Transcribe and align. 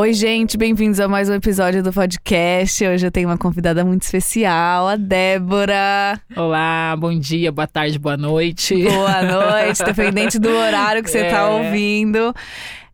Oi, 0.00 0.14
gente, 0.14 0.56
bem-vindos 0.56 0.98
a 0.98 1.06
mais 1.06 1.28
um 1.28 1.34
episódio 1.34 1.82
do 1.82 1.92
podcast. 1.92 2.86
Hoje 2.86 3.06
eu 3.06 3.10
tenho 3.10 3.28
uma 3.28 3.36
convidada 3.36 3.84
muito 3.84 4.00
especial, 4.04 4.88
a 4.88 4.96
Débora. 4.96 6.18
Olá, 6.34 6.96
bom 6.98 7.18
dia, 7.18 7.52
boa 7.52 7.66
tarde, 7.66 7.98
boa 7.98 8.16
noite. 8.16 8.82
Boa 8.82 9.22
noite, 9.22 9.84
dependente 9.84 10.38
do 10.38 10.48
horário 10.48 11.02
que 11.02 11.10
você 11.10 11.26
está 11.26 11.40
É. 11.40 11.44
ouvindo. 11.44 12.34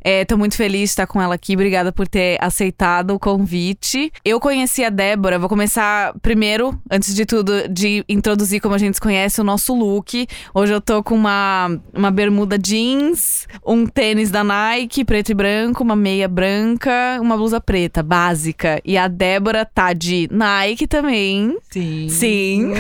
É, 0.09 0.25
tô 0.25 0.37
muito 0.37 0.55
feliz 0.55 0.83
de 0.83 0.85
estar 0.91 1.07
com 1.09 1.21
ela 1.21 1.35
aqui. 1.35 1.55
Obrigada 1.55 1.91
por 1.91 2.07
ter 2.07 2.39
aceitado 2.41 3.11
o 3.11 3.19
convite. 3.19 4.13
Eu 4.25 4.39
conheci 4.39 4.85
a 4.85 4.89
Débora. 4.89 5.37
Vou 5.37 5.49
começar 5.49 6.15
primeiro, 6.23 6.81
antes 6.89 7.13
de 7.13 7.27
tudo, 7.27 7.67
de 7.69 8.05
introduzir 8.09 8.61
como 8.61 8.77
a 8.77 8.79
gente 8.79 8.95
se 8.95 9.01
conhece 9.01 9.41
o 9.41 9.45
nosso 9.45 9.75
look. 9.75 10.29
Hoje 10.55 10.73
eu 10.73 10.81
tô 10.81 11.03
com 11.03 11.17
uma, 11.17 11.77
uma 11.93 12.13
bermuda 12.13 12.57
jeans, 12.57 13.49
um 13.67 13.85
tênis 13.85 14.31
da 14.31 14.45
Nike, 14.45 15.05
preto 15.05 15.31
e 15.31 15.35
branco, 15.35 15.83
uma 15.83 15.97
meia 15.97 16.29
branca, 16.29 17.19
uma 17.21 17.37
blusa 17.37 17.61
preta, 17.61 18.01
básica. 18.01 18.81
E 18.85 18.97
a 18.97 19.09
Débora 19.09 19.65
tá 19.65 19.93
de 19.93 20.29
Nike 20.31 20.87
também. 20.87 21.59
Sim. 21.69 22.09
Sim. 22.09 22.75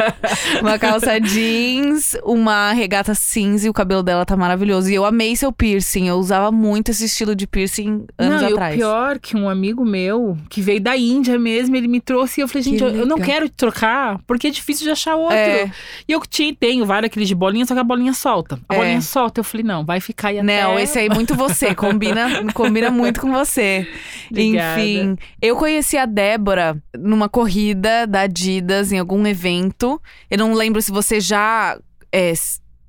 uma 0.62 0.78
calça 0.78 1.20
jeans, 1.20 2.16
uma 2.24 2.72
regata 2.72 3.14
cinza 3.14 3.66
e 3.66 3.68
o 3.68 3.74
cabelo 3.74 4.02
dela 4.02 4.24
tá 4.24 4.38
maravilhoso. 4.38 4.90
E 4.90 4.94
eu 4.94 5.04
amei 5.04 5.36
seu 5.36 5.52
piercing. 5.52 6.08
Eu 6.08 6.16
usava 6.16 6.50
muito 6.50 6.61
esse 6.90 7.04
estilo 7.04 7.34
de 7.34 7.46
piercing 7.46 8.06
anos 8.18 8.42
não, 8.42 8.48
atrás. 8.48 8.74
E 8.74 8.76
o 8.76 8.78
pior 8.78 9.18
que 9.18 9.36
um 9.36 9.48
amigo 9.48 9.84
meu, 9.84 10.36
que 10.48 10.60
veio 10.60 10.80
da 10.80 10.96
Índia 10.96 11.38
mesmo, 11.38 11.76
ele 11.76 11.88
me 11.88 12.00
trouxe 12.00 12.40
e 12.40 12.42
eu 12.42 12.48
falei, 12.48 12.62
gente, 12.62 12.82
eu, 12.82 12.88
eu 12.88 13.06
não 13.06 13.18
quero 13.18 13.48
trocar, 13.48 14.18
porque 14.26 14.48
é 14.48 14.50
difícil 14.50 14.84
de 14.84 14.90
achar 14.90 15.16
outro. 15.16 15.36
É. 15.36 15.70
E 16.08 16.12
eu 16.12 16.20
tinha, 16.20 16.54
tenho 16.54 16.84
vários 16.86 17.06
aqueles 17.06 17.28
de 17.28 17.34
bolinha, 17.34 17.66
só 17.66 17.74
que 17.74 17.80
a 17.80 17.84
bolinha 17.84 18.12
solta. 18.12 18.58
A 18.68 18.74
É. 18.74 18.78
bolinha 18.78 19.00
solta. 19.00 19.40
Eu 19.40 19.44
falei, 19.44 19.64
não, 19.64 19.84
vai 19.84 20.00
ficar 20.00 20.28
aí 20.28 20.38
até... 20.38 20.62
Não, 20.62 20.78
esse 20.78 20.98
aí 20.98 21.06
é 21.06 21.14
muito 21.14 21.34
você, 21.34 21.74
combina, 21.74 22.28
combina 22.54 22.90
muito 22.90 23.20
com 23.20 23.30
você. 23.32 23.86
Obrigada. 24.30 24.80
Enfim, 24.80 25.16
eu 25.40 25.56
conheci 25.56 25.96
a 25.96 26.06
Débora 26.06 26.80
numa 26.96 27.28
corrida 27.28 28.06
da 28.06 28.22
Adidas, 28.22 28.92
em 28.92 28.98
algum 28.98 29.26
evento. 29.26 30.00
Eu 30.30 30.38
não 30.38 30.54
lembro 30.54 30.80
se 30.80 30.90
você 30.92 31.20
já 31.20 31.78
é, 32.10 32.32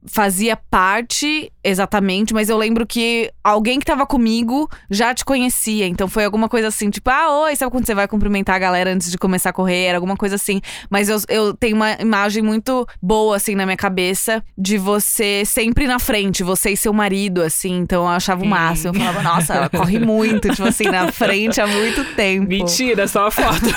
fazia 0.06 0.58
parte 0.58 1.52
exatamente, 1.64 2.34
mas 2.34 2.50
eu 2.50 2.58
lembro 2.58 2.86
que 2.86 3.32
alguém 3.44 3.80
que 3.80 3.86
tava 3.86 4.06
comigo 4.06 4.70
já 4.90 5.14
te 5.14 5.24
conhecia. 5.24 5.88
Então 5.88 6.08
foi 6.08 6.26
alguma 6.26 6.50
coisa 6.50 6.68
assim, 6.68 6.90
tipo, 6.90 7.10
ah, 7.10 7.44
oi, 7.44 7.56
sabe 7.56 7.72
quando 7.72 7.86
você 7.86 7.96
vai 7.96 8.08
cumprimentar 8.08 8.56
a 8.56 8.60
galera 8.60 8.92
antes 8.92 9.10
de 9.10 9.18
começar 9.18 9.52
a 9.52 9.54
correr? 9.54 9.86
Era 9.86 9.98
alguma 9.98 10.18
coisa 10.18 10.36
assim. 10.36 10.62
Mas 10.90 11.08
eu, 11.08 11.18
eu 11.30 11.54
tenho 11.54 11.76
uma 11.76 11.94
imagem 11.94 12.44
muito 12.44 12.86
boa, 13.02 13.38
assim, 13.38 13.56
na 13.56 13.66
minha 13.66 13.78
cabeça 13.78 14.44
de 14.58 14.78
você 14.78 15.44
sempre 15.46 15.88
na 15.88 16.00
frente, 16.00 16.44
você 16.44 16.72
e 16.72 16.78
seu 16.78 16.92
marido, 16.92 17.42
assim. 17.42 17.78
Então 17.78 18.04
eu 18.04 18.10
achava 18.10 18.44
o 18.44 18.48
máximo. 18.48 18.90
Eu 18.90 19.00
falava, 19.00 19.22
nossa, 19.22 19.54
ela 19.54 19.70
corre 19.70 20.00
muito, 20.00 20.50
tipo 20.50 20.68
assim, 20.68 20.86
na 20.86 21.12
frente 21.12 21.62
há 21.62 21.68
muito 21.68 22.04
tempo. 22.16 22.50
Mentira, 22.50 23.08
só 23.08 23.28
a 23.28 23.32
foto. 23.32 23.68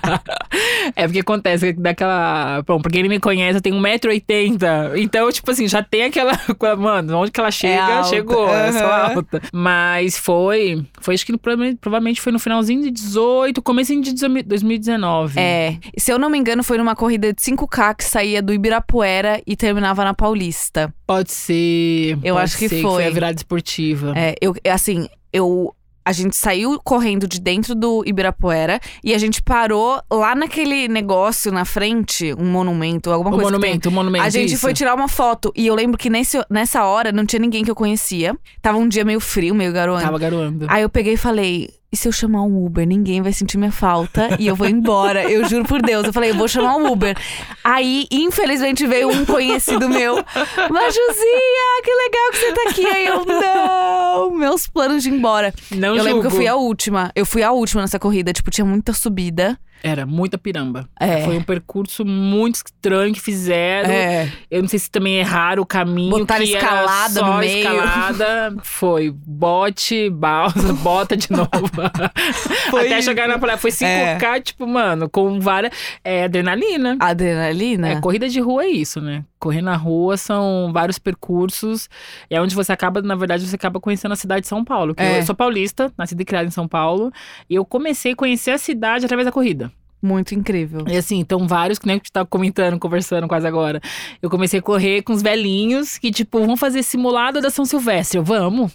é 0.94 1.06
porque 1.06 1.20
acontece 1.20 1.72
daquela. 1.72 2.62
Bom, 2.66 2.80
pra 2.80 2.90
quem 2.90 3.02
não 3.02 3.08
me 3.08 3.18
conhece, 3.18 3.56
eu 3.56 3.62
tenho 3.62 3.76
1,80m. 3.76 4.98
Então, 4.98 5.29
tipo 5.32 5.50
assim, 5.50 5.66
já 5.68 5.82
tem 5.82 6.04
aquela. 6.04 6.32
Mano, 6.78 7.18
onde 7.18 7.30
que 7.30 7.40
ela 7.40 7.50
chega, 7.50 7.82
alta. 7.82 8.08
chegou. 8.08 8.48
É 8.48 8.72
só 8.72 8.90
alta. 8.90 9.42
Mas 9.52 10.16
foi. 10.18 10.84
Foi, 11.00 11.14
acho 11.14 11.26
que 11.26 11.36
provavelmente, 11.36 12.20
foi 12.20 12.32
no 12.32 12.38
finalzinho 12.38 12.82
de 12.82 12.90
18, 12.90 13.60
comecinho 13.62 14.02
de 14.02 14.12
2019. 14.44 15.38
É, 15.38 15.78
se 15.98 16.12
eu 16.12 16.18
não 16.18 16.30
me 16.30 16.38
engano, 16.38 16.62
foi 16.62 16.78
numa 16.78 16.94
corrida 16.94 17.32
de 17.32 17.40
5K 17.40 17.96
que 17.96 18.04
saía 18.04 18.42
do 18.42 18.52
Ibirapuera 18.52 19.40
e 19.46 19.56
terminava 19.56 20.04
na 20.04 20.14
Paulista. 20.14 20.92
Pode 21.06 21.32
ser. 21.32 22.18
Eu 22.22 22.34
pode 22.34 22.44
acho 22.44 22.58
que 22.58 22.68
ser 22.68 22.82
foi. 22.82 23.06
a 23.06 23.10
virada 23.10 23.36
esportiva. 23.36 24.12
É, 24.16 24.34
eu, 24.40 24.54
assim, 24.70 25.08
eu. 25.32 25.74
A 26.04 26.12
gente 26.12 26.34
saiu 26.36 26.80
correndo 26.82 27.26
de 27.28 27.40
dentro 27.40 27.74
do 27.74 28.02
Ibirapuera 28.06 28.80
e 29.04 29.14
a 29.14 29.18
gente 29.18 29.42
parou 29.42 30.00
lá 30.10 30.34
naquele 30.34 30.88
negócio 30.88 31.52
na 31.52 31.64
frente, 31.64 32.34
um 32.38 32.46
monumento, 32.50 33.10
alguma 33.10 33.30
O 33.30 33.34
coisa. 33.34 33.50
monumento, 33.50 33.88
o 33.88 33.92
monumento. 33.92 34.24
A 34.24 34.28
gente 34.30 34.54
isso. 34.54 34.60
foi 34.62 34.72
tirar 34.72 34.94
uma 34.94 35.08
foto 35.08 35.52
e 35.54 35.66
eu 35.66 35.74
lembro 35.74 35.98
que 35.98 36.08
nesse, 36.08 36.42
nessa 36.50 36.84
hora 36.84 37.12
não 37.12 37.26
tinha 37.26 37.40
ninguém 37.40 37.64
que 37.64 37.70
eu 37.70 37.74
conhecia. 37.74 38.36
Tava 38.62 38.78
um 38.78 38.88
dia 38.88 39.04
meio 39.04 39.20
frio, 39.20 39.54
meio 39.54 39.72
garoando. 39.72 40.04
Tava 40.04 40.18
garoando. 40.18 40.66
Aí 40.68 40.82
eu 40.82 40.88
peguei 40.88 41.14
e 41.14 41.18
falei: 41.18 41.68
e 41.92 41.96
se 41.96 42.06
eu 42.06 42.12
chamar 42.12 42.42
um 42.42 42.64
Uber? 42.64 42.86
Ninguém 42.86 43.20
vai 43.20 43.32
sentir 43.32 43.58
minha 43.58 43.72
falta 43.72 44.36
e 44.38 44.46
eu 44.46 44.54
vou 44.54 44.68
embora. 44.68 45.28
Eu 45.28 45.48
juro 45.48 45.64
por 45.64 45.82
Deus. 45.82 46.06
Eu 46.06 46.12
falei: 46.12 46.30
eu 46.30 46.36
vou 46.36 46.46
chamar 46.46 46.76
um 46.76 46.92
Uber. 46.92 47.16
Aí, 47.64 48.06
infelizmente, 48.12 48.86
veio 48.86 49.08
um 49.08 49.24
conhecido 49.24 49.88
meu: 49.88 50.14
Majuzia, 50.14 51.82
que 51.82 51.92
legal 51.92 52.30
que 52.30 52.36
você 52.36 52.52
tá 52.52 52.70
aqui. 52.70 52.86
Aí 52.86 53.06
eu: 53.06 53.24
não, 53.24 54.30
meus 54.30 54.68
planos 54.68 55.02
de 55.02 55.08
ir 55.08 55.14
embora. 55.14 55.52
Não 55.74 55.96
eu 55.96 56.04
lembro 56.04 56.20
que 56.20 56.26
eu 56.26 56.30
julgo. 56.30 56.36
fui 56.36 56.46
a 56.46 56.54
última. 56.54 57.10
Eu 57.14 57.26
fui 57.26 57.42
a 57.42 57.50
última 57.50 57.82
nessa 57.82 57.98
corrida. 57.98 58.32
Tipo, 58.32 58.50
tinha 58.50 58.64
muita 58.64 58.92
subida. 58.92 59.58
Era 59.82 60.04
muita 60.04 60.36
piramba. 60.36 60.86
É. 60.98 61.24
Foi 61.24 61.38
um 61.38 61.42
percurso 61.42 62.04
muito 62.04 62.56
estranho 62.56 63.14
que 63.14 63.20
fizeram. 63.20 63.88
É. 63.90 64.30
Eu 64.50 64.60
não 64.60 64.68
sei 64.68 64.78
se 64.78 64.90
também 64.90 65.18
erraram 65.18 65.62
o 65.62 65.66
caminho. 65.66 66.10
Botaram 66.10 66.44
que 66.44 66.52
escalada 66.52 67.18
era 67.18 67.26
só 67.26 67.32
no 67.32 67.38
meio. 67.38 67.58
escalada. 67.58 68.56
Foi 68.62 69.10
bote, 69.10 70.10
balsa, 70.10 70.72
bota 70.84 71.16
de 71.16 71.32
novo. 71.32 71.48
Foi 72.70 72.86
Até 72.86 73.02
chegar 73.02 73.28
na 73.28 73.38
praia. 73.38 73.58
Foi 73.58 73.70
5K, 73.70 74.42
tipo, 74.42 74.66
mano, 74.66 75.08
com 75.08 75.40
várias. 75.40 75.72
É 76.04 76.24
adrenalina. 76.24 76.96
Adrenalina? 76.98 77.88
É, 77.88 78.00
corrida 78.00 78.28
de 78.28 78.40
rua 78.40 78.64
é 78.64 78.68
isso, 78.68 79.00
né? 79.00 79.24
Correr 79.38 79.62
na 79.62 79.76
rua 79.76 80.16
são 80.16 80.70
vários 80.72 80.98
percursos. 80.98 81.88
É 82.28 82.40
onde 82.40 82.54
você 82.54 82.72
acaba, 82.72 83.00
na 83.00 83.14
verdade, 83.14 83.46
você 83.46 83.56
acaba 83.56 83.80
conhecendo 83.80 84.12
a 84.12 84.16
cidade 84.16 84.42
de 84.42 84.48
São 84.48 84.64
Paulo. 84.64 84.94
É. 84.96 85.18
Eu 85.18 85.22
sou 85.22 85.34
paulista, 85.34 85.92
nascida 85.96 86.22
e 86.22 86.24
criada 86.24 86.46
em 86.46 86.50
São 86.50 86.68
Paulo. 86.68 87.12
E 87.48 87.54
eu 87.54 87.64
comecei 87.64 88.12
a 88.12 88.16
conhecer 88.16 88.50
a 88.50 88.58
cidade 88.58 89.04
através 89.04 89.26
da 89.26 89.32
corrida. 89.32 89.72
Muito 90.02 90.34
incrível. 90.34 90.84
E 90.88 90.96
assim, 90.96 91.18
então 91.18 91.46
vários 91.46 91.78
que 91.78 91.86
nem 91.86 91.94
a 91.94 91.96
gente 91.98 92.10
tava 92.10 92.26
comentando, 92.26 92.78
conversando 92.78 93.28
quase 93.28 93.46
agora. 93.46 93.80
Eu 94.22 94.30
comecei 94.30 94.58
a 94.58 94.62
correr 94.62 95.02
com 95.02 95.12
os 95.12 95.20
velhinhos 95.20 95.98
que, 95.98 96.10
tipo, 96.10 96.40
vamos 96.40 96.58
fazer 96.58 96.82
simulado 96.82 97.40
da 97.40 97.50
São 97.50 97.66
Silvestre. 97.66 98.18
Eu, 98.18 98.24
vamos. 98.24 98.72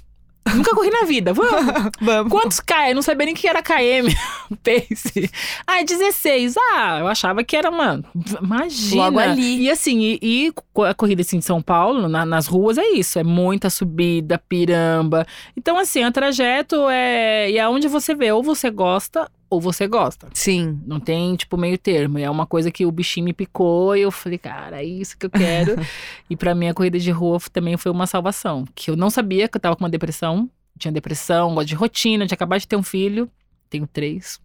Nunca 0.54 0.76
corri 0.76 0.90
na 0.92 1.04
vida, 1.06 1.34
vamos. 1.34 1.52
Vamos. 2.00 2.32
Quantos 2.32 2.60
K? 2.60 2.92
Eu 2.92 2.96
não 2.96 3.02
sabia 3.02 3.26
nem 3.26 3.34
o 3.34 3.38
que 3.38 3.48
era 3.48 3.64
KM. 3.64 4.14
Pace. 4.64 5.30
Ah, 5.66 5.80
é 5.80 5.84
16. 5.84 6.56
Ah, 6.58 6.98
eu 7.00 7.08
achava 7.08 7.44
que 7.44 7.56
era, 7.58 7.72
mano. 7.72 8.06
Imagina. 8.42 9.04
Logo 9.06 9.20
ali. 9.20 9.62
E 9.64 9.70
assim, 9.72 10.00
e, 10.02 10.20
e 10.22 10.54
a 10.88 10.94
corrida 10.94 11.22
assim 11.22 11.40
de 11.40 11.46
São 11.46 11.62
Paulo, 11.62 12.08
na- 12.08 12.26
nas 12.26 12.46
ruas, 12.48 12.78
é 12.78 12.88
isso. 12.90 13.18
É 13.18 13.24
muita 13.24 13.70
subida, 13.70 14.38
piramba. 14.38 15.26
Então, 15.58 15.78
assim, 15.78 16.06
o 16.06 16.12
trajeto 16.12 16.88
é. 16.90 17.50
E 17.50 17.58
é 17.58 17.68
onde 17.68 17.88
você 17.88 18.14
vê, 18.14 18.32
ou 18.32 18.44
você 18.44 18.70
gosta, 18.70 19.30
ou 19.56 19.62
você 19.62 19.88
gosta. 19.88 20.28
Sim. 20.34 20.82
Não 20.86 21.00
tem, 21.00 21.36
tipo, 21.36 21.58
meio 21.58 21.78
termo. 21.78 22.20
É 22.20 22.30
uma 22.30 22.46
coisa 22.46 22.70
que 22.70 22.86
o 22.86 22.92
bichinho 22.92 23.26
me 23.26 23.34
picou 23.34 23.96
e 23.96 24.02
eu 24.02 24.12
falei, 24.12 24.38
cara, 24.38 24.82
é 24.82 24.86
isso 24.86 25.18
que 25.18 25.26
eu 25.26 25.30
quero. 25.30 25.76
e 26.30 26.36
pra 26.36 26.54
mim, 26.54 26.68
a 26.68 26.74
corrida 26.74 27.00
de 27.00 27.12
rua 27.12 27.40
também 27.52 27.78
foi 27.78 27.92
uma 27.92 28.06
salvação. 28.06 28.66
Que 28.76 28.92
eu 28.92 28.96
não 28.96 29.10
sabia 29.10 29.48
que 29.48 29.58
eu 29.58 29.62
tava 29.62 29.76
com 29.76 29.84
uma 29.84 29.90
depressão. 29.90 30.50
Tinha 30.78 30.92
depressão, 30.92 31.56
gosto 31.56 31.68
de 31.68 31.76
rotina, 31.76 32.28
tinha 32.28 32.36
acabado 32.36 32.60
de 32.60 32.68
ter 32.68 32.76
um 32.76 32.84
filho. 32.84 33.32
Tenho 33.70 33.88
três. 33.88 34.40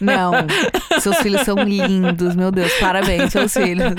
Não, 0.00 0.32
seus 1.00 1.16
filhos 1.18 1.42
são 1.42 1.56
lindos, 1.56 2.34
meu 2.34 2.50
Deus, 2.50 2.72
parabéns, 2.80 3.30
seus 3.30 3.52
filhos. 3.52 3.94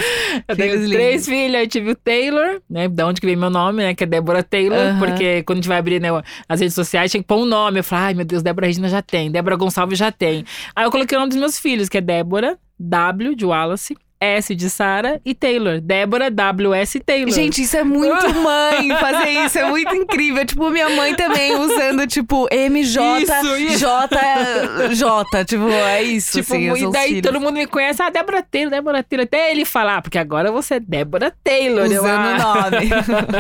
Eu 0.47 0.55
Filhos 0.55 0.75
tenho 0.75 0.89
três 0.89 1.25
filhos, 1.25 1.55
aí 1.55 1.67
tive 1.67 1.91
o 1.91 1.95
Taylor, 1.95 2.61
né? 2.69 2.89
Da 2.89 3.07
onde 3.07 3.21
que 3.21 3.27
vem 3.27 3.35
meu 3.35 3.49
nome, 3.49 3.83
né? 3.83 3.95
Que 3.95 4.03
é 4.03 4.07
Débora 4.07 4.43
Taylor. 4.43 4.77
Aham. 4.77 4.99
Porque 4.99 5.43
quando 5.43 5.59
a 5.59 5.61
gente 5.61 5.67
vai 5.69 5.77
abrir 5.77 6.01
né, 6.01 6.09
as 6.47 6.59
redes 6.59 6.75
sociais, 6.75 7.09
tinha 7.09 7.21
que 7.21 7.27
pôr 7.27 7.37
um 7.37 7.45
nome. 7.45 7.79
Eu 7.79 7.83
falei, 7.83 8.05
ai 8.05 8.13
meu 8.13 8.25
Deus, 8.25 8.43
Débora 8.43 8.67
Regina 8.67 8.89
já 8.89 9.01
tem, 9.01 9.31
Débora 9.31 9.55
Gonçalves 9.55 9.97
já 9.97 10.11
tem. 10.11 10.43
Aí 10.75 10.85
eu 10.85 10.91
coloquei 10.91 11.17
o 11.17 11.21
nome 11.21 11.29
dos 11.29 11.39
meus 11.39 11.57
filhos, 11.57 11.87
que 11.87 11.97
é 11.97 12.01
Débora, 12.01 12.57
W 12.79 13.35
de 13.35 13.45
Wallace, 13.45 13.95
S 14.19 14.55
de 14.55 14.69
Sara 14.69 15.21
e 15.23 15.33
Taylor. 15.35 15.79
Débora 15.79 16.31
W.S. 16.31 16.99
Taylor. 16.99 17.33
Gente, 17.33 17.61
isso 17.61 17.77
é 17.77 17.83
muito 17.83 18.33
mãe 18.33 18.89
fazer 18.99 19.29
isso, 19.29 19.57
é 19.59 19.69
muito 19.69 19.93
incrível. 19.95 20.45
Tipo, 20.45 20.69
minha 20.69 20.89
mãe 20.89 21.15
também 21.15 21.55
usando, 21.55 22.07
tipo, 22.07 22.47
MJ, 22.51 23.23
Isso, 23.23 23.57
isso. 23.57 23.79
J, 23.79 24.93
J, 24.93 25.45
tipo, 25.45 25.69
é 25.69 26.03
isso, 26.03 26.41
Tipo, 26.41 26.53
assim, 26.53 26.87
e 26.87 26.91
daí 26.91 27.07
filhos. 27.09 27.21
todo 27.21 27.39
mundo 27.39 27.53
me 27.53 27.67
conhece, 27.67 28.01
ah, 28.01 28.09
Débora 28.09 28.41
Taylor, 28.41 28.71
Débora 28.71 29.03
Taylor. 29.03 29.25
Até 29.25 29.51
ele 29.51 29.65
falar, 29.65 30.01
porque 30.01 30.17
agora 30.17 30.51
você 30.51 30.75
é 30.75 30.79
Débora 30.79 31.33
Taylor. 31.43 31.85
Usando 31.85 32.03
o 32.03 32.07
ah. 32.07 32.69
nome. 32.71 32.89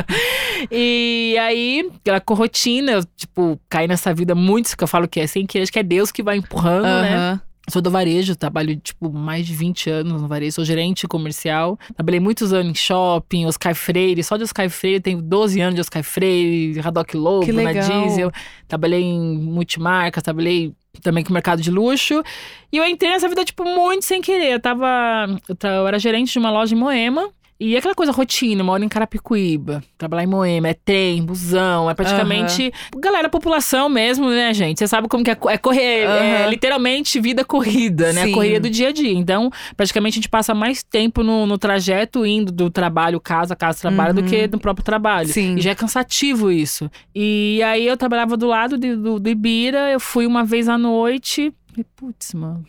e 0.71 1.35
aí, 1.39 1.89
aquela 1.99 2.21
rotina, 2.29 2.91
eu, 2.93 3.03
tipo, 3.15 3.59
caí 3.69 3.87
nessa 3.87 4.13
vida 4.13 4.35
muito, 4.35 4.75
que 4.75 4.83
eu 4.83 4.87
falo 4.87 5.07
que 5.07 5.19
é 5.19 5.27
sem 5.27 5.45
querer, 5.45 5.63
acho 5.63 5.71
que 5.71 5.79
é 5.79 5.83
Deus 5.83 6.11
que 6.11 6.21
vai 6.21 6.37
empurrando, 6.37 6.83
né? 6.83 7.39
Sou 7.69 7.81
do 7.81 7.91
varejo, 7.91 8.33
trabalho, 8.33 8.77
tipo, 8.77 9.11
mais 9.11 9.45
de 9.45 9.53
20 9.53 9.89
anos 9.89 10.21
no 10.21 10.27
varejo. 10.27 10.53
Sou 10.53 10.63
gerente 10.63 11.05
comercial. 11.05 11.77
Trabalhei 11.95 12.19
muitos 12.19 12.53
anos 12.53 12.71
em 12.71 12.75
shopping, 12.75 13.45
Oscar 13.45 13.75
Freire. 13.75 14.23
Só 14.23 14.37
de 14.37 14.43
Oscar 14.43 14.69
Freire, 14.69 15.01
tenho 15.01 15.21
12 15.21 15.59
anos 15.59 15.75
de 15.75 15.81
Oscar 15.81 16.01
Freire, 16.01 16.79
Haddock 16.79 17.17
Lobo, 17.17 17.51
na. 17.51 17.73
Diesel. 17.73 18.31
Trabalhei 18.69 19.01
em 19.01 19.37
multimarcas, 19.37 20.23
trabalhei 20.23 20.73
também 21.01 21.25
com 21.25 21.29
o 21.29 21.33
mercado 21.33 21.61
de 21.61 21.69
luxo. 21.69 22.23
E 22.71 22.77
eu 22.77 22.85
entrei 22.85 23.11
nessa 23.11 23.27
vida, 23.27 23.43
tipo, 23.43 23.65
muito 23.65 24.05
sem 24.05 24.21
querer. 24.21 24.53
Eu 24.53 24.59
tava. 24.61 25.27
Eu 25.61 25.87
era 25.87 25.99
gerente 25.99 26.31
de 26.31 26.39
uma 26.39 26.49
loja 26.49 26.73
em 26.73 26.77
Moema. 26.77 27.29
E 27.59 27.75
aquela 27.75 27.95
coisa 27.95 28.11
rotina, 28.11 28.63
moro 28.63 28.83
em 28.83 28.87
Carapicuíba, 28.87 29.83
trabalhar 29.97 30.23
em 30.23 30.27
Moema, 30.27 30.67
é 30.67 30.75
trem, 30.75 31.25
busão, 31.25 31.89
é 31.89 31.93
praticamente. 31.95 32.71
Galera, 32.97 33.29
população 33.29 33.89
mesmo, 33.89 34.29
né, 34.29 34.53
gente? 34.53 34.77
Você 34.77 34.87
sabe 34.87 35.07
como 35.07 35.23
que 35.23 35.31
é, 35.31 35.37
é 35.47 35.57
correr, 35.57 36.01
é 36.03 36.41
Aham. 36.43 36.49
literalmente 36.51 37.19
vida 37.19 37.43
corrida, 37.43 38.13
né? 38.13 38.25
Sim. 38.25 38.31
A 38.31 38.33
correria 38.35 38.59
do 38.59 38.69
dia 38.69 38.89
a 38.89 38.91
dia. 38.91 39.11
Então, 39.11 39.49
praticamente 39.75 40.13
a 40.13 40.17
gente 40.19 40.29
passa 40.29 40.53
mais 40.53 40.83
tempo 40.83 41.23
no, 41.23 41.47
no 41.47 41.57
trajeto 41.57 42.23
indo 42.27 42.51
do 42.51 42.69
trabalho, 42.69 43.19
casa, 43.19 43.55
casa, 43.55 43.79
trabalho, 43.81 44.13
do 44.13 44.21
Uhum. 44.21 44.27
que 44.27 44.47
no 44.47 44.59
próprio 44.59 44.85
trabalho. 44.85 45.29
Sim. 45.29 45.55
E 45.55 45.61
já 45.61 45.71
é 45.71 45.75
cansativo 45.75 46.51
isso. 46.51 46.91
E 47.15 47.59
aí 47.65 47.87
eu 47.87 47.97
trabalhava 47.97 48.37
do 48.37 48.45
lado 48.45 48.77
de- 48.77 48.95
do, 48.95 49.19
do 49.19 49.29
Ibira, 49.29 49.89
eu 49.91 49.99
fui 49.99 50.27
uma 50.27 50.43
vez 50.43 50.69
à 50.69 50.77
noite. 50.77 51.51
E, 51.75 51.83
putz, 51.83 52.33
mano. 52.35 52.63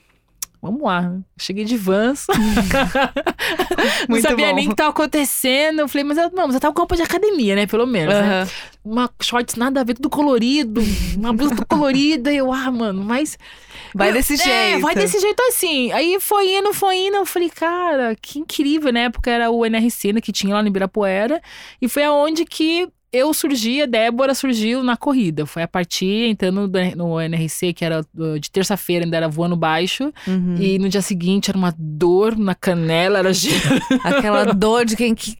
Vamos 0.61 0.83
lá. 0.83 1.13
Cheguei 1.39 1.65
de 1.65 1.77
vans. 1.77 2.27
não 4.09 4.21
sabia 4.21 4.49
bom. 4.49 4.55
nem 4.57 4.67
o 4.67 4.71
que 4.71 4.77
tava 4.77 4.91
acontecendo. 4.91 5.81
Eu 5.81 5.89
falei, 5.89 6.05
mas 6.05 6.19
eu- 6.19 6.31
não, 6.33 6.47
você 6.51 6.59
tá 6.61 6.71
com 6.73 6.79
roupa 6.81 6.97
de 6.97 7.03
academia, 7.03 7.55
né? 7.55 7.67
Pelo 7.67 7.87
menos. 7.87 8.15
né? 8.15 8.21
Aham. 8.43 8.49
Uma 8.85 9.11
shorts 9.23 9.55
nada 9.57 9.81
a 9.81 9.85
ver, 9.85 9.95
tudo 9.95 10.09
colorido. 10.11 10.83
Uma 11.17 11.33
blusa 11.33 11.55
colorida. 11.69 12.33
E 12.33 12.39
eu, 12.39 12.53
ah, 12.53 12.71
mano, 12.71 13.05
mas. 13.05 13.39
Vai 13.95 14.13
desse 14.13 14.35
É, 14.35 14.37
jeito. 14.37 14.83
vai 14.83 14.95
desse 14.95 15.19
jeito 15.21 15.41
assim. 15.45 15.93
Aí 15.93 16.19
foi 16.21 16.57
indo, 16.57 16.73
foi 16.75 16.97
indo. 16.97 17.17
Eu 17.17 17.27
falei, 17.27 17.51
cara, 17.51 18.17
que 18.21 18.39
incrível, 18.39 18.93
né? 18.93 19.11
Porque 19.11 19.31
era 19.31 19.51
o 19.51 19.65
NRC 19.65 20.13
né, 20.13 20.21
que 20.21 20.33
tinha 20.33 20.55
lá 20.55 20.63
no 20.63 20.69
Ibirapuera. 20.69 21.41
E 21.81 21.89
foi 21.89 22.05
aonde 22.05 22.45
que 22.45 22.89
eu 23.13 23.33
surgi, 23.33 23.83
a 23.83 23.87
Débora 23.87 24.35
surgiu 24.35 24.83
na 24.83 24.97
corrida. 24.97 25.47
Foi 25.47 25.63
a 25.63 25.69
partir, 25.69 26.29
entrando 26.29 26.69
do- 26.69 26.97
no 26.97 27.21
NRC, 27.21 27.73
que 27.73 27.85
era 27.85 28.05
uh, 28.17 28.39
de 28.39 28.51
terça-feira, 28.51 29.05
ainda 29.05 29.17
era 29.17 29.29
voando 29.29 29.57
baixo. 29.57 30.13
Uhum. 30.27 30.57
E 30.59 30.79
no 30.79 30.89
dia 30.89 31.03
seguinte 31.03 31.51
era 31.51 31.59
uma 31.59 31.75
dor 31.79 32.37
na 32.37 32.55
canela, 32.55 33.19
era 33.21 33.31
Aquela 34.05 34.45
dor 34.53 34.85
de 34.85 34.97
quem 34.97 35.15
qui- 35.15 35.37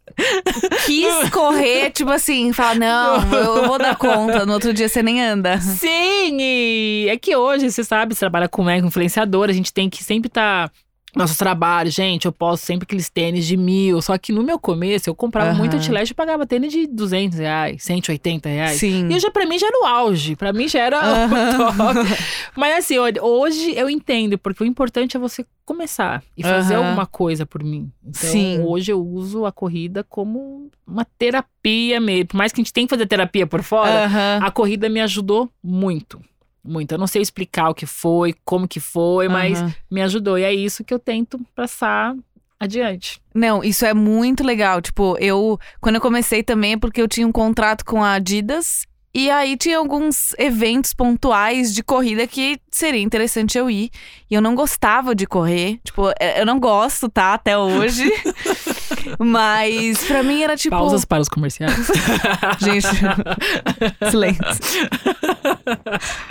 quis 0.87 1.29
correr, 1.31 1.91
tipo 1.91 2.11
assim, 2.11 2.53
fala, 2.53 2.75
não, 2.75 3.33
eu, 3.39 3.67
vou 3.67 3.79
dar 3.79 3.97
conta. 3.97 4.45
No 4.47 4.53
outro 4.55 4.73
dia 4.73 4.89
você 4.89 5.03
nem 5.03 5.23
anda. 5.23 5.61
Sim, 5.61 6.37
e 6.41 7.07
é 7.09 7.17
que 7.17 7.35
hoje, 7.37 7.71
você 7.71 7.85
sabe, 7.85 8.15
você 8.15 8.21
trabalha 8.21 8.49
com 8.49 8.65
né, 8.65 8.81
com 8.81 8.87
influenciador, 8.89 9.49
a 9.49 9.53
gente 9.53 9.73
tem 9.73 9.89
que 9.89 10.03
sempre 10.03 10.29
estar. 10.29 10.71
Nossos 11.17 11.37
trabalhos, 11.39 11.95
gente, 11.95 12.27
eu 12.27 12.33
posto 12.33 12.65
sempre 12.65 12.85
aqueles 12.85 13.09
tênis 13.09 13.47
de 13.47 13.57
mil. 13.57 14.01
Só 14.03 14.17
que 14.19 14.31
no 14.33 14.43
meu 14.43 14.59
começo, 14.59 15.09
eu 15.09 15.15
comprava 15.15 15.51
Aham. 15.51 15.59
muito 15.59 15.75
outlet 15.77 16.11
e 16.11 16.15
pagava 16.15 16.47
tênis 16.47 16.73
de 16.73 16.87
200 16.87 17.39
reais, 17.39 17.83
180 17.83 18.49
reais. 18.49 18.79
Sim. 18.79 19.09
E 19.09 19.15
eu 19.15 19.21
já, 19.21 19.31
pra 19.31 19.47
mim 19.47 19.59
já 19.59 19.67
era 19.67 19.81
o 19.83 19.87
auge, 19.87 20.37
pra 20.37 20.53
mim 20.53 20.69
já 20.69 20.81
era 20.81 21.01
Aham. 21.01 21.27
o 21.27 21.75
top. 21.77 21.99
Mas 22.57 22.79
assim, 22.79 22.97
hoje 22.99 23.73
eu 23.75 23.89
entendo, 23.89 24.37
porque 24.39 24.63
o 24.63 24.67
importante 24.67 25.17
é 25.17 25.21
você 25.21 25.45
começar 25.65 26.23
e 26.37 26.43
fazer 26.43 26.75
Aham. 26.75 26.85
alguma 26.85 27.07
coisa 27.07 27.45
por 27.47 27.63
mim. 27.63 27.91
Então, 28.03 28.31
Sim. 28.31 28.63
hoje 28.65 28.93
eu 28.93 29.05
uso 29.05 29.45
a 29.45 29.53
corrida 29.53 30.05
como 30.05 30.71
uma 30.87 31.05
terapia 31.05 32.01
mesmo. 32.01 32.27
Por 32.29 32.37
mais 32.37 32.53
que 32.53 32.61
a 32.61 32.65
gente 32.65 32.73
tenha 32.73 32.87
que 32.87 32.95
fazer 32.95 33.07
terapia 33.07 33.47
por 33.47 33.63
fora, 33.63 34.09
a 34.41 34.51
corrida 34.51 34.89
me 34.89 35.01
ajudou 35.01 35.51
muito. 35.63 36.21
Muito. 36.65 36.93
Eu 36.93 36.99
não 36.99 37.07
sei 37.07 37.23
explicar 37.23 37.71
o 37.71 37.75
que 37.75 37.87
foi, 37.87 38.35
como 38.45 38.69
que 38.69 38.81
foi, 38.81 39.29
mas 39.29 39.59
Aham. 39.59 39.75
me 39.91 40.03
ajudou. 40.03 40.39
E 40.39 40.43
é 40.43 40.53
isso 40.53 40.85
que 40.85 40.93
eu 40.93 40.99
tento 40.99 41.41
passar 41.55 42.15
adiante. 42.59 43.21
Não, 43.35 43.63
isso 43.63 43.85
é 43.87 43.95
muito 43.95 44.45
legal. 44.45 44.81
Tipo, 44.81 45.17
eu. 45.19 45.59
Quando 45.81 45.97
eu 45.97 46.01
comecei 46.01 46.43
também 46.43 46.73
é 46.73 46.77
porque 46.79 47.01
eu 47.01 47.09
tinha 47.09 47.27
um 47.27 47.33
contrato 47.33 47.85
com 47.85 48.03
a 48.03 48.15
Adidas. 48.15 48.87
E 49.15 49.31
aí 49.31 49.57
tinha 49.57 49.79
alguns 49.79 50.35
eventos 50.39 50.93
pontuais 50.93 51.75
de 51.75 51.83
corrida 51.83 52.27
que 52.27 52.61
seria 52.71 53.01
interessante 53.01 53.57
eu 53.57 53.71
ir. 53.71 53.91
E 54.31 54.35
eu 54.35 54.41
não 54.41 54.55
gostava 54.55 55.15
de 55.15 55.27
correr. 55.27 55.81
Tipo, 55.83 56.13
eu 56.39 56.45
não 56.45 56.61
gosto, 56.61 57.09
tá? 57.09 57.35
Até 57.35 57.57
hoje. 57.57 58.05
Mas 59.19 60.05
pra 60.05 60.23
mim 60.23 60.43
era 60.43 60.57
tipo. 60.57 60.77
Pausas 60.77 61.05
para 61.05 61.23
os 61.23 61.29
comerciais. 61.29 61.75
Gente, 62.59 62.87
silêncio. 64.11 64.43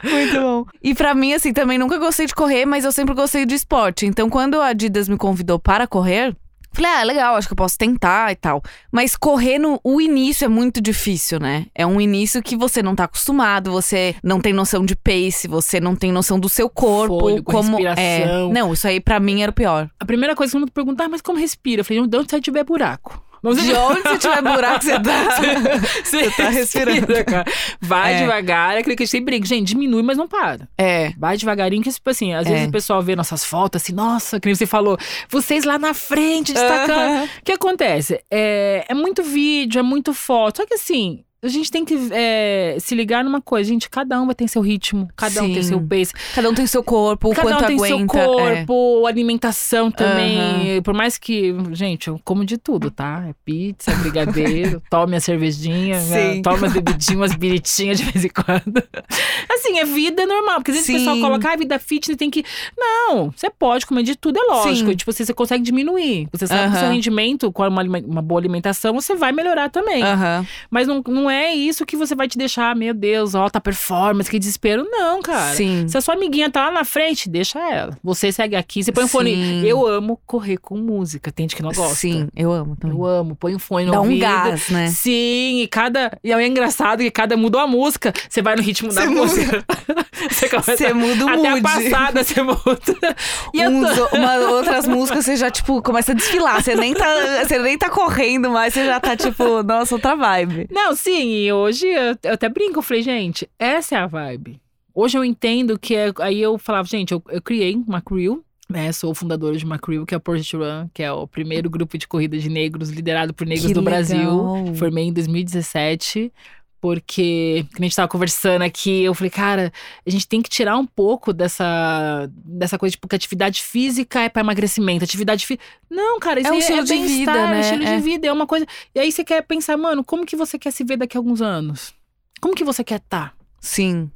Muito 0.04 0.40
bom. 0.40 0.66
E 0.82 0.94
pra 0.94 1.14
mim, 1.14 1.34
assim, 1.34 1.54
também 1.54 1.78
nunca 1.78 1.98
gostei 1.98 2.26
de 2.26 2.36
correr, 2.36 2.66
mas 2.66 2.86
eu 2.86 2.92
sempre 2.92 3.14
gostei 3.14 3.46
de 3.46 3.56
esporte. 3.56 4.06
Então, 4.06 4.30
quando 4.30 4.60
a 4.60 4.68
Adidas 4.68 5.08
me 5.08 5.18
convidou 5.18 5.60
para 5.60 5.88
correr, 5.88 6.36
falei, 6.78 6.92
ah, 6.92 7.04
legal, 7.04 7.36
acho 7.36 7.48
que 7.48 7.54
eu 7.54 7.58
posso 7.58 7.78
tentar 7.78 8.32
e 8.32 8.36
tal. 8.36 8.62
Mas 8.92 9.16
correr 9.16 9.60
no 9.60 9.80
o 9.84 10.00
início 10.00 10.46
é 10.46 10.48
muito 10.48 10.82
difícil, 10.82 11.40
né? 11.40 11.66
É 11.74 11.86
um 11.86 12.00
início 12.00 12.42
que 12.42 12.56
você 12.56 12.82
não 12.82 12.96
tá 12.96 13.06
acostumado, 13.06 13.72
você 13.72 14.16
não 14.24 14.40
tem 14.40 14.54
noção 14.54 14.86
de 14.86 14.96
pace, 14.96 15.48
você 15.48 15.80
não 15.80 15.96
tem 15.96 16.12
noção 16.12 16.40
do 16.40 16.50
seu 16.50 16.70
corpo, 16.70 17.20
Fôlego, 17.20 17.44
como 17.44 17.80
é. 17.80 17.94
respiração. 17.94 18.54
Não, 18.54 18.74
isso 18.74 18.88
aí 18.88 19.00
pra 19.00 19.20
mim 19.20 19.42
era 19.42 19.52
o 19.52 19.54
pior. 19.54 19.90
a 20.00 20.06
primeira 20.06 20.36
coisa 20.36 20.52
que 20.52 20.54
todo 20.54 20.62
mundo 20.62 20.72
pergunta, 20.72 21.04
ah, 21.04 21.10
mas 21.10 21.22
como 21.22 21.40
respira? 21.40 21.82
Eu 21.82 21.86
falei, 21.86 22.08
de 22.08 22.18
onde 22.18 22.30
você 22.30 22.42
tiver 22.42 22.64
buraco. 22.64 23.27
Não 23.44 23.54
De 23.54 23.74
onde 23.74 24.02
você 24.02 24.18
tiver 24.18 24.42
buraco, 24.42 24.84
você 24.84 25.00
tá. 25.00 25.28
Você 26.04 26.32
tá 26.32 26.50
respirando. 26.50 27.08
cara. 27.26 27.46
Vai 27.82 28.16
É. 28.16 28.20
devagar, 28.20 28.76
é 28.76 28.80
aquele 28.80 28.96
que 28.96 29.04
a 29.04 29.06
gente 29.06 29.12
sempre 29.12 29.26
brinca. 29.34 29.48
Gente, 29.48 29.68
diminui, 29.70 30.02
mas 30.04 30.18
não 30.18 30.28
para. 30.28 30.68
É. 30.78 31.12
Vai 31.18 31.38
devagarinho, 31.38 31.82
que 31.84 31.92
tipo 31.92 32.10
assim, 32.10 32.34
às 32.34 32.48
É. 32.48 32.50
vezes 32.52 32.68
o 32.68 32.72
pessoal 32.72 33.02
vê 33.02 33.16
nossas 33.16 33.44
fotos 33.44 33.82
assim, 33.82 33.94
nossa, 33.94 34.40
que 34.40 34.48
nem 34.48 34.56
você 34.56 34.66
falou, 34.66 34.98
vocês 35.30 35.64
lá 35.66 35.78
na 35.78 35.94
frente, 35.94 36.54
destacando. 36.54 37.26
O 37.26 37.30
que 37.44 37.52
acontece? 37.54 38.20
É, 38.32 38.86
é 38.90 38.94
muito 38.94 39.24
vídeo, 39.24 39.80
é 39.80 39.84
muito 39.84 40.14
foto. 40.14 40.58
Só 40.58 40.66
que 40.66 40.74
assim, 40.74 41.24
a 41.48 41.52
gente 41.52 41.72
tem 41.72 41.86
que 41.86 41.98
é, 42.12 42.78
se 42.80 42.96
ligar 42.96 43.24
numa 43.24 43.42
coisa, 43.42 43.70
gente. 43.70 43.90
Cada 43.90 44.22
um 44.22 44.26
vai 44.26 44.36
ter 44.36 44.48
seu 44.48 44.62
ritmo, 44.62 45.08
cada 45.16 45.44
um 45.44 45.54
tem 45.54 45.64
Sim. 45.64 45.70
seu 45.70 45.82
pace. 45.82 46.14
Cada 46.34 46.50
um 46.50 46.54
tem 46.54 46.68
seu 46.68 46.84
corpo, 46.84 47.30
o 47.30 47.34
Cada 47.34 47.50
quanto 47.50 47.64
um 47.64 47.68
tem 47.68 47.76
aguenta. 47.78 48.14
seu 48.14 48.22
é. 48.22 48.66
corpo, 48.66 49.06
alimentação 49.06 49.92
também. 49.92 50.82
Por 50.82 50.94
mais 50.94 51.18
que, 51.18 51.56
gente, 51.72 52.08
eu 52.08 52.20
como 52.24 52.46
de 52.46 52.58
tudo, 52.58 52.92
tá? 52.92 53.26
É 53.30 53.34
pizza, 53.46 53.94
brigadeiro, 53.96 54.82
tome 54.90 55.16
a 55.16 55.20
cervejinha, 55.20 56.00
né? 56.02 56.34
Sim. 56.34 56.42
tome 56.42 56.68
as 56.68 56.74
bebidinhas, 56.74 57.16
umas 57.16 57.36
biritinhas 57.36 57.98
de 57.98 58.06
vez 58.06 58.26
em 58.26 58.30
quando. 58.30 58.84
Assim, 59.52 59.80
é 59.80 59.86
vida 59.86 60.26
normal. 60.26 60.56
Porque 60.56 60.72
às 60.72 60.78
vezes 60.78 60.90
o 60.90 60.94
pessoal 60.94 61.16
Sim. 61.16 61.22
coloca, 61.22 61.54
ah, 61.54 61.56
vida 61.56 61.80
fitness 61.80 62.18
tem 62.18 62.30
que. 62.30 62.44
Não, 62.78 63.32
você 63.32 63.50
pode 63.50 63.86
comer 63.86 64.04
de 64.04 64.16
tudo, 64.16 64.38
é 64.40 64.44
lógico. 64.44 64.88
Sim. 64.88 64.92
E, 64.92 64.96
tipo, 64.96 65.12
você, 65.12 65.26
você 65.26 65.34
consegue 65.34 65.64
diminuir. 65.64 66.28
Você 66.32 66.48
sabe 66.48 66.72
que 66.72 66.78
o 66.78 66.80
seu 66.80 66.90
rendimento, 66.90 67.52
com 67.52 67.68
uma, 67.68 67.84
uma 67.84 68.22
boa 68.22 68.40
alimentação, 68.40 68.94
você 68.94 69.16
vai 69.16 69.32
melhorar 69.32 69.70
também. 69.70 70.04
Aham. 70.04 70.46
Mas 70.70 70.88
não, 70.88 71.02
não 71.08 71.30
é 71.30 71.37
isso 71.54 71.86
que 71.86 71.96
você 71.96 72.16
vai 72.16 72.28
te 72.28 72.38
deixar, 72.38 72.76
meu 72.76 72.94
Deus, 72.94 73.36
alta 73.36 73.60
performance, 73.62 74.30
que 74.30 74.40
desespero. 74.40 74.88
Não, 74.90 75.22
cara. 75.22 75.54
Sim. 75.56 75.88
Se 75.88 75.98
a 75.98 76.02
sua 76.02 76.14
amiguinha 76.16 76.50
tá 76.52 76.66
lá 76.66 76.72
na 76.72 76.84
frente, 76.84 77.30
deixa 77.30 77.60
ela. 77.60 77.98
Você 78.04 78.32
segue 78.32 78.56
aqui, 78.56 78.84
você 78.84 78.92
põe 78.92 79.04
o 79.04 79.08
fone. 79.08 79.36
Sim. 79.36 79.66
Eu 79.66 79.86
amo 79.86 80.20
correr 80.26 80.58
com 80.58 80.78
música. 80.78 81.32
Tem 81.32 81.44
gente 81.46 81.56
que 81.56 81.64
não 81.64 81.72
gosta. 81.72 81.96
Sim, 81.96 82.28
eu 82.36 82.52
amo 82.52 82.76
também. 82.76 82.98
Eu 82.98 83.06
amo, 83.06 83.36
põe 83.36 83.56
um 83.56 83.60
fone 83.60 83.86
no 83.86 83.92
Dá 83.92 84.00
um 84.00 84.04
ouvido. 84.04 84.20
gás, 84.22 84.70
né? 84.70 84.88
Sim, 84.88 85.62
e 85.62 85.68
cada. 85.68 86.18
E 86.24 86.32
é 86.32 86.48
engraçado 86.48 87.00
que 87.00 87.12
cada 87.12 87.36
mudou 87.38 87.60
a 87.62 87.68
música, 87.68 88.14
você 88.30 88.42
vai 88.42 88.56
no 88.56 88.62
ritmo 88.62 88.94
da 88.94 89.02
Você 89.02 89.08
música. 89.08 89.66
você 90.30 90.50
começa. 90.50 90.78
Você 90.78 90.94
muda 90.94 91.26
o 91.26 91.30
Até 91.30 91.48
a 91.48 91.52
mood. 91.52 91.62
passada 91.64 92.24
você 92.24 92.42
muda. 92.42 93.16
E 93.54 93.62
eu 93.62 93.72
tô- 93.72 93.78
Uns- 93.78 94.12
uma- 94.14 94.36
outras 94.52 94.88
músicas 94.88 95.26
você 95.26 95.36
já, 95.36 95.50
tipo, 95.50 95.82
começa 95.82 96.12
a 96.12 96.16
desfilar. 96.16 96.62
Você 96.64 96.76
nem, 96.76 96.94
tá, 96.94 97.06
você 97.46 97.58
nem 97.60 97.78
tá 97.78 97.90
correndo 97.90 98.50
mais, 98.50 98.74
você 98.74 98.86
já 98.86 99.00
tá, 99.00 99.16
tipo, 99.16 99.64
nossa, 99.64 99.96
outra 99.96 100.16
vibe. 100.16 100.68
Não, 100.72 100.96
sim, 100.96 101.17
e 101.24 101.52
hoje 101.52 101.88
eu, 101.88 102.18
eu 102.24 102.34
até 102.34 102.50
brinco, 102.50 102.80
eu 102.80 102.84
falei, 102.84 103.04
gente, 103.04 103.50
essa 103.58 103.96
é 103.96 104.00
a 104.00 104.08
vibe. 104.08 104.60
Hoje 104.94 105.18
eu 105.18 105.24
entendo 105.24 105.78
que 105.78 105.96
é. 105.96 106.12
Aí 106.20 106.42
eu 106.42 106.58
falava, 106.58 106.88
gente, 106.88 107.12
eu, 107.12 107.22
eu 107.30 107.42
criei 107.42 107.76
uma 107.76 108.02
crew. 108.02 108.44
Né, 108.70 108.92
sou 108.92 109.16
fundadora 109.16 109.56
de 109.56 109.64
uma 109.64 109.80
crew, 109.80 110.06
que 110.06 110.14
é 110.14 110.18
o 110.18 110.20
Project 110.20 110.58
Run, 110.58 110.90
que 110.94 111.02
é 111.02 111.10
o 111.10 111.26
primeiro 111.26 111.70
grupo 111.70 111.98
de 111.98 112.06
corrida 112.06 112.38
de 112.38 112.50
negros 112.50 112.90
liderado 112.90 113.34
por 113.34 113.48
negros 113.48 113.66
Que 113.68 113.74
do 113.74 113.80
legal. 113.80 113.94
Brasil. 113.94 114.76
Formei 114.76 115.06
em 115.06 115.14
2017, 115.14 116.34
porque, 116.80 117.66
como 117.74 117.80
a 117.80 117.88
gente 117.88 117.96
tava 117.96 118.08
conversando 118.08 118.62
aqui, 118.62 119.04
eu 119.04 119.14
falei, 119.14 119.30
cara, 119.32 119.72
a 120.06 120.10
gente 120.10 120.28
tem 120.28 120.42
que 120.42 120.50
tirar 120.50 120.78
um 120.78 120.86
pouco 120.86 121.34
dessa, 121.34 122.30
dessa 122.34 122.78
coisa, 122.78 122.92
tipo, 122.94 123.08
que 123.08 123.16
atividade 123.16 123.62
física 123.64 124.22
é 124.22 124.30
pra 124.30 124.42
emagrecimento, 124.42 125.04
atividade 125.04 125.46
física. 125.46 125.64
Não, 125.90 126.20
cara, 126.20 126.40
isso 126.40 126.50
É 126.50 126.52
um 126.54 126.58
estilo 126.60 126.80
é 126.80 126.84
de 126.84 126.98
vida, 126.98 127.32
é 127.32 127.48
né? 127.48 127.58
um 127.58 127.60
estilo 127.60 127.84
É. 127.84 127.96
de 127.96 128.02
vida, 128.02 128.28
é 128.28 128.32
uma 128.32 128.48
coisa. 128.48 128.66
E 128.94 129.00
aí 129.00 129.12
você 129.12 129.24
quer 129.24 129.42
pensar, 129.44 129.76
mano, 129.78 130.04
como 130.04 130.26
que 130.26 130.36
você 130.36 130.60
quer 130.60 130.72
se 130.72 130.84
ver 130.84 130.98
daqui 130.98 131.18
a 131.18 131.20
alguns 131.20 131.42
anos? 131.42 131.94
Como 132.40 132.54
que 132.56 132.64
você 132.64 132.84
quer 132.84 132.98
estar? 133.00 133.34
Sim. 133.60 134.12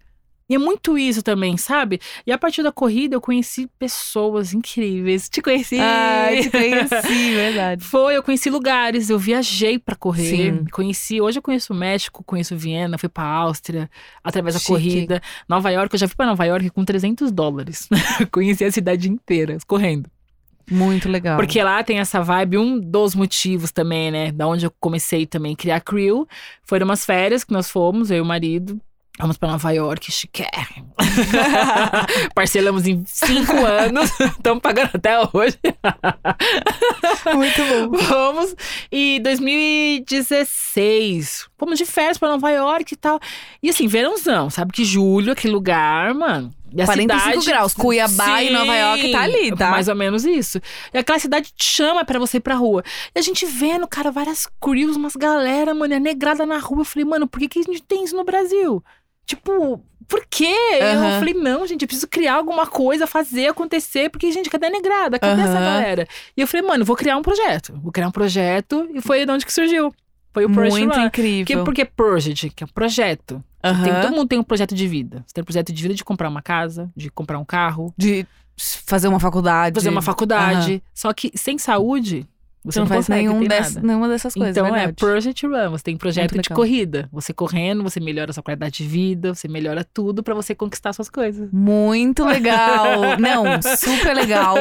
E 0.51 0.55
é 0.55 0.57
muito 0.57 0.97
isso 0.97 1.23
também, 1.23 1.55
sabe? 1.55 2.01
E 2.27 2.31
a 2.31 2.37
partir 2.37 2.61
da 2.61 2.73
corrida 2.73 3.15
eu 3.15 3.21
conheci 3.21 3.69
pessoas 3.79 4.53
incríveis. 4.53 5.29
Te 5.29 5.41
conheci. 5.41 5.79
Ai, 5.79 6.41
te 6.41 6.49
conheci, 6.49 7.31
verdade. 7.33 7.85
Foi, 7.85 8.17
eu 8.17 8.21
conheci 8.21 8.49
lugares, 8.49 9.09
eu 9.09 9.17
viajei 9.17 9.79
pra 9.79 9.95
correr. 9.95 10.51
Sim. 10.51 10.65
Conheci, 10.69 11.21
hoje 11.21 11.39
eu 11.39 11.41
conheço 11.41 11.71
o 11.71 11.75
México, 11.75 12.21
conheço 12.21 12.57
Viena, 12.57 12.97
fui 12.97 13.07
pra 13.07 13.23
Áustria, 13.23 13.89
através 14.21 14.55
da 14.55 14.59
Chique. 14.59 14.73
corrida. 14.73 15.21
Nova 15.47 15.69
York, 15.69 15.95
eu 15.95 15.99
já 15.99 16.05
fui 16.05 16.17
pra 16.17 16.25
Nova 16.25 16.43
York 16.43 16.69
com 16.71 16.83
300 16.83 17.31
dólares. 17.31 17.87
conheci 18.29 18.65
a 18.65 18.71
cidade 18.73 19.09
inteira, 19.09 19.57
correndo. 19.65 20.11
Muito 20.69 21.07
legal. 21.07 21.37
Porque 21.37 21.63
lá 21.63 21.81
tem 21.81 21.99
essa 21.99 22.21
vibe, 22.21 22.57
um 22.57 22.77
dos 22.77 23.15
motivos 23.15 23.71
também, 23.71 24.11
né? 24.11 24.33
Da 24.33 24.45
onde 24.45 24.65
eu 24.65 24.73
comecei 24.81 25.25
também 25.25 25.53
a 25.53 25.55
criar 25.55 25.79
crew. 25.79 26.27
Foram 26.65 26.83
umas 26.83 27.05
férias 27.05 27.45
que 27.45 27.53
nós 27.53 27.69
fomos, 27.69 28.11
eu 28.11 28.17
e 28.17 28.21
o 28.21 28.25
marido. 28.25 28.77
Vamos 29.19 29.37
pra 29.37 29.51
Nova 29.51 29.71
York, 29.71 30.09
chiquérrimo. 30.11 30.93
Parcelamos 32.33 32.87
em 32.87 33.03
cinco 33.05 33.53
anos, 33.65 34.09
estamos 34.19 34.61
pagando 34.61 34.89
até 34.93 35.19
hoje. 35.19 35.59
Muito 37.35 37.61
bom. 37.89 37.97
Fomos. 38.03 38.55
E 38.91 39.19
2016, 39.19 41.47
fomos 41.61 41.77
de 41.77 41.85
férias 41.85 42.17
pra 42.17 42.27
Nova 42.29 42.49
York 42.49 42.93
e 42.93 42.97
tal. 42.97 43.19
E 43.61 43.69
assim, 43.69 43.85
verãozão, 43.87 44.49
sabe 44.49 44.73
que 44.73 44.83
julho, 44.83 45.31
aquele 45.31 45.53
lugar, 45.53 46.13
mano. 46.15 46.51
E 46.73 46.81
a 46.81 46.85
45 46.85 47.41
cidade- 47.41 47.45
graus. 47.45 47.73
Cuiabá 47.73 48.41
e 48.41 48.49
Nova 48.49 48.73
York 48.75 49.11
tá 49.11 49.21
ali, 49.21 49.55
tá? 49.55 49.69
Mais 49.71 49.87
ou 49.87 49.95
menos 49.95 50.25
isso. 50.25 50.59
E 50.93 50.97
aquela 50.97 51.19
cidade 51.19 51.51
te 51.55 51.63
chama 51.65 52.03
pra 52.03 52.17
você 52.17 52.37
ir 52.37 52.39
pra 52.41 52.55
rua. 52.55 52.81
E 53.13 53.19
a 53.19 53.21
gente 53.21 53.45
vendo, 53.45 53.87
cara, 53.87 54.09
várias 54.09 54.47
crews, 54.59 54.95
umas 54.95 55.15
galera, 55.15 55.73
mano, 55.73 55.93
é 55.93 55.99
negrada 55.99 56.45
na 56.45 56.57
rua. 56.57 56.81
Eu 56.81 56.85
falei, 56.85 57.05
mano, 57.05 57.27
por 57.27 57.39
que, 57.39 57.47
que 57.49 57.59
a 57.59 57.63
gente 57.63 57.83
tem 57.83 58.03
isso 58.05 58.15
no 58.15 58.23
Brasil? 58.23 58.83
Tipo, 59.25 59.83
por 60.07 60.25
quê? 60.29 60.55
Aham. 60.81 61.13
Eu 61.13 61.19
falei, 61.19 61.33
não, 61.33 61.67
gente, 61.67 61.81
eu 61.83 61.87
preciso 61.87 62.07
criar 62.07 62.35
alguma 62.35 62.65
coisa, 62.65 63.05
fazer 63.05 63.47
acontecer, 63.47 64.09
porque, 64.09 64.31
gente, 64.31 64.49
cadê 64.49 64.65
a 64.67 64.69
negrada? 64.69 65.19
Cadê 65.19 65.41
essa 65.41 65.51
Aham. 65.53 65.61
galera? 65.61 66.07
E 66.35 66.41
eu 66.41 66.47
falei, 66.47 66.65
mano, 66.65 66.83
vou 66.83 66.95
criar 66.95 67.17
um 67.17 67.21
projeto. 67.21 67.73
Vou 67.83 67.91
criar 67.91 68.07
um 68.07 68.11
projeto, 68.11 68.89
e 68.93 68.99
foi 69.01 69.25
de 69.25 69.31
onde 69.31 69.45
que 69.45 69.53
surgiu. 69.53 69.93
Foi 70.33 70.45
o 70.45 70.49
Project 70.49 70.79
Muito 70.79 70.97
Run. 70.99 71.05
incrível. 71.07 71.45
Que, 71.45 71.57
por 71.65 71.73
que 71.73 71.85
Project? 71.85 72.49
Que 72.51 72.63
é 72.63 72.65
um 72.65 72.69
projeto. 72.69 73.43
Aham. 73.63 73.83
Tem- 73.83 74.01
todo 74.01 74.15
mundo 74.15 74.27
tem 74.27 74.39
um 74.39 74.43
projeto 74.43 74.73
de 74.73 74.87
vida. 74.87 75.23
Você 75.27 75.33
tem 75.33 75.41
um 75.41 75.45
projeto 75.45 75.71
de 75.73 75.81
vida 75.81 75.93
de 75.93 76.03
comprar 76.03 76.29
uma 76.29 76.41
casa, 76.41 76.89
de 76.95 77.09
comprar 77.09 77.37
um 77.37 77.45
carro, 77.45 77.93
De 77.97 78.25
fazer 78.85 79.07
uma 79.07 79.19
faculdade. 79.19 79.75
fazer 79.75 79.89
uma 79.89 80.01
faculdade. 80.01 80.81
Só 80.93 81.13
que 81.13 81.31
sem 81.35 81.57
saúde, 81.57 82.25
você, 82.63 82.75
Você 82.75 82.79
não, 82.81 82.87
faz 82.87 83.07
consegue 83.07 83.27
nenhum 83.27 83.39
nenhuma 83.81 84.07
dessas 84.07 84.35
coisas. 84.35 84.55
Então 84.55 84.67
é 84.67 84.71
verdade. 84.71 84.93
Project 84.93 85.47
Run. 85.47 85.71
Você 85.71 85.83
tem 85.83 85.97
projeto 85.97 86.33
Muito 86.33 86.43
de 86.43 86.49
legal. 86.49 86.55
corrida. 86.55 87.09
Você 87.11 87.33
correndo, 87.33 87.81
você 87.81 87.99
melhora 87.99 88.29
a 88.29 88.33
sua 88.35 88.43
qualidade 88.43 88.77
de 88.77 88.83
vida, 88.83 89.33
você 89.33 89.47
melhora 89.47 89.83
tudo 89.83 90.21
pra 90.21 90.35
você 90.35 90.53
conquistar 90.53 90.93
suas 90.93 91.09
coisas. 91.09 91.49
Muito 91.51 92.23
legal. 92.23 93.17
Não, 93.19 93.45
super 93.77 94.15
legal. 94.15 94.57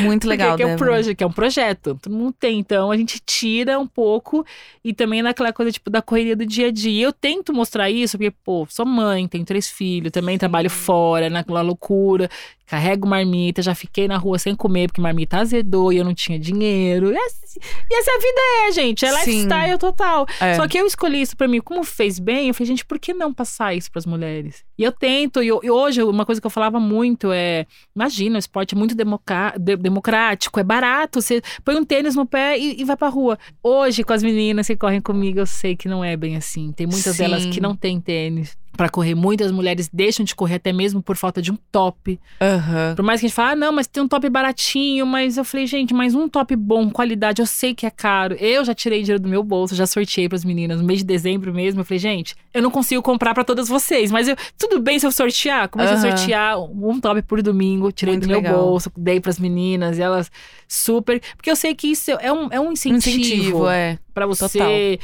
Muito 0.00 0.28
legal, 0.28 0.56
que 0.56 0.62
é 0.62 0.66
um 0.66 0.76
project, 0.76 1.16
que 1.16 1.24
é 1.24 1.26
um 1.26 1.32
projeto. 1.32 1.98
Todo 2.00 2.12
mundo 2.14 2.32
tem. 2.38 2.60
Então 2.60 2.92
a 2.92 2.96
gente 2.96 3.20
tira 3.24 3.76
um 3.76 3.88
pouco 3.88 4.46
e 4.84 4.94
também 4.94 5.20
naquela 5.20 5.52
coisa 5.52 5.72
tipo 5.72 5.90
da 5.90 6.00
correria 6.00 6.36
do 6.36 6.46
dia 6.46 6.68
a 6.68 6.70
dia. 6.70 6.92
E 6.92 7.02
eu 7.02 7.12
tento 7.12 7.52
mostrar 7.52 7.90
isso 7.90 8.16
porque, 8.16 8.30
pô, 8.44 8.66
sou 8.70 8.86
mãe, 8.86 9.26
tenho 9.26 9.44
três 9.44 9.68
filhos, 9.68 10.12
também 10.12 10.38
trabalho 10.38 10.70
fora, 10.70 11.28
naquela 11.28 11.60
loucura. 11.60 12.30
Carrego 12.72 13.06
marmita, 13.06 13.60
já 13.60 13.74
fiquei 13.74 14.08
na 14.08 14.16
rua 14.16 14.38
sem 14.38 14.54
comer 14.56 14.88
porque 14.88 15.00
marmita 15.02 15.36
azedou 15.36 15.92
e 15.92 15.98
eu 15.98 16.04
não 16.06 16.14
tinha 16.14 16.38
dinheiro. 16.38 17.12
E 17.12 17.16
essa, 17.16 17.58
e 17.90 17.94
essa 17.98 18.12
vida 18.18 18.40
é, 18.68 18.72
gente. 18.72 19.04
É 19.04 19.10
Sim. 19.18 19.30
lifestyle 19.42 19.76
total. 19.78 20.26
É. 20.40 20.54
Só 20.54 20.66
que 20.66 20.78
eu 20.78 20.86
escolhi 20.86 21.20
isso 21.20 21.36
pra 21.36 21.46
mim. 21.46 21.60
Como 21.60 21.84
fez 21.84 22.18
bem, 22.18 22.48
eu 22.48 22.54
falei, 22.54 22.68
gente, 22.68 22.82
por 22.86 22.98
que 22.98 23.12
não 23.12 23.34
passar 23.34 23.74
isso 23.74 23.92
pras 23.92 24.06
mulheres? 24.06 24.64
E 24.78 24.82
eu 24.84 24.90
tento. 24.90 25.42
E, 25.42 25.48
eu- 25.48 25.60
e 25.62 25.70
hoje, 25.70 26.02
uma 26.02 26.24
coisa 26.24 26.40
que 26.40 26.46
eu 26.46 26.50
falava 26.50 26.80
muito 26.80 27.30
é: 27.30 27.66
imagina, 27.94 28.36
o 28.36 28.38
esporte 28.38 28.74
é 28.74 28.78
muito 28.78 28.94
de- 28.94 29.76
democrático, 29.76 30.58
é 30.58 30.64
barato. 30.64 31.20
Você 31.20 31.42
põe 31.62 31.76
um 31.76 31.84
tênis 31.84 32.14
no 32.16 32.24
pé 32.24 32.58
e, 32.58 32.80
e 32.80 32.84
vai 32.84 32.96
pra 32.96 33.08
rua. 33.08 33.38
Hoje, 33.62 34.02
com 34.02 34.14
as 34.14 34.22
meninas 34.22 34.66
que 34.66 34.76
correm 34.76 35.02
comigo, 35.02 35.38
eu 35.40 35.46
sei 35.46 35.76
que 35.76 35.88
não 35.88 36.02
é 36.02 36.16
bem 36.16 36.36
assim. 36.36 36.72
Tem 36.72 36.86
muitas 36.86 37.16
Sim. 37.16 37.22
delas 37.22 37.44
que 37.44 37.60
não 37.60 37.76
têm 37.76 38.00
tênis. 38.00 38.56
Pra 38.76 38.88
correr, 38.88 39.14
muitas 39.14 39.52
mulheres 39.52 39.88
deixam 39.92 40.24
de 40.24 40.34
correr 40.34 40.54
até 40.54 40.72
mesmo 40.72 41.02
por 41.02 41.14
falta 41.16 41.42
de 41.42 41.52
um 41.52 41.56
top. 41.70 42.18
Aham. 42.40 42.94
Por 42.96 43.02
mais 43.04 43.20
que 43.20 43.26
a 43.26 43.28
gente 43.28 43.36
fale, 43.36 43.52
ah, 43.52 43.56
não, 43.66 43.72
mas 43.72 43.86
tem 43.86 44.02
um 44.02 44.08
top 44.08 44.28
baratinho, 44.30 45.04
mas 45.04 45.36
eu 45.36 45.44
falei, 45.44 45.66
gente, 45.66 45.92
mas 45.92 46.14
um 46.14 46.26
top 46.26 46.56
bom, 46.56 46.88
qualidade, 46.90 47.42
eu 47.42 47.46
sei 47.46 47.74
que 47.74 47.84
é 47.84 47.90
caro. 47.90 48.34
Eu 48.36 48.64
já 48.64 48.72
tirei 48.74 49.02
dinheiro 49.02 49.22
do 49.22 49.28
meu 49.28 49.42
bolso, 49.44 49.74
já 49.74 49.86
sorteei 49.86 50.26
pras 50.28 50.42
meninas 50.44 50.80
no 50.80 50.86
mês 50.86 51.00
de 51.00 51.04
dezembro 51.04 51.52
mesmo. 51.52 51.80
Eu 51.80 51.84
falei, 51.84 51.98
gente, 51.98 52.34
eu 52.54 52.62
não 52.62 52.70
consigo 52.70 53.02
comprar 53.02 53.34
pra 53.34 53.44
todas 53.44 53.68
vocês, 53.68 54.10
mas 54.10 54.26
eu, 54.26 54.36
tudo 54.58 54.80
bem 54.80 54.98
se 54.98 55.06
eu 55.06 55.12
sortear. 55.12 55.68
Comecei 55.68 55.94
Aham. 55.96 56.08
a 56.08 56.16
sortear 56.16 56.58
um 56.60 56.98
top 56.98 57.20
por 57.22 57.42
domingo, 57.42 57.92
tirei 57.92 58.14
Muito 58.14 58.22
do 58.24 58.28
meu 58.28 58.38
legal. 58.38 58.54
bolso, 58.58 58.90
dei 58.96 59.20
pras 59.20 59.38
meninas, 59.38 59.98
e 59.98 60.02
elas 60.02 60.30
super. 60.66 61.20
Porque 61.36 61.50
eu 61.50 61.56
sei 61.56 61.74
que 61.74 61.88
isso 61.88 62.10
é 62.12 62.32
um, 62.32 62.48
é 62.50 62.58
um 62.58 62.68
Um 62.68 62.72
incentivo. 62.72 62.96
incentivo, 63.10 63.68
é. 63.68 63.98
Pra 64.12 64.26
você. 64.26 64.58
Total. 64.58 64.70
E, 64.70 64.98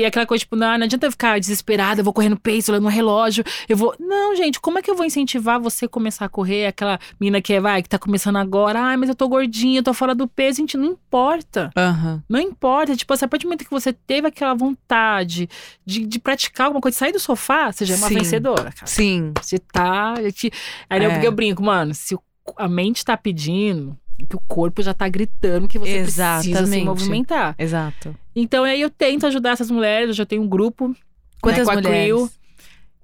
e 0.00 0.04
aquela 0.04 0.26
coisa, 0.26 0.40
tipo, 0.40 0.56
não, 0.56 0.78
não 0.78 0.84
adianta 0.84 1.06
eu 1.06 1.10
ficar 1.10 1.38
desesperada, 1.40 2.00
eu 2.00 2.04
vou 2.04 2.12
correr 2.12 2.28
no 2.28 2.38
pace, 2.38 2.70
olhando 2.70 2.84
no 2.84 2.88
relógio. 2.88 3.44
Eu 3.68 3.76
vou. 3.76 3.94
Não, 3.98 4.36
gente, 4.36 4.60
como 4.60 4.78
é 4.78 4.82
que 4.82 4.90
eu 4.90 4.94
vou 4.94 5.04
incentivar 5.04 5.58
você 5.60 5.86
a 5.86 5.88
começar 5.88 6.24
a 6.24 6.28
correr? 6.28 6.66
Aquela 6.66 6.98
mina 7.20 7.40
que 7.40 7.52
é, 7.52 7.60
vai, 7.60 7.82
que 7.82 7.88
tá 7.88 7.98
começando 7.98 8.36
agora. 8.36 8.80
Ai, 8.80 8.96
mas 8.96 9.08
eu 9.08 9.14
tô 9.14 9.28
gordinha, 9.28 9.80
eu 9.80 9.82
tô 9.82 9.92
fora 9.94 10.14
do 10.14 10.26
peso. 10.28 10.58
Gente, 10.58 10.76
não 10.76 10.84
importa. 10.86 11.70
Aham. 11.76 12.22
Não 12.28 12.40
importa. 12.40 12.96
Tipo, 12.96 13.12
assim, 13.14 13.24
a 13.24 13.28
partir 13.28 13.44
do 13.44 13.48
momento 13.48 13.64
que 13.64 13.70
você 13.70 13.92
teve 13.92 14.28
aquela 14.28 14.54
vontade 14.54 15.48
de, 15.84 16.06
de 16.06 16.18
praticar 16.18 16.66
alguma 16.66 16.80
coisa, 16.80 16.96
sair 16.96 17.12
do 17.12 17.20
sofá, 17.20 17.72
você 17.72 17.84
já 17.84 17.94
é 17.94 17.98
uma 17.98 18.08
Sim. 18.08 18.14
vencedora, 18.14 18.72
cara. 18.72 18.86
Sim. 18.86 19.32
Você 19.40 19.58
tá. 19.58 20.14
eu 20.20 20.32
te- 20.32 20.52
Aí 20.88 21.02
eu, 21.02 21.10
É. 21.10 21.14
porque 21.14 21.26
eu 21.26 21.32
brinco, 21.32 21.62
mano, 21.62 21.94
se 21.94 22.16
a 22.56 22.68
mente 22.68 23.04
tá 23.04 23.16
pedindo, 23.16 23.96
que 24.28 24.36
o 24.36 24.40
corpo 24.48 24.82
já 24.82 24.94
tá 24.94 25.08
gritando 25.08 25.68
que 25.68 25.78
você 25.78 26.00
precisa 26.02 26.40
se 26.42 26.50
Exatamente. 26.50 26.84
movimentar. 26.84 27.54
Exato. 27.58 28.14
Então 28.34 28.64
aí 28.64 28.80
eu 28.80 28.90
tento 28.90 29.26
ajudar 29.26 29.50
essas 29.50 29.70
mulheres, 29.70 30.08
eu 30.08 30.14
já 30.14 30.26
tenho 30.26 30.42
um 30.42 30.48
grupo. 30.48 30.94
Quantas 31.40 31.64
com 31.64 31.70
a 31.72 31.74
mulheres? 31.74 32.06
Crew. 32.14 32.30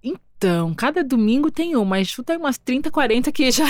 Então, 0.03 0.75
cada 0.75 1.05
domingo 1.05 1.51
tem 1.53 1.77
um, 1.77 1.85
mas 1.85 2.11
tu 2.13 2.23
tem 2.25 2.37
umas 2.37 2.59
30, 2.59 2.91
40 2.91 3.31
que 3.31 3.51
já. 3.53 3.65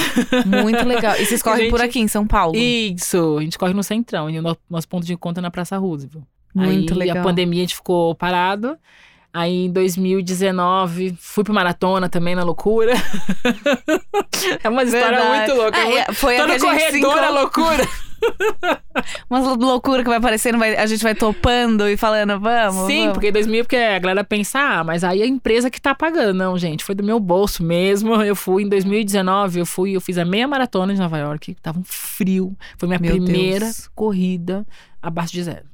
Muito 0.46 0.82
legal. 0.87 1.14
E 1.20 1.25
vocês 1.26 1.42
correm 1.42 1.68
por 1.68 1.78
Gente, 1.80 1.88
aqui 1.90 2.00
em 2.00 2.08
São 2.08 2.26
Paulo? 2.26 2.56
Isso, 2.56 3.37
a 3.38 3.42
gente 3.42 3.58
corre 3.58 3.75
no 3.75 3.82
Centrão, 3.82 4.30
e 4.30 4.38
o 4.38 4.42
no- 4.42 4.56
nosso 4.70 4.88
ponto 4.88 5.04
de 5.04 5.12
encontro 5.12 5.40
é 5.40 5.42
na 5.42 5.50
Praça 5.50 5.76
Roosevelt. 5.76 6.25
Muito 6.54 6.94
aí 6.94 6.99
legal. 6.99 7.18
a 7.18 7.22
pandemia 7.22 7.61
a 7.61 7.64
gente 7.64 7.75
ficou 7.75 8.14
parado. 8.14 8.78
Aí 9.35 9.65
em 9.67 9.73
2019 9.73 11.17
fui 11.19 11.43
pro 11.43 11.55
maratona 11.55 12.09
também 12.09 12.35
na 12.35 12.43
loucura. 12.45 12.93
é 14.62 14.69
uma 14.69 14.83
história 14.85 15.19
Verdade. 15.19 15.39
muito 15.53 15.55
louca. 15.62 15.81
Muito- 15.85 15.99
é, 16.11 16.12
foi 16.12 16.37
Tô 16.37 16.43
a 16.43 16.47
que 16.47 16.53
a 16.53 16.59
no 16.59 16.65
corredor, 16.67 17.33
loucura. 17.33 17.89
Uma 19.29 19.41
loucura 19.55 20.03
que 20.05 20.09
vai 20.09 20.19
aparecendo, 20.19 20.57
vai- 20.57 20.77
a 20.77 20.87
gente 20.87 21.03
vai 21.03 21.12
topando 21.15 21.89
e 21.89 21.97
falando, 21.97 22.39
vamos. 22.39 22.87
Sim, 22.87 23.01
vamos. 23.01 23.15
porque 23.15 23.29
em 23.29 23.33
2000, 23.33 23.65
porque 23.65 23.75
a 23.77 23.99
galera 23.99 24.23
pensa, 24.23 24.61
ah, 24.61 24.85
mas 24.85 25.03
aí 25.03 25.21
a 25.23 25.27
empresa 25.27 25.69
que 25.69 25.81
tá 25.81 25.93
pagando. 25.93 26.33
Não, 26.37 26.57
gente, 26.57 26.85
foi 26.85 26.95
do 26.95 27.03
meu 27.03 27.19
bolso 27.19 27.65
mesmo. 27.65 28.15
Eu 28.23 28.37
fui 28.37 28.62
em 28.62 28.69
2019, 28.69 29.59
eu 29.61 29.67
fui, 29.67 29.97
eu 29.97 30.01
fiz 30.01 30.19
a 30.19 30.25
meia 30.25 30.47
maratona 30.47 30.95
de 30.95 31.01
Nova 31.01 31.19
York, 31.19 31.57
tava 31.61 31.81
um 31.81 31.85
frio. 31.85 32.57
Foi 32.79 32.87
minha 32.89 33.01
Meu 33.01 33.11
primeira 33.12 33.65
Deus. 33.65 33.91
corrida 33.93 34.65
abaixo 35.03 35.33
de 35.33 35.43
zero. 35.43 35.72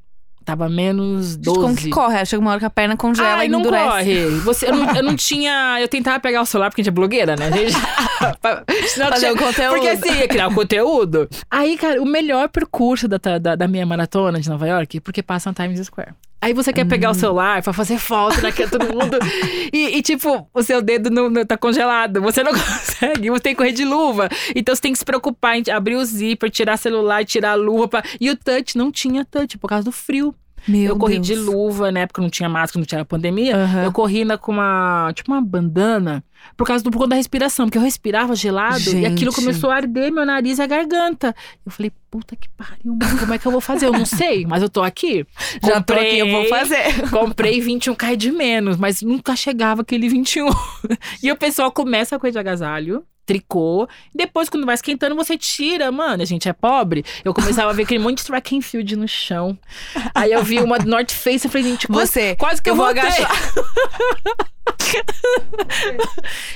Tava 0.49 0.67
menos 0.67 1.33
Gente, 1.33 1.43
12. 1.45 1.61
Como 1.61 1.76
que 1.76 1.90
corre? 1.90 2.25
Chega 2.25 2.40
uma 2.40 2.52
hora 2.52 2.59
que 2.59 2.64
a 2.64 2.71
perna 2.71 2.97
congela 2.97 3.28
Ai, 3.35 3.47
e 3.47 3.49
não 3.50 3.61
endurece. 3.61 3.85
corre. 3.85 4.28
Você, 4.40 4.67
eu, 4.71 4.75
não, 4.75 4.97
eu 4.97 5.02
não 5.02 5.14
tinha. 5.14 5.76
Eu 5.78 5.87
tentava 5.88 6.19
pegar 6.19 6.40
o 6.40 6.47
celular 6.47 6.71
porque 6.71 6.81
a 6.81 6.85
gente 6.85 6.88
é 6.88 6.95
blogueira, 6.95 7.37
né? 7.37 7.49
A 7.49 7.50
gente, 7.50 7.75
Pra- 8.40 8.64
senão 8.87 9.09
Fazer 9.11 9.26
tinha- 9.26 9.35
o 9.35 9.37
conteúdo. 9.37 9.75
Porque 9.75 9.88
assim, 9.88 10.19
ia 10.21 10.26
criar 10.26 10.49
o 10.49 10.55
conteúdo. 10.55 11.28
Aí, 11.50 11.76
cara, 11.76 12.00
o 12.00 12.07
melhor 12.07 12.49
percurso 12.49 13.07
da, 13.07 13.19
da, 13.38 13.57
da 13.57 13.69
minha 13.69 13.85
maratona 13.85 14.40
de 14.40 14.49
Nova 14.49 14.67
York, 14.67 15.00
porque 15.00 15.23
passa 15.23 15.50
na 15.50 15.55
Times 15.55 15.85
Square. 15.87 16.12
Aí 16.40 16.52
você 16.54 16.73
quer 16.73 16.85
Hum. 16.87 16.88
pegar 16.88 17.11
o 17.11 17.14
celular 17.14 17.62
pra 17.62 17.73
fazer 17.73 17.99
foto, 17.99 18.40
né? 18.40 18.52
Que 18.52 18.62
é 18.62 18.68
todo 18.68 18.85
mundo. 18.92 19.18
E, 19.71 19.99
e, 19.99 20.02
tipo, 20.02 20.49
o 20.54 20.62
seu 20.62 20.80
dedo 20.80 21.11
não, 21.11 21.28
não 21.28 21.45
tá 21.45 21.57
congelado. 21.59 22.23
Você 22.23 22.42
não 22.42 22.52
consegue. 22.57 23.28
Você 23.28 23.40
tem 23.40 23.52
que 23.54 23.59
correr 23.59 23.73
de 23.73 23.85
luva. 23.85 24.28
Então 24.57 24.75
você 24.75 24.80
tem 24.80 24.92
que 24.92 24.99
se 24.99 25.04
preocupar 25.04 25.57
em 25.59 25.62
abrir 25.71 25.95
o 25.97 26.04
zíper, 26.04 26.49
tirar 26.50 26.78
celular, 26.78 27.23
tirar 27.25 27.50
a 27.50 27.54
luva. 27.54 27.87
Pra... 27.87 28.02
E 28.18 28.30
o 28.30 28.37
touch 28.37 28.78
não 28.78 28.90
tinha 28.90 29.26
touch 29.26 29.59
por 29.59 29.68
causa 29.68 29.85
do 29.85 29.92
frio. 29.92 30.35
Meu 30.68 30.90
eu 30.90 30.96
corri 30.98 31.14
Deus. 31.14 31.26
de 31.26 31.34
luva, 31.34 31.90
na 31.90 32.00
época 32.00 32.20
não 32.20 32.28
tinha 32.28 32.48
máscara, 32.48 32.80
não 32.80 32.87
tinha 32.87 33.04
pandemia. 33.04 33.56
Aham. 33.56 33.84
Eu 33.84 33.92
corri 33.92 34.25
com 34.38 34.52
uma, 34.52 35.10
tipo 35.14 35.32
uma 35.32 35.40
bandana, 35.40 36.22
por 36.56 36.66
causa 36.66 36.84
do 36.84 36.90
por 36.90 36.98
conta 36.98 37.10
da 37.10 37.16
respiração, 37.16 37.66
porque 37.66 37.78
eu 37.78 37.82
respirava 37.82 38.34
gelado 38.34 38.90
e 38.96 39.06
aquilo 39.06 39.30
Gente. 39.30 39.40
começou 39.40 39.70
a 39.70 39.76
arder 39.76 40.12
meu 40.12 40.26
nariz 40.26 40.58
e 40.58 40.62
a 40.62 40.66
garganta. 40.66 41.34
Eu 41.64 41.72
falei, 41.72 41.90
puta 42.10 42.37
que 42.37 42.48
pariu, 42.50 42.94
mano, 42.94 43.18
como 43.18 43.34
é 43.34 43.38
que 43.38 43.46
eu 43.46 43.52
vou 43.52 43.60
fazer? 43.60 43.87
Eu 43.87 43.92
não 43.92 44.04
sei, 44.04 44.44
mas 44.46 44.62
eu 44.62 44.68
tô 44.68 44.82
aqui. 44.82 45.26
Já 45.62 45.80
tô 45.80 45.94
aqui, 45.94 46.18
eu 46.18 46.30
vou 46.30 46.44
fazer. 46.46 47.08
Comprei 47.10 47.60
21k 47.60 48.16
de 48.16 48.30
menos, 48.30 48.76
mas 48.76 49.02
nunca 49.02 49.34
chegava 49.34 49.82
aquele 49.82 50.08
21. 50.08 50.48
e 51.22 51.32
o 51.32 51.37
pessoal 51.37 51.72
começa 51.72 52.16
a 52.16 52.18
correr 52.18 52.32
de 52.32 52.38
agasalho. 52.38 53.04
Tricô, 53.28 53.87
depois 54.14 54.49
quando 54.49 54.64
vai 54.64 54.75
esquentando 54.75 55.14
você 55.14 55.37
tira, 55.37 55.92
mano, 55.92 56.23
a 56.23 56.26
gente 56.26 56.49
é 56.49 56.52
pobre. 56.54 57.04
Eu 57.23 57.35
começava 57.35 57.68
a 57.68 57.75
ver 57.75 57.82
aquele 57.82 57.99
monte 58.02 58.18
de 58.18 58.25
track 58.25 58.56
and 58.56 58.62
field 58.62 58.97
no 58.97 59.06
chão. 59.06 59.56
Aí 60.14 60.32
eu 60.32 60.42
vi 60.42 60.58
uma 60.61 60.78
do 60.78 60.88
North 60.88 61.12
Face, 61.12 61.44
eu 61.47 61.50
falei, 61.50 61.66
gente, 61.68 61.87
quase, 61.87 62.11
Você. 62.11 62.37
quase 62.37 62.62
que 62.62 62.70
eu, 62.70 62.73
eu 62.73 62.76
vou 62.78 62.87
agachar. 62.87 63.30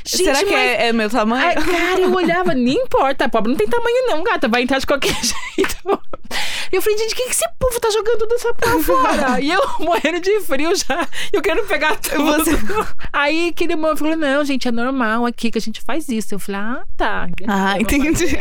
Gente, 0.05 0.25
Será 0.25 0.39
que 0.39 0.51
mas- 0.51 0.55
é, 0.55 0.89
é 0.89 0.93
meu 0.93 1.09
tamanho? 1.11 1.47
Ai, 1.47 1.55
cara, 1.55 2.01
eu 2.01 2.13
olhava, 2.15 2.55
nem 2.55 2.77
importa, 2.77 3.29
pobre 3.29 3.51
não 3.51 3.59
tem 3.59 3.67
tamanho 3.69 4.07
não, 4.07 4.23
gata, 4.23 4.49
vai 4.49 4.63
entrar 4.63 4.79
de 4.79 4.87
qualquer 4.87 5.15
jeito. 5.23 5.77
E 6.73 6.77
eu 6.77 6.81
falei, 6.83 6.97
gente, 6.99 7.13
o 7.13 7.17
que, 7.17 7.25
que 7.25 7.31
esse 7.33 7.47
povo 7.59 7.79
tá 7.79 7.91
jogando 7.91 8.19
tudo 8.21 8.35
essa 8.35 8.55
pra 8.55 8.79
fora? 8.81 9.41
e 9.41 9.51
eu 9.51 9.61
morrendo 9.81 10.21
de 10.21 10.41
frio 10.41 10.75
já, 10.75 11.07
eu 11.33 11.43
querendo 11.43 11.67
pegar 11.69 11.97
tudo. 11.97 12.45
Aí 13.13 13.49
aquele 13.51 13.75
irmão 13.75 13.95
falou, 13.97 14.17
não, 14.17 14.43
gente, 14.45 14.67
é 14.67 14.73
normal 14.73 15.27
aqui 15.27 15.51
que 15.51 15.59
a 15.59 15.61
gente 15.61 15.83
faz 15.83 16.09
isso. 16.09 16.35
Eu 16.35 16.39
falei, 16.39 16.61
ah, 16.63 16.83
tá. 16.97 17.29
Ah, 17.47 17.79
entendi. 17.79 18.37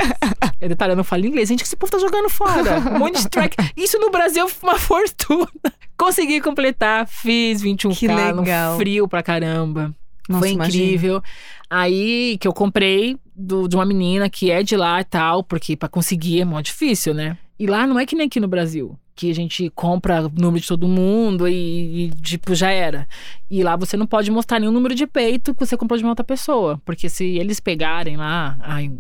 é 0.62 0.68
detalhe, 0.68 0.94
eu 0.94 0.96
não 0.98 1.04
falo 1.04 1.26
inglês. 1.26 1.50
Gente, 1.50 1.60
o 1.60 1.64
que 1.64 1.68
esse 1.68 1.76
povo 1.76 1.92
tá 1.92 2.00
jogando 2.00 2.30
fora? 2.30 2.80
Um 2.80 3.00
monte 3.00 3.14
de 3.16 3.20
strike. 3.20 3.58
Isso 3.76 4.00
no 4.00 4.10
Brasil 4.10 4.48
foi 4.48 4.70
uma 4.70 4.80
fortuna. 4.80 5.48
Consegui 5.98 6.40
completar, 6.42 7.06
fiz 7.08 7.62
21K 7.62 7.96
Que 7.98 8.08
legal. 8.08 8.78
frio 8.78 9.08
pra 9.08 9.22
caramba. 9.22 9.94
Nossa, 10.30 10.40
foi 10.40 10.52
imagina. 10.52 10.84
incrível. 10.86 11.22
Aí 11.70 12.38
que 12.40 12.48
eu 12.48 12.54
comprei 12.54 13.18
do- 13.36 13.68
de 13.68 13.76
uma 13.76 13.86
menina 13.86 14.30
que 14.30 14.50
é 14.52 14.64
de 14.64 14.76
lá 14.78 15.02
e 15.02 15.04
tal, 15.04 15.44
porque 15.44 15.76
pra 15.76 15.90
conseguir 15.90 16.42
é 16.42 16.46
mó 16.46 16.62
difícil, 16.62 17.14
né? 17.14 17.38
E 17.62 17.68
lá 17.68 17.86
não 17.86 18.00
é 18.00 18.08
que 18.08 18.16
nem 18.16 18.26
aqui 18.26 18.40
no 18.40 18.48
Brasil, 18.48 18.98
que 19.16 19.30
a 19.30 19.36
gente 19.36 19.70
compra 19.76 20.26
o 20.26 20.30
número 20.30 20.60
de 20.60 20.68
todo 20.68 20.88
mundo 20.88 21.48
e, 21.48 22.06
e, 22.06 22.10
tipo, 22.10 22.56
já 22.56 22.72
era. 22.72 23.08
E 23.52 23.62
lá 23.62 23.76
você 23.76 23.96
não 23.96 24.08
pode 24.08 24.32
mostrar 24.32 24.60
nenhum 24.60 24.72
número 24.72 24.96
de 24.96 25.06
peito 25.06 25.54
que 25.54 25.64
você 25.64 25.78
comprou 25.78 25.96
de 25.96 26.04
uma 26.04 26.10
outra 26.10 26.26
pessoa. 26.26 26.82
Porque 26.84 27.08
se 27.08 27.24
eles 27.38 27.60
pegarem 27.60 28.18
lá, 28.18 28.58
ai, 28.62 28.92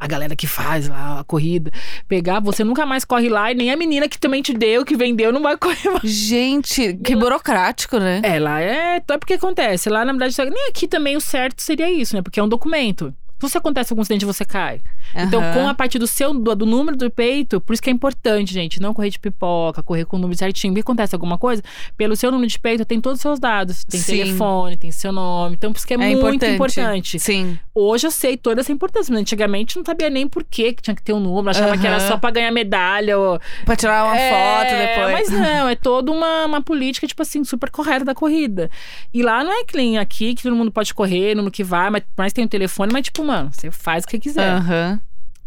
a 0.00 0.08
galera 0.08 0.34
que 0.34 0.48
faz 0.48 0.88
lá 0.88 1.20
a 1.20 1.24
corrida, 1.24 1.70
pegar, 2.08 2.40
você 2.40 2.64
nunca 2.64 2.84
mais 2.84 3.04
corre 3.04 3.28
lá 3.28 3.52
e 3.52 3.54
nem 3.54 3.70
a 3.70 3.76
menina 3.76 4.08
que 4.08 4.18
também 4.18 4.42
te 4.42 4.52
deu, 4.52 4.84
que 4.84 4.96
vendeu, 4.96 5.32
não 5.32 5.40
vai 5.40 5.56
correr 5.56 5.90
mais. 5.90 6.10
Gente, 6.10 6.94
que 6.94 7.14
burocrático, 7.14 7.96
né? 8.00 8.22
É, 8.24 8.40
lá 8.40 8.60
é. 8.60 8.96
É 8.96 9.18
porque 9.18 9.34
acontece. 9.34 9.88
Lá, 9.88 10.04
na 10.04 10.10
verdade, 10.10 10.50
nem 10.50 10.68
aqui 10.68 10.88
também 10.88 11.16
o 11.16 11.20
certo 11.20 11.62
seria 11.62 11.88
isso, 11.88 12.16
né? 12.16 12.22
Porque 12.22 12.40
é 12.40 12.42
um 12.42 12.48
documento. 12.48 13.14
Se 13.48 13.56
acontece 13.56 13.92
algum 13.92 14.02
acidente, 14.02 14.24
você 14.24 14.44
cai. 14.44 14.80
Então, 15.14 15.42
Aham. 15.42 15.54
com 15.54 15.68
a 15.68 15.74
parte 15.74 15.98
do 15.98 16.06
seu 16.06 16.32
do, 16.32 16.54
do 16.54 16.66
número 16.66 16.96
do 16.96 17.10
peito, 17.10 17.60
por 17.60 17.72
isso 17.72 17.82
que 17.82 17.90
é 17.90 17.92
importante, 17.92 18.52
gente, 18.52 18.80
não 18.80 18.94
correr 18.94 19.10
de 19.10 19.18
pipoca, 19.18 19.82
correr 19.82 20.04
com 20.04 20.16
o 20.16 20.20
número 20.20 20.38
certinho. 20.38 20.72
Se 20.74 20.80
acontece 20.80 21.14
alguma 21.14 21.36
coisa, 21.38 21.62
pelo 21.96 22.16
seu 22.16 22.30
número 22.30 22.48
de 22.48 22.58
peito 22.58 22.84
tem 22.84 23.00
todos 23.00 23.18
os 23.18 23.22
seus 23.22 23.38
dados. 23.38 23.84
Tem 23.84 24.00
Sim. 24.00 24.18
telefone, 24.18 24.76
tem 24.76 24.90
seu 24.90 25.12
nome. 25.12 25.56
Então, 25.56 25.72
por 25.72 25.78
isso 25.78 25.86
que 25.86 25.94
é, 25.94 25.96
muito 25.96 26.44
importante. 26.44 27.18
Sim. 27.18 27.58
Hoje 27.74 28.06
eu 28.06 28.10
sei 28.10 28.36
toda 28.36 28.60
essa 28.60 28.72
importância, 28.72 29.12
mas 29.12 29.20
antigamente 29.20 29.76
não 29.76 29.84
sabia 29.84 30.10
nem 30.10 30.26
por 30.28 30.44
que 30.44 30.72
tinha 30.74 30.94
que 30.94 31.02
ter 31.02 31.12
um 31.12 31.20
número, 31.20 31.50
achava 31.50 31.76
que 31.76 31.86
era 31.86 32.00
só 32.00 32.16
pra 32.16 32.30
ganhar 32.30 32.50
medalha. 32.50 33.18
Ou... 33.18 33.40
Pra 33.64 33.76
tirar 33.76 34.04
uma 34.04 34.16
É, 34.16 34.30
foto 34.30 34.76
depois. 34.76 35.12
Mas 35.12 35.30
não, 35.40 35.68
é 35.68 35.74
toda 35.74 36.10
uma, 36.12 36.46
uma 36.46 36.62
política, 36.62 37.06
tipo 37.06 37.22
assim, 37.22 37.44
super 37.44 37.70
correta 37.70 38.04
da 38.04 38.14
corrida. 38.14 38.70
E 39.12 39.22
lá 39.22 39.42
não 39.44 39.52
é 39.52 39.64
que 39.64 39.76
nem 39.76 39.98
aqui, 39.98 40.34
que 40.34 40.42
todo 40.42 40.54
mundo 40.54 40.70
pode 40.70 40.92
correr, 40.94 41.34
número 41.34 41.52
que 41.52 41.64
vai, 41.64 41.90
mas, 41.90 42.02
mas 42.16 42.32
tem 42.32 42.44
o 42.44 42.48
telefone, 42.48 42.92
mas 42.92 43.02
tipo, 43.02 43.24
mano, 43.24 43.50
você 43.52 43.70
faz 43.70 44.04
o 44.04 44.06
que 44.08 44.18
quiser. 44.18 44.50
Aham. 44.50 44.99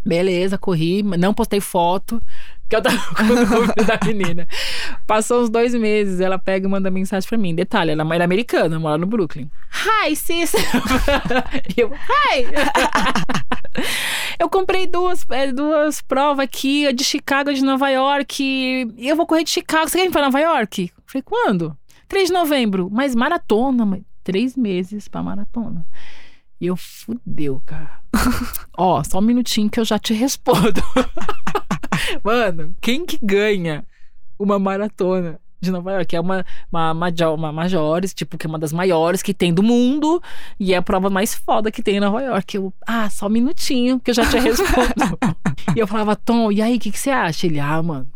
Beleza, 0.06 0.58
corri, 0.58 1.02
não 1.02 1.34
postei 1.34 1.62
foto, 1.62 2.22
que 2.70 2.76
eu 2.76 2.82
tava 2.82 2.98
com 3.16 3.82
o 3.82 3.86
da 3.86 4.00
menina. 4.06 4.48
Passou 5.06 5.44
uns 5.44 5.50
dois 5.50 5.74
meses, 5.76 6.20
ela 6.20 6.38
pega 6.38 6.68
e 6.68 6.70
manda 6.70 6.90
mensagem 6.90 7.28
pra 7.28 7.38
mim. 7.38 7.54
Detalhe, 7.56 7.92
ela 7.92 8.04
é 8.16 8.24
americana, 8.24 8.80
mora 8.80 8.98
no 8.98 9.06
Brooklyn. 9.06 9.50
Hi, 9.72 10.16
sis! 10.16 10.54
Eu, 11.78 11.92
hi! 11.94 12.46
eu 14.40 14.50
comprei 14.50 14.86
duas, 14.86 15.26
é, 15.30 15.52
duas 15.52 16.02
provas 16.02 16.44
aqui, 16.44 16.92
de 16.94 17.04
Chicago 17.04 17.54
de 17.54 17.64
Nova 17.64 17.90
York. 17.90 18.44
E 18.44 19.08
eu 19.08 19.16
vou 19.16 19.26
correr 19.26 19.44
de 19.44 19.50
Chicago. 19.50 19.90
Você 19.90 20.00
quer 20.00 20.06
ir 20.06 20.12
pra 20.12 20.22
Nova 20.24 20.40
York? 20.40 20.92
Eu 20.96 21.04
Falei, 21.06 21.24
quando? 21.24 21.78
3 22.08 22.28
de 22.28 22.34
novembro. 22.34 22.90
Mas 22.92 23.16
maratona, 23.16 23.86
mas 23.86 24.02
três 24.24 24.56
meses 24.56 25.08
pra 25.08 25.24
maratona. 25.24 25.86
E 26.64 26.68
eu 26.68 26.78
fudeu, 26.78 27.62
cara. 27.66 28.00
Ó, 28.78 29.04
só 29.04 29.20
um 29.20 29.22
minutinho 29.22 29.70
que 29.70 29.82
eu 29.82 29.84
já 29.84 30.00
te 30.00 30.14
respondo. 30.14 30.82
Mano, 32.24 32.74
quem 32.80 33.06
que 33.06 33.20
ganha 33.22 33.84
uma 34.40 34.58
maratona 34.58 35.42
de 35.60 35.70
Nova 35.70 35.92
York? 35.92 36.16
É 36.16 36.22
uma, 36.22 36.46
uma, 36.72 36.94
major, 36.94 37.36
uma 37.36 37.52
majores, 37.52 38.14
tipo, 38.14 38.38
que 38.38 38.48
é 38.48 38.50
uma 38.50 38.58
das 38.58 38.72
maiores 38.72 39.22
que 39.22 39.34
tem 39.34 39.54
do 39.54 39.62
mundo. 39.62 40.24
E 40.58 40.74
é 40.74 40.78
a 40.78 40.82
prova 40.82 41.10
mais 41.10 41.36
foda 41.36 41.70
que 41.70 41.84
tem 41.84 41.98
em 41.98 42.00
Nova 42.00 42.22
York. 42.22 42.56
Eu, 42.56 42.74
ah, 42.88 43.10
só 43.10 43.26
um 43.28 43.30
minutinho 43.30 44.00
que 44.00 44.12
eu 44.12 44.16
já 44.16 44.26
te 44.26 44.40
respondo. 44.40 45.20
e 45.76 45.80
eu 45.80 45.86
falava, 45.86 46.16
Tom, 46.16 46.50
e 46.50 46.62
aí, 46.62 46.78
o 46.78 46.80
que, 46.80 46.92
que 46.92 47.00
você 47.00 47.10
acha? 47.10 47.46
Ele, 47.46 47.60
ah, 47.60 47.84
mano. 47.84 48.10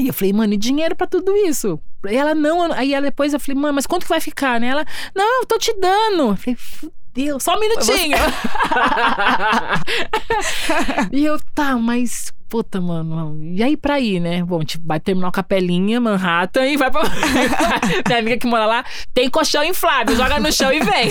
E 0.00 0.06
eu 0.06 0.14
falei, 0.14 0.32
mano, 0.32 0.54
e 0.54 0.56
dinheiro 0.56 0.94
pra 0.94 1.08
tudo 1.08 1.36
isso? 1.36 1.80
E 2.08 2.14
ela, 2.14 2.36
não. 2.36 2.72
Aí 2.72 2.94
ela 2.94 3.06
depois 3.06 3.34
eu 3.34 3.40
falei, 3.40 3.60
mano, 3.60 3.74
mas 3.74 3.84
quanto 3.84 4.04
que 4.04 4.08
vai 4.08 4.20
ficar, 4.20 4.60
né? 4.60 4.68
Ela, 4.68 4.86
não, 5.12 5.40
eu 5.40 5.46
tô 5.46 5.58
te 5.58 5.74
dando. 5.74 6.28
Eu 6.28 6.36
falei, 6.36 6.54
fudeu, 6.54 6.92
só 7.40 7.56
um 7.56 7.60
minutinho. 7.60 8.16
e 11.12 11.24
eu, 11.24 11.38
tá, 11.54 11.76
mas. 11.76 12.32
Puta, 12.48 12.80
mano. 12.80 13.38
E 13.42 13.62
aí 13.62 13.76
pra 13.76 14.00
ir, 14.00 14.20
né? 14.20 14.42
Bom, 14.42 14.60
gente 14.60 14.78
vai 14.78 14.98
terminar 14.98 15.28
a 15.28 15.32
capelinha, 15.32 16.00
Manhattan, 16.00 16.66
e 16.66 16.76
vai 16.76 16.90
pra. 16.90 17.02
Minha 18.06 18.18
amiga 18.18 18.38
que 18.38 18.46
mora 18.46 18.64
lá 18.64 18.84
tem 19.12 19.28
colchão 19.28 19.62
inflável, 19.62 20.16
joga 20.16 20.40
no 20.40 20.50
chão 20.50 20.72
e 20.72 20.80
vem. 20.80 21.10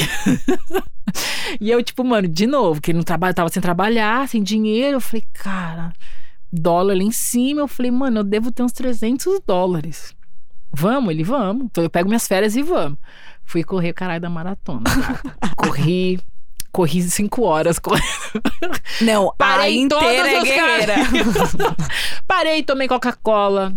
e 1.62 1.70
eu, 1.70 1.84
tipo, 1.84 2.04
mano, 2.04 2.28
de 2.28 2.48
novo, 2.48 2.82
que 2.82 2.92
ele 2.92 2.98
não 2.98 3.04
trabalha, 3.04 3.34
tava 3.34 3.50
sem 3.50 3.62
trabalhar, 3.62 4.28
sem 4.28 4.42
dinheiro. 4.42 4.98
Eu 4.98 5.02
falei, 5.02 5.24
cara, 5.34 5.94
dólar 6.52 6.94
ali 6.94 7.06
em 7.06 7.12
cima. 7.12 7.62
Eu 7.62 7.68
falei, 7.68 7.92
mano, 7.92 8.22
eu 8.22 8.24
devo 8.24 8.52
ter 8.52 8.64
uns 8.64 8.72
300 8.72 9.40
dólares. 9.46 10.16
Vamos? 10.72 11.12
Ele, 11.12 11.24
vamos. 11.24 11.66
Então 11.66 11.84
eu 11.84 11.90
pego 11.90 12.10
minhas 12.10 12.28
férias 12.28 12.56
e 12.56 12.64
vamos. 12.64 12.98
Fui 13.48 13.64
correr 13.64 13.92
o 13.92 13.94
caralho 13.94 14.20
da 14.20 14.30
maratona. 14.30 14.84
Corri. 15.56 16.20
Corri 16.70 17.02
cinco 17.04 17.44
horas. 17.44 17.80
Corri. 17.80 18.04
Não, 19.00 19.30
a 19.30 19.36
Parei 19.36 19.88
todos 19.88 20.06
inteira 20.06 20.30
é 20.30 20.44
guerreira. 20.44 20.96
Parei, 22.28 22.62
tomei 22.62 22.90
Coca-Cola, 22.90 23.74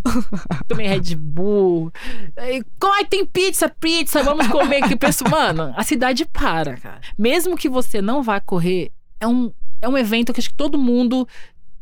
tomei 0.66 0.88
Red 0.88 1.14
Bull. 1.14 1.92
Aí, 2.36 2.64
Ai, 2.82 3.04
tem 3.04 3.24
pizza, 3.24 3.68
pizza, 3.68 4.24
vamos 4.24 4.48
comer 4.48 4.82
aqui. 4.82 4.96
Penso, 4.96 5.22
mano, 5.30 5.72
a 5.76 5.84
cidade 5.84 6.24
para, 6.24 6.76
cara. 6.76 7.00
Mesmo 7.16 7.56
que 7.56 7.68
você 7.68 8.02
não 8.02 8.24
vá 8.24 8.40
correr, 8.40 8.90
é 9.20 9.26
um, 9.28 9.52
é 9.80 9.88
um 9.88 9.96
evento 9.96 10.32
que 10.32 10.40
acho 10.40 10.50
que 10.50 10.56
todo 10.56 10.76
mundo 10.76 11.28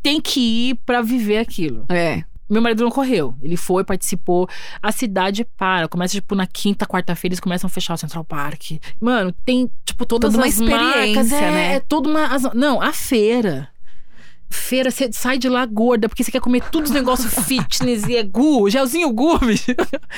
tem 0.02 0.20
que 0.20 0.68
ir 0.68 0.74
pra 0.84 1.00
viver 1.00 1.38
aquilo. 1.38 1.86
É. 1.88 2.22
Meu 2.48 2.62
marido 2.62 2.82
não 2.82 2.90
correu. 2.90 3.34
Ele 3.42 3.56
foi, 3.56 3.84
participou. 3.84 4.48
A 4.82 4.90
cidade 4.90 5.44
para. 5.56 5.86
Começa, 5.88 6.14
tipo, 6.14 6.34
na 6.34 6.46
quinta, 6.46 6.86
quarta-feira, 6.86 7.32
eles 7.32 7.40
começam 7.40 7.66
a 7.66 7.70
fechar 7.70 7.94
o 7.94 7.98
Central 7.98 8.24
Park. 8.24 8.72
Mano, 9.00 9.32
tem, 9.44 9.70
tipo, 9.84 10.06
todas 10.06 10.32
Toda 10.32 10.42
uma 10.44 10.48
as 10.48 10.58
marcas. 10.60 11.26
experiência, 11.26 11.36
É, 11.36 11.50
né? 11.50 11.74
é 11.74 11.80
toda 11.80 12.08
uma. 12.08 12.28
não, 12.54 12.80
a 12.80 12.92
feira. 12.92 13.68
Feira, 14.50 14.90
você 14.90 15.10
sai 15.12 15.38
de 15.38 15.48
lá 15.48 15.64
gorda, 15.66 16.08
porque 16.08 16.24
você 16.24 16.30
quer 16.30 16.40
comer 16.40 16.62
todos 16.70 16.90
os 16.90 16.94
negócios 16.94 17.34
fitness 17.46 18.04
e 18.06 18.16
é 18.16 18.22
gu, 18.22 18.68
gelzinho 18.70 19.10
gu, 19.12 19.38
bicho. 19.38 19.74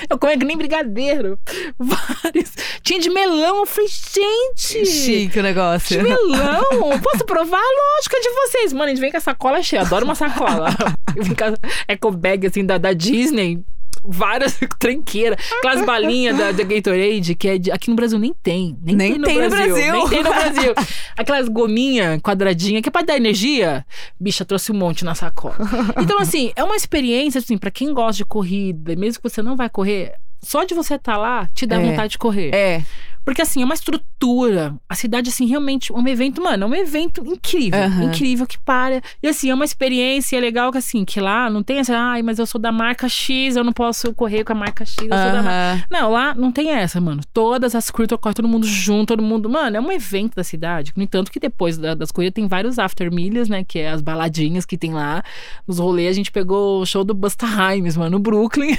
Eu 0.08 0.18
comia 0.18 0.38
que 0.38 0.44
nem 0.44 0.56
brigadeiro. 0.56 1.38
Vários. 1.78 2.52
Tinha 2.82 3.00
de 3.00 3.10
melão. 3.10 3.58
Eu 3.58 3.66
falei, 3.66 3.88
gente. 3.88 4.86
Chique 4.86 5.38
o 5.38 5.42
negócio. 5.42 5.98
De 5.98 6.02
melão? 6.02 6.64
Posso 7.02 7.24
provar? 7.24 7.60
Lógico, 7.60 8.16
é 8.16 8.20
de 8.20 8.30
vocês. 8.30 8.72
Mano, 8.72 8.84
a 8.84 8.88
gente 8.88 9.00
vem 9.00 9.10
com 9.10 9.16
a 9.16 9.20
sacola 9.20 9.62
cheia. 9.62 9.82
Adoro 9.82 10.04
uma 10.04 10.14
sacola. 10.14 10.70
Eu 11.16 11.24
com 11.24 11.44
a 11.44 11.68
eco 11.88 12.10
bag, 12.12 12.46
assim, 12.46 12.64
da, 12.64 12.78
da 12.78 12.92
Disney. 12.92 13.62
Várias 14.02 14.58
tranqueiras. 14.78 15.38
Aquelas 15.58 15.84
balinhas 15.84 16.36
da, 16.36 16.52
da 16.52 16.62
Gatorade, 16.64 17.34
que 17.34 17.48
é 17.48 17.58
de- 17.58 17.70
aqui 17.70 17.90
no 17.90 17.96
Brasil 17.96 18.18
nem 18.18 18.34
tem. 18.42 18.76
Nem, 18.82 18.96
Nem 18.96 19.10
tem, 19.12 19.18
no, 19.18 19.24
tem 19.26 19.40
no 19.42 19.50
Brasil. 19.50 19.74
Brasil. 19.74 19.92
Nem 19.92 20.08
tem 20.08 20.22
no 20.22 20.30
Brasil. 20.30 20.74
Aquelas 21.16 21.48
gominhas 21.48 22.20
quadradinhas, 22.22 22.82
que 22.82 22.88
é 22.88 22.92
pra 22.92 23.02
dar 23.02 23.16
energia. 23.16 23.84
Bicha, 24.18 24.44
trouxe 24.44 24.72
um 24.72 24.76
monte 24.76 25.04
na 25.04 25.14
sacola. 25.14 25.56
Então, 26.00 26.18
assim, 26.18 26.52
é 26.56 26.64
uma 26.64 26.76
experiência, 26.76 27.38
assim, 27.38 27.58
pra 27.58 27.70
quem 27.70 27.92
gosta 27.92 28.16
de 28.18 28.24
corrida, 28.24 28.96
mesmo 28.96 29.22
que 29.22 29.28
você 29.28 29.42
não 29.42 29.56
vai 29.56 29.68
correr, 29.68 30.12
só 30.42 30.64
de 30.64 30.74
você 30.74 30.94
estar 30.94 31.16
lá, 31.18 31.46
te 31.54 31.66
dá 31.66 31.76
É. 31.76 31.84
vontade 31.84 32.12
de 32.12 32.18
correr. 32.18 32.54
É. 32.54 32.82
Porque 33.24 33.42
assim, 33.42 33.62
é 33.62 33.64
uma 33.64 33.74
estrutura. 33.74 34.74
A 34.88 34.94
cidade, 34.94 35.28
assim, 35.30 35.46
realmente, 35.46 35.92
um 35.92 36.06
evento, 36.08 36.42
mano, 36.42 36.64
é 36.64 36.66
um 36.66 36.74
evento 36.74 37.22
incrível. 37.26 37.78
Aham. 37.80 38.04
Incrível 38.04 38.46
que 38.46 38.58
para. 38.58 39.02
E 39.22 39.28
assim, 39.28 39.50
é 39.50 39.54
uma 39.54 39.64
experiência 39.64 40.38
legal 40.40 40.72
que 40.72 40.78
assim, 40.78 41.04
que 41.04 41.20
lá 41.20 41.48
não 41.50 41.62
tem 41.62 41.78
essa, 41.78 41.96
ai, 41.96 42.22
mas 42.22 42.38
eu 42.38 42.46
sou 42.46 42.60
da 42.60 42.72
marca 42.72 43.08
X, 43.08 43.56
eu 43.56 43.64
não 43.64 43.72
posso 43.72 44.12
correr 44.14 44.44
com 44.44 44.52
a 44.52 44.56
marca 44.56 44.84
X, 44.84 44.96
eu 44.98 45.08
sou 45.08 45.32
da 45.32 45.42
marca. 45.42 45.86
Não, 45.90 46.10
lá 46.10 46.34
não 46.34 46.50
tem 46.50 46.70
essa, 46.70 47.00
mano. 47.00 47.20
Todas 47.32 47.74
as 47.74 47.90
crew 47.90 48.06
correm 48.18 48.34
todo 48.34 48.48
mundo 48.48 48.66
junto, 48.66 49.08
todo 49.08 49.22
mundo. 49.22 49.48
Mano, 49.48 49.76
é 49.76 49.80
um 49.80 49.92
evento 49.92 50.34
da 50.34 50.44
cidade. 50.44 50.92
No 50.96 51.02
entanto, 51.02 51.30
que 51.30 51.38
depois 51.40 51.78
da- 51.78 51.94
das 51.94 52.10
coisas 52.10 52.32
tem 52.32 52.46
vários 52.48 52.78
after 52.78 53.12
milhas, 53.12 53.48
né? 53.48 53.64
Que 53.64 53.78
é 53.80 53.90
as 53.90 54.00
baladinhas 54.00 54.64
que 54.64 54.76
tem 54.76 54.92
lá. 54.92 55.22
Nos 55.66 55.78
rolês, 55.78 56.10
a 56.10 56.12
gente 56.12 56.32
pegou 56.32 56.80
o 56.80 56.86
show 56.86 57.04
do 57.04 57.14
Busta 57.14 57.46
Rhymes, 57.46 57.96
mano, 57.96 58.10
no 58.12 58.18
Brooklyn. 58.18 58.76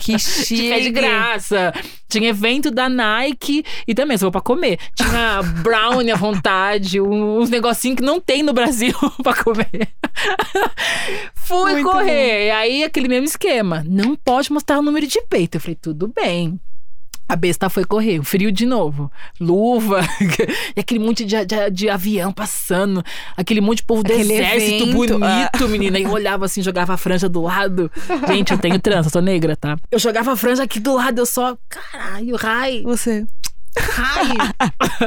Que 0.00 0.18
chique. 0.18 0.56
Tinha 0.56 0.80
de 0.80 0.90
graça. 0.90 1.72
Tinha 2.08 2.28
evento 2.30 2.70
da 2.70 2.88
Nike 2.88 3.64
e 3.86 3.94
também, 3.94 4.16
se 4.16 4.24
for 4.24 4.30
pra 4.30 4.40
comer. 4.40 4.78
Tinha 4.94 5.42
brownie 5.62 6.12
à 6.12 6.16
vontade, 6.16 7.00
uns 7.00 7.50
negocinhos 7.50 7.96
que 7.96 8.04
não 8.04 8.20
tem 8.20 8.42
no 8.42 8.52
Brasil 8.52 8.94
pra 9.22 9.34
comer. 9.34 9.88
Fui 11.34 11.72
Muito 11.72 11.90
correr. 11.90 12.46
E 12.46 12.50
aí, 12.50 12.84
aquele 12.84 13.08
mesmo 13.08 13.26
esquema. 13.26 13.84
Não 13.86 14.16
pode 14.16 14.52
mostrar 14.52 14.78
o 14.78 14.82
número 14.82 15.06
de 15.06 15.20
peito. 15.22 15.56
Eu 15.56 15.60
falei, 15.60 15.76
tudo 15.76 16.08
bem. 16.08 16.58
A 17.28 17.34
besta 17.34 17.68
foi 17.68 17.84
correr, 17.84 18.22
frio 18.22 18.52
de 18.52 18.64
novo. 18.64 19.10
Luva, 19.40 20.00
e 20.76 20.80
aquele 20.80 21.00
monte 21.00 21.24
de, 21.24 21.44
de, 21.44 21.70
de 21.70 21.88
avião 21.88 22.32
passando, 22.32 23.04
aquele 23.36 23.60
monte 23.60 23.78
de 23.78 23.82
povo 23.82 24.04
do 24.04 24.12
Aquele 24.12 24.32
exército 24.32 24.84
evento, 24.84 24.92
bonito, 24.92 25.20
ah. 25.24 25.68
menina. 25.68 25.98
E 25.98 26.06
olhava 26.06 26.44
assim, 26.44 26.62
jogava 26.62 26.94
a 26.94 26.96
franja 26.96 27.28
do 27.28 27.42
lado. 27.42 27.90
Gente, 28.28 28.52
eu 28.52 28.58
tenho 28.58 28.78
trança, 28.78 29.10
sou 29.10 29.20
negra, 29.20 29.56
tá? 29.56 29.76
Eu 29.90 29.98
jogava 29.98 30.32
a 30.32 30.36
franja 30.36 30.62
aqui 30.62 30.78
do 30.78 30.94
lado, 30.94 31.18
eu 31.18 31.26
só. 31.26 31.58
Caralho, 31.68 32.36
rai, 32.36 32.82
Você. 32.84 33.26
Rai. 33.78 34.36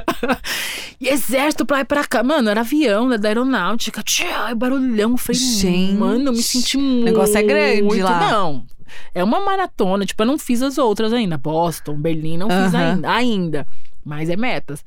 e 1.00 1.08
exército 1.08 1.66
pra 1.66 1.78
lá 1.78 1.82
e 1.82 1.86
pra 1.86 2.06
cá. 2.06 2.24
Mano, 2.24 2.50
era 2.50 2.62
avião 2.62 3.08
né, 3.08 3.18
da 3.18 3.28
aeronáutica. 3.30 4.04
Tchau, 4.04 4.56
barulhão. 4.56 5.12
Eu 5.12 5.18
falei, 5.18 5.42
Gente, 5.42 5.94
mano, 5.94 6.30
eu 6.30 6.34
me 6.34 6.42
senti 6.44 6.78
muito. 6.78 7.06
negócio 7.06 7.38
é 7.38 7.44
grande 7.44 8.02
lá. 8.02 8.20
Não. 8.32 8.66
É 9.14 9.24
uma 9.24 9.40
maratona, 9.40 10.06
tipo, 10.06 10.22
eu 10.24 10.28
não 10.28 10.40
fiz 10.40 10.62
as 10.62 10.78
outras 10.78 11.14
ainda. 11.14 11.38
Boston, 11.38 11.96
Berlim, 11.96 12.38
não 12.38 12.48
fiz 12.50 12.74
Aham. 12.74 12.94
ainda. 12.94 13.12
Ainda. 13.12 13.68
Mas 14.10 14.28
é 14.28 14.36
metas. 14.36 14.84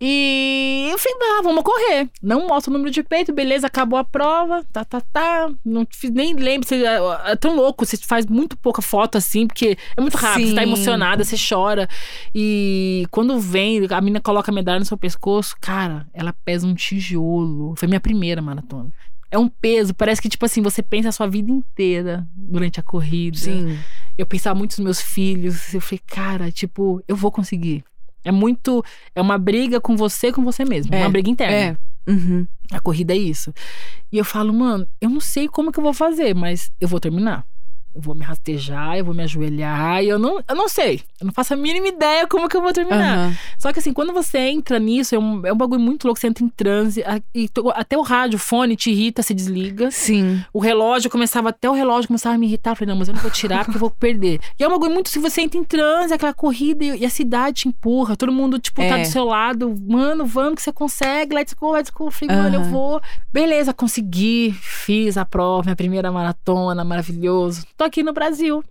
E 0.00 0.88
eu 0.90 0.98
falei, 0.98 1.16
ah, 1.38 1.42
vamos 1.44 1.62
correr. 1.62 2.08
Não 2.20 2.48
mostra 2.48 2.72
o 2.72 2.72
número 2.72 2.90
de 2.90 3.04
peito, 3.04 3.32
beleza, 3.32 3.68
acabou 3.68 3.96
a 3.96 4.02
prova, 4.02 4.64
tá, 4.72 4.84
tá, 4.84 5.00
tá. 5.00 5.48
Não 5.64 5.86
fiz, 5.88 6.10
nem 6.10 6.34
lembro. 6.34 6.66
Você, 6.66 6.84
é, 6.84 6.98
é 7.26 7.36
tão 7.36 7.54
louco, 7.54 7.86
você 7.86 7.96
faz 7.96 8.26
muito 8.26 8.56
pouca 8.56 8.82
foto 8.82 9.16
assim, 9.16 9.46
porque 9.46 9.78
é 9.96 10.00
muito 10.00 10.16
rápido, 10.16 10.48
você 10.48 10.54
tá 10.56 10.62
Sim. 10.62 10.66
emocionada, 10.66 11.22
você 11.22 11.36
chora. 11.36 11.88
E 12.34 13.06
quando 13.12 13.38
vem, 13.38 13.86
a 13.88 14.00
menina 14.00 14.20
coloca 14.20 14.50
a 14.50 14.54
medalha 14.54 14.80
no 14.80 14.84
seu 14.84 14.98
pescoço, 14.98 15.54
cara, 15.60 16.04
ela 16.12 16.34
pesa 16.44 16.66
um 16.66 16.74
tijolo. 16.74 17.74
Foi 17.76 17.86
minha 17.86 18.00
primeira 18.00 18.42
maratona. 18.42 18.90
É 19.30 19.38
um 19.38 19.48
peso, 19.48 19.94
parece 19.94 20.20
que, 20.20 20.28
tipo 20.28 20.44
assim, 20.44 20.62
você 20.62 20.82
pensa 20.82 21.10
a 21.10 21.12
sua 21.12 21.26
vida 21.28 21.50
inteira 21.50 22.26
durante 22.34 22.80
a 22.80 22.82
corrida. 22.82 23.36
Sim. 23.36 23.78
Eu 24.16 24.26
pensava 24.26 24.56
muito 24.56 24.72
nos 24.72 24.84
meus 24.84 25.00
filhos. 25.00 25.74
Eu 25.74 25.80
falei, 25.80 26.00
cara, 26.06 26.52
tipo, 26.52 27.02
eu 27.08 27.16
vou 27.16 27.32
conseguir. 27.32 27.84
É 28.24 28.32
muito. 28.32 28.82
É 29.14 29.20
uma 29.20 29.38
briga 29.38 29.80
com 29.80 29.96
você, 29.96 30.32
com 30.32 30.42
você 30.42 30.64
mesmo. 30.64 30.94
É, 30.94 31.00
Uma 31.00 31.10
briga 31.10 31.30
interna. 31.30 31.54
É. 31.54 31.76
Uhum. 32.10 32.46
A 32.70 32.80
corrida 32.80 33.12
é 33.12 33.16
isso. 33.16 33.52
E 34.10 34.18
eu 34.18 34.24
falo, 34.24 34.52
mano, 34.52 34.86
eu 35.00 35.08
não 35.10 35.20
sei 35.20 35.48
como 35.48 35.70
que 35.70 35.78
eu 35.78 35.84
vou 35.84 35.94
fazer, 35.94 36.34
mas 36.34 36.72
eu 36.80 36.88
vou 36.88 37.00
terminar. 37.00 37.46
Eu 37.94 38.00
vou 38.00 38.14
me 38.14 38.24
rastejar, 38.24 38.96
eu 38.96 39.04
vou 39.04 39.14
me 39.14 39.22
ajoelhar, 39.22 40.02
e 40.02 40.08
eu 40.08 40.18
não, 40.18 40.42
eu 40.48 40.54
não 40.56 40.68
sei. 40.68 41.00
Eu 41.20 41.26
não 41.26 41.32
faço 41.32 41.54
a 41.54 41.56
mínima 41.56 41.86
ideia 41.86 42.26
como 42.26 42.48
que 42.48 42.56
eu 42.56 42.60
vou 42.62 42.72
terminar. 42.72 43.16
Aham. 43.18 43.36
Só 43.58 43.72
que 43.72 43.78
assim, 43.78 43.92
quando 43.92 44.12
você 44.12 44.38
entra 44.38 44.78
nisso, 44.78 45.14
é 45.14 45.18
um, 45.18 45.46
é 45.46 45.52
um 45.52 45.56
bagulho 45.56 45.80
muito 45.80 46.04
louco. 46.04 46.18
Você 46.20 46.26
entra 46.26 46.44
em 46.44 46.48
transe, 46.48 47.04
e 47.34 47.48
até 47.74 47.96
o 47.96 48.02
rádio, 48.02 48.36
o 48.36 48.38
fone 48.40 48.74
te 48.76 48.90
irrita, 48.90 49.22
se 49.22 49.32
desliga. 49.32 49.90
Sim. 49.90 50.42
O 50.52 50.58
relógio 50.58 51.08
começava, 51.10 51.50
até 51.50 51.70
o 51.70 51.72
relógio 51.72 52.08
começava 52.08 52.34
a 52.34 52.38
me 52.38 52.46
irritar. 52.46 52.72
Eu 52.72 52.76
falei, 52.76 52.92
não, 52.92 52.98
mas 52.98 53.08
eu 53.08 53.14
não 53.14 53.22
vou 53.22 53.30
tirar 53.30 53.64
porque 53.64 53.76
eu 53.76 53.80
vou 53.80 53.90
perder. 53.90 54.40
E 54.58 54.64
é 54.64 54.68
um 54.68 54.72
bagulho 54.72 54.92
muito, 54.92 55.08
se 55.08 55.18
você 55.18 55.42
entra 55.42 55.58
em 55.58 55.64
transe, 55.64 56.12
aquela 56.12 56.34
corrida 56.34 56.84
e, 56.84 57.04
a 57.04 57.10
cidade 57.10 57.62
te 57.62 57.68
empurra, 57.68 58.16
todo 58.16 58.32
mundo, 58.32 58.58
tipo, 58.58 58.80
tá 58.82 58.98
É. 58.98 59.02
do 59.02 59.06
seu 59.08 59.24
lado. 59.24 59.74
Mano, 59.86 60.26
vamos 60.26 60.56
que 60.56 60.62
você 60.62 60.72
consegue, 60.72 61.34
let's 61.34 61.54
go, 61.54 61.70
let's 61.72 61.90
go. 61.90 62.06
Eu 62.06 62.10
falei, 62.10 62.36
mano, 62.36 62.56
eu 62.56 62.64
vou. 62.64 63.00
Beleza, 63.32 63.72
consegui, 63.72 64.52
fiz 64.60 65.16
a 65.16 65.24
prova, 65.24 65.62
minha 65.64 65.76
primeira 65.76 66.10
maratona, 66.10 66.82
maravilhoso. 66.84 67.64
Tô 67.84 67.88
aqui 67.88 68.02
no 68.02 68.14
Brasil. 68.14 68.64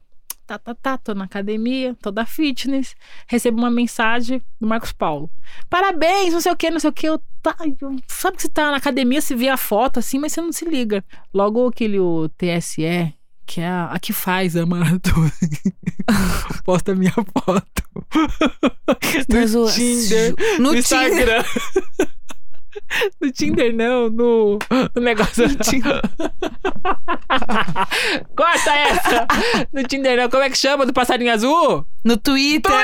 Tá, 0.48 0.58
tá, 0.58 0.74
tá, 0.74 0.98
tô 0.98 1.14
na 1.14 1.26
academia, 1.26 1.96
tô 2.02 2.10
da 2.10 2.26
fitness. 2.26 2.96
Recebo 3.28 3.60
uma 3.60 3.70
mensagem 3.70 4.42
do 4.60 4.66
Marcos 4.68 4.92
Paulo. 4.92 5.30
Parabéns, 5.70 6.34
não 6.34 6.42
sei 6.42 6.52
o 6.52 6.56
que, 6.56 6.72
não 6.72 6.80
sei 6.80 6.90
o 6.90 6.94
que. 6.94 7.08
Eu, 7.08 7.22
tá, 7.44 7.56
eu- 7.80 7.96
sabe 8.08 8.38
que 8.38 8.42
você 8.42 8.50
tá 8.50 8.72
na 8.72 8.78
academia, 8.78 9.22
se 9.22 9.36
vê 9.36 9.50
a 9.50 9.56
foto 9.56 10.00
assim, 10.00 10.18
mas 10.18 10.34
você 10.34 10.42
não 10.42 10.52
se 10.52 10.66
liga. 10.66 11.06
Logo 11.32 11.68
aquele 11.68 12.00
o 12.00 12.28
TSE, 12.30 13.14
que 13.46 13.62
é 13.62 13.68
a, 13.68 13.86
a 13.92 14.00
que 14.00 14.12
faz 14.12 14.58
a 14.58 14.66
maratona, 14.66 15.32
posta 16.66 16.94
a 16.94 16.96
minha 16.96 17.14
foto. 17.14 17.84
No 19.30 19.68
Tinder. 19.72 20.34
No, 20.60 20.74
No 20.74 20.82
Tinder. 20.82 21.46
No 23.22 23.32
Tinder, 23.32 23.74
não, 23.74 24.10
no, 24.10 24.60
no 24.96 25.02
negócio. 25.02 25.46
Corta 28.36 28.72
essa! 28.72 29.28
No 29.72 29.84
Tinder, 29.84 30.18
não. 30.18 30.30
Como 30.30 30.44
é 30.44 30.50
que 30.50 30.58
chama 30.58 30.86
do 30.86 30.94
passarinho 30.94 31.32
azul? 31.32 31.86
No 32.04 32.18
Twitter. 32.18 32.72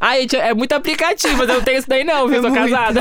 Ai, 0.00 0.22
gente, 0.22 0.36
é 0.36 0.54
muito 0.54 0.72
aplicativo, 0.72 1.36
mas 1.36 1.48
eu 1.48 1.56
não 1.56 1.62
tenho 1.62 1.78
isso 1.78 1.88
daí, 1.88 2.04
não, 2.04 2.28
viu? 2.28 2.38
É 2.38 2.40
Sou 2.42 2.50
muito. 2.50 2.70
casada. 2.70 3.00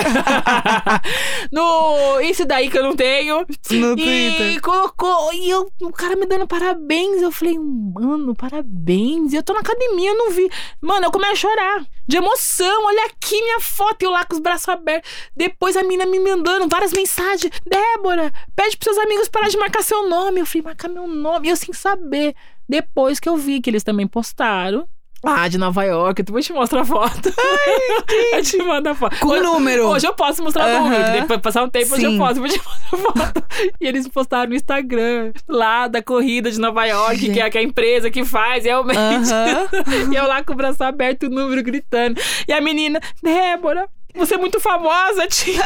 no. 1.51 2.19
Isso 2.21 2.45
daí 2.45 2.69
que 2.69 2.77
eu 2.77 2.83
não 2.83 2.95
tenho. 2.95 3.45
No 3.71 3.93
e 3.93 3.95
Twitter. 3.95 4.61
colocou. 4.61 5.33
E 5.33 5.49
eu, 5.49 5.71
o 5.81 5.91
cara 5.91 6.15
me 6.15 6.25
dando 6.25 6.47
parabéns. 6.47 7.21
Eu 7.21 7.31
falei, 7.31 7.57
mano, 7.57 8.35
parabéns. 8.35 9.33
Eu 9.33 9.43
tô 9.43 9.53
na 9.53 9.59
academia, 9.59 10.11
eu 10.11 10.17
não 10.17 10.31
vi. 10.31 10.49
Mano, 10.81 11.05
eu 11.05 11.11
comecei 11.11 11.33
a 11.33 11.35
chorar. 11.35 11.82
De 12.07 12.17
emoção. 12.17 12.85
Olha 12.85 13.05
aqui 13.05 13.41
minha 13.41 13.59
foto. 13.59 14.03
Eu 14.03 14.11
lá 14.11 14.25
com 14.25 14.35
os 14.35 14.41
braços 14.41 14.67
abertos. 14.67 15.09
Depois 15.35 15.75
a 15.75 15.83
mina 15.83 16.05
me 16.05 16.19
mandando 16.19 16.67
várias 16.67 16.93
mensagens. 16.93 17.51
Débora, 17.65 18.31
pede 18.55 18.77
pros 18.77 18.95
seus 18.95 19.05
amigos 19.05 19.29
parar 19.29 19.49
de 19.49 19.57
marcar 19.57 19.83
seu 19.83 20.07
nome. 20.07 20.39
Eu 20.39 20.45
falei, 20.45 20.63
marcar 20.63 20.87
meu 20.87 21.07
nome. 21.07 21.47
E 21.47 21.51
eu 21.51 21.55
sem 21.55 21.73
saber. 21.73 22.35
Depois 22.67 23.19
que 23.19 23.29
eu 23.29 23.37
vi 23.37 23.61
que 23.61 23.69
eles 23.69 23.83
também 23.83 24.07
postaram. 24.07 24.87
Ah, 25.25 25.47
de 25.47 25.57
Nova 25.57 25.83
York. 25.83 26.21
Eu 26.29 26.41
te 26.41 26.51
mostro 26.53 26.79
a 26.79 26.85
foto. 26.85 27.31
eu 28.33 28.43
te 28.43 28.57
mando 28.57 28.89
a 28.89 28.95
foto. 28.95 29.17
Com 29.19 29.29
Hoje- 29.29 29.41
número. 29.43 29.87
Hoje 29.87 30.05
eu 30.05 30.13
posso 30.13 30.43
mostrar 30.43 30.65
o 30.65 30.69
Aham. 30.69 30.83
número. 30.83 31.11
Depois 31.21 31.39
passar 31.39 31.63
um 31.63 31.69
tempo, 31.69 31.93
hoje 31.95 32.03
eu 32.05 32.11
Sim. 32.11 32.17
posso. 32.17 32.41
Hoje 32.41 32.57
eu 32.57 32.63
mostro 32.63 32.97
a 32.97 33.13
foto. 33.13 33.43
E 33.79 33.87
eles 33.87 34.07
postaram 34.07 34.49
no 34.49 34.55
Instagram. 34.55 35.31
Lá 35.47 35.87
da 35.87 36.01
corrida 36.03 36.51
de 36.51 36.59
Nova 36.59 36.85
York, 36.85 37.17
Gente. 37.17 37.33
que 37.33 37.39
é, 37.39 37.49
que 37.49 37.57
é 37.57 37.61
a 37.61 37.63
empresa 37.63 38.09
que 38.11 38.25
faz, 38.25 38.65
realmente. 38.65 38.97
Aham. 39.31 39.67
E 40.11 40.15
eu 40.15 40.27
lá 40.27 40.43
com 40.43 40.53
o 40.53 40.55
braço 40.55 40.83
aberto, 40.83 41.27
o 41.27 41.29
número 41.29 41.63
gritando. 41.63 42.19
E 42.47 42.51
a 42.51 42.59
menina, 42.59 42.99
Débora, 43.21 43.87
você 44.15 44.35
é 44.35 44.37
muito 44.37 44.59
famosa, 44.59 45.25
tia. 45.27 45.63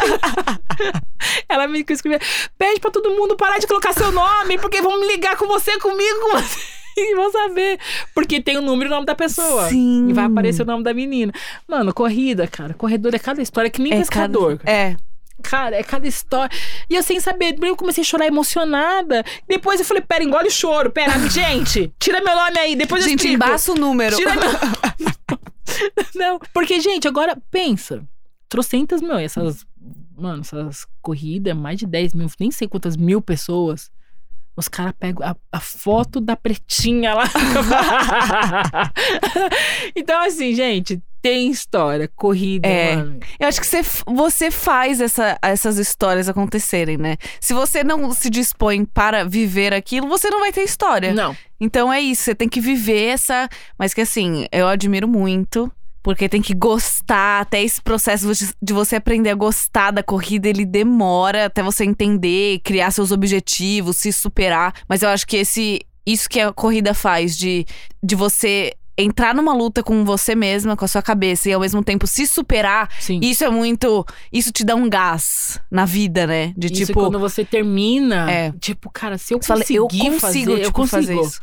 Ela 1.50 1.68
me 1.68 1.84
escreveu: 1.90 2.20
pede 2.58 2.80
pra 2.80 2.92
todo 2.92 3.10
mundo 3.12 3.36
parar 3.36 3.58
de 3.58 3.68
colocar 3.68 3.94
seu 3.94 4.12
nome, 4.12 4.58
porque 4.60 4.82
vão 4.82 5.00
me 5.00 5.08
ligar 5.08 5.36
com 5.38 5.48
você, 5.48 5.78
comigo, 5.80 6.20
com 6.22 6.38
você. 6.38 6.60
E 7.00 7.16
vão 7.16 7.32
saber. 7.32 7.80
Porque 8.16 8.42
tem 8.42 8.58
o 8.58 8.62
número 8.62 8.90
e 8.90 8.92
o 8.92 8.96
nome 8.96 9.06
da 9.06 9.14
pessoa. 9.16 9.70
Sim. 9.70 10.08
E 10.10 10.14
vai 10.14 10.26
aparecer 10.26 10.64
o 10.64 10.66
nome 10.66 10.84
da 10.84 10.94
menina. 10.94 11.32
Mano, 11.68 11.94
corrida, 11.94 12.48
cara. 12.48 12.74
Corredor 12.74 13.14
é 13.14 13.20
cada 13.20 13.42
história, 13.42 13.70
que 13.70 13.82
nem 13.82 13.92
pescador. 13.92 14.58
cada- 14.58 14.72
É. 14.72 14.96
Cara, 15.44 15.76
é 15.76 15.84
cada 15.84 16.08
história. 16.08 16.50
E 16.90 16.96
eu 16.96 17.04
sem 17.04 17.20
saber, 17.20 17.56
eu 17.62 17.76
comecei 17.76 18.02
a 18.02 18.06
chorar 18.06 18.26
emocionada. 18.26 19.24
Depois 19.48 19.80
eu 19.80 19.86
falei, 19.86 20.02
pera, 20.02 20.24
engole 20.24 20.48
o 20.48 20.52
choro. 20.52 20.90
Pera, 20.90 21.14
gente, 21.30 21.94
tira 22.00 22.20
meu 22.22 22.36
nome 22.36 22.58
aí. 22.60 22.76
Depois 22.76 23.04
eu 23.04 23.10
Gente, 23.10 23.28
embaça 23.28 23.72
o 23.72 23.76
número. 23.76 24.16
Tira 24.16 24.34
meu... 24.36 24.50
Não, 26.16 26.40
porque, 26.54 26.80
gente, 26.80 27.08
agora 27.08 27.38
pensa. 27.52 28.04
Trocentas, 28.50 29.02
meu, 29.02 29.18
essas. 29.18 29.66
Mano, 30.18 30.42
essas 30.42 30.88
corridas, 31.02 31.56
mais 31.56 31.78
de 31.78 31.86
10 31.86 32.14
mil, 32.16 32.28
nem 32.40 32.50
sei 32.50 32.68
quantas 32.68 32.98
mil 32.98 33.22
pessoas. 33.22 33.92
Os 34.58 34.68
caras 34.68 34.94
pegam 35.00 35.26
a, 35.28 35.36
a 35.52 35.60
foto 35.60 36.20
da 36.20 36.36
pretinha 36.36 37.14
lá. 37.14 37.26
então, 39.96 40.22
assim, 40.24 40.54
gente, 40.54 41.02
tem 41.22 41.50
história, 41.50 42.10
corrida, 42.16 42.68
É. 42.68 42.96
mano. 42.96 43.20
Eu 43.40 43.48
acho 43.48 43.60
que 43.60 43.68
você, 43.68 43.82
você 44.06 44.52
faz 44.52 45.02
essa- 45.02 45.38
essas 45.42 45.78
histórias 45.78 46.30
acontecerem, 46.30 46.98
né? 46.98 47.18
Se 47.40 47.54
você 47.54 47.84
não 47.84 48.12
se 48.14 48.30
dispõe 48.30 48.86
para 48.86 49.26
viver 49.26 49.74
aquilo, 49.74 50.08
você 50.08 50.30
não 50.30 50.40
vai 50.40 50.52
ter 50.52 50.64
história. 50.64 51.14
Não. 51.14 51.36
Então 51.60 51.92
é 51.92 52.00
isso, 52.00 52.24
você 52.24 52.36
tem 52.36 52.48
que 52.48 52.62
viver 52.62 53.08
essa. 53.10 53.50
Mas 53.78 53.94
que 53.94 54.02
assim, 54.02 54.46
eu 54.52 54.68
admiro 54.68 55.08
muito. 55.08 55.72
Porque 56.04 56.30
tem 56.30 56.42
que 56.42 56.54
gostar, 56.54 57.42
até 57.42 57.62
esse 57.62 57.82
processo 57.82 58.32
de- 58.62 58.74
você 58.74 58.96
aprender 58.96 59.30
a 59.32 59.36
gostar 59.36 59.92
da 59.92 60.02
corrida, 60.02 60.48
ele 60.48 60.66
demora 60.66 61.46
até 61.46 61.62
você 61.62 61.84
entender, 61.84 62.60
criar 62.64 62.92
seus 62.92 63.12
objetivos, 63.12 63.98
se 63.98 64.14
superar. 64.14 64.74
Mas 64.88 65.02
eu 65.02 65.10
acho 65.10 65.28
que 65.28 65.38
esse 65.38 65.82
isso 66.06 66.30
que 66.30 66.40
a 66.40 66.54
corrida 66.54 66.94
faz, 66.94 67.38
de, 67.38 67.66
de 68.02 68.16
você 68.16 68.72
entrar 68.98 69.36
numa 69.36 69.54
luta 69.54 69.84
com 69.84 70.06
você 70.06 70.34
mesma, 70.34 70.76
com 70.78 70.86
a 70.86 70.88
sua 70.88 71.02
cabeça, 71.02 71.50
e 71.50 71.54
ao 71.54 71.60
mesmo 71.60 71.84
tempo 71.84 72.08
se 72.08 72.26
superar, 72.26 72.90
Sim. 73.00 73.20
isso 73.22 73.44
é 73.44 73.50
muito. 73.50 74.06
Isso 74.32 74.52
te 74.52 74.64
dá 74.64 74.74
um 74.74 74.90
gás 74.90 75.60
na 75.70 75.84
vida, 75.86 76.26
né? 76.26 76.54
De 76.58 76.68
Isso 76.72 76.86
tipo. 76.88 77.02
quando 77.02 77.20
você 77.20 77.44
termina, 77.44 78.32
É. 78.32 78.52
tipo, 78.54 78.90
cara, 78.90 79.18
se 79.18 79.34
eu 79.34 79.40
fala, 79.44 79.60
conseguir 79.60 79.78
eu 79.78 79.88
consigo, 79.90 80.20
fazer, 80.20 80.50
eu 80.52 80.58
tipo, 80.62 80.72
consigo. 80.72 81.02
fazer 81.02 81.22
isso. 81.22 81.42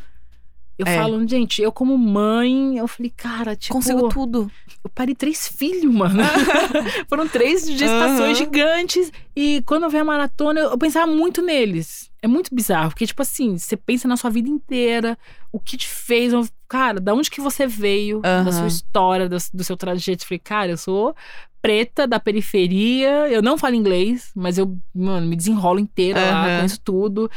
Eu 0.76 0.86
É. 0.86 0.96
falo, 0.96 1.26
gente, 1.28 1.62
eu 1.62 1.70
como 1.70 1.96
mãe, 1.96 2.76
eu 2.78 2.88
falei, 2.88 3.12
cara, 3.16 3.54
tipo, 3.54 3.72
Consigo 3.74 4.08
tudo. 4.08 4.50
eu 4.82 4.90
parei 4.90 5.14
três 5.14 5.46
filhos, 5.46 5.92
mano. 5.94 6.20
Foram 7.08 7.28
três 7.28 7.66
gestações 7.70 8.36
Aham. 8.38 8.44
gigantes. 8.44 9.12
E 9.36 9.62
quando 9.66 9.84
eu 9.84 9.90
vi 9.90 9.98
a 9.98 10.04
maratona, 10.04 10.58
eu, 10.60 10.70
eu 10.70 10.78
pensava 10.78 11.06
muito 11.10 11.40
neles. 11.40 12.10
É 12.20 12.26
muito 12.26 12.52
bizarro, 12.54 12.88
porque, 12.90 13.06
tipo 13.06 13.22
assim, 13.22 13.56
você 13.58 13.76
pensa 13.76 14.08
na 14.08 14.16
sua 14.16 14.30
vida 14.30 14.48
inteira, 14.48 15.16
o 15.52 15.60
que 15.60 15.76
te 15.76 15.88
fez. 15.88 16.32
Cara, 16.68 16.98
da 16.98 17.14
onde 17.14 17.30
que 17.30 17.40
você 17.40 17.66
veio, 17.66 18.20
da 18.20 18.40
Aham. 18.40 18.52
sua 18.52 18.66
história, 18.66 19.28
do, 19.28 19.36
do 19.52 19.62
seu 19.62 19.76
trajeto. 19.76 20.24
Eu 20.24 20.26
falei, 20.28 20.38
cara, 20.40 20.70
eu 20.72 20.76
sou 20.76 21.14
preta 21.64 22.06
da 22.06 22.20
periferia. 22.20 23.26
Eu 23.30 23.40
não 23.40 23.56
falo 23.56 23.74
inglês, 23.74 24.30
mas 24.36 24.58
eu, 24.58 24.78
mano, 24.94 25.26
me 25.26 25.34
desenrolo 25.34 25.80
inteira 25.80 26.20
lá, 26.20 26.32
Aham. 26.44 26.56
conheço 26.56 26.78
tudo. 26.84 27.30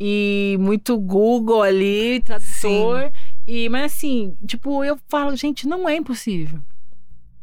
E 0.00 0.56
muito 0.58 0.98
Google 0.98 1.62
ali, 1.62 2.20
tradutor. 2.22 3.12
E, 3.46 3.68
mas 3.68 3.92
assim, 3.92 4.36
tipo, 4.44 4.82
eu 4.82 4.98
falo, 5.08 5.36
gente, 5.36 5.68
não 5.68 5.88
é 5.88 5.94
impossível. 5.94 6.60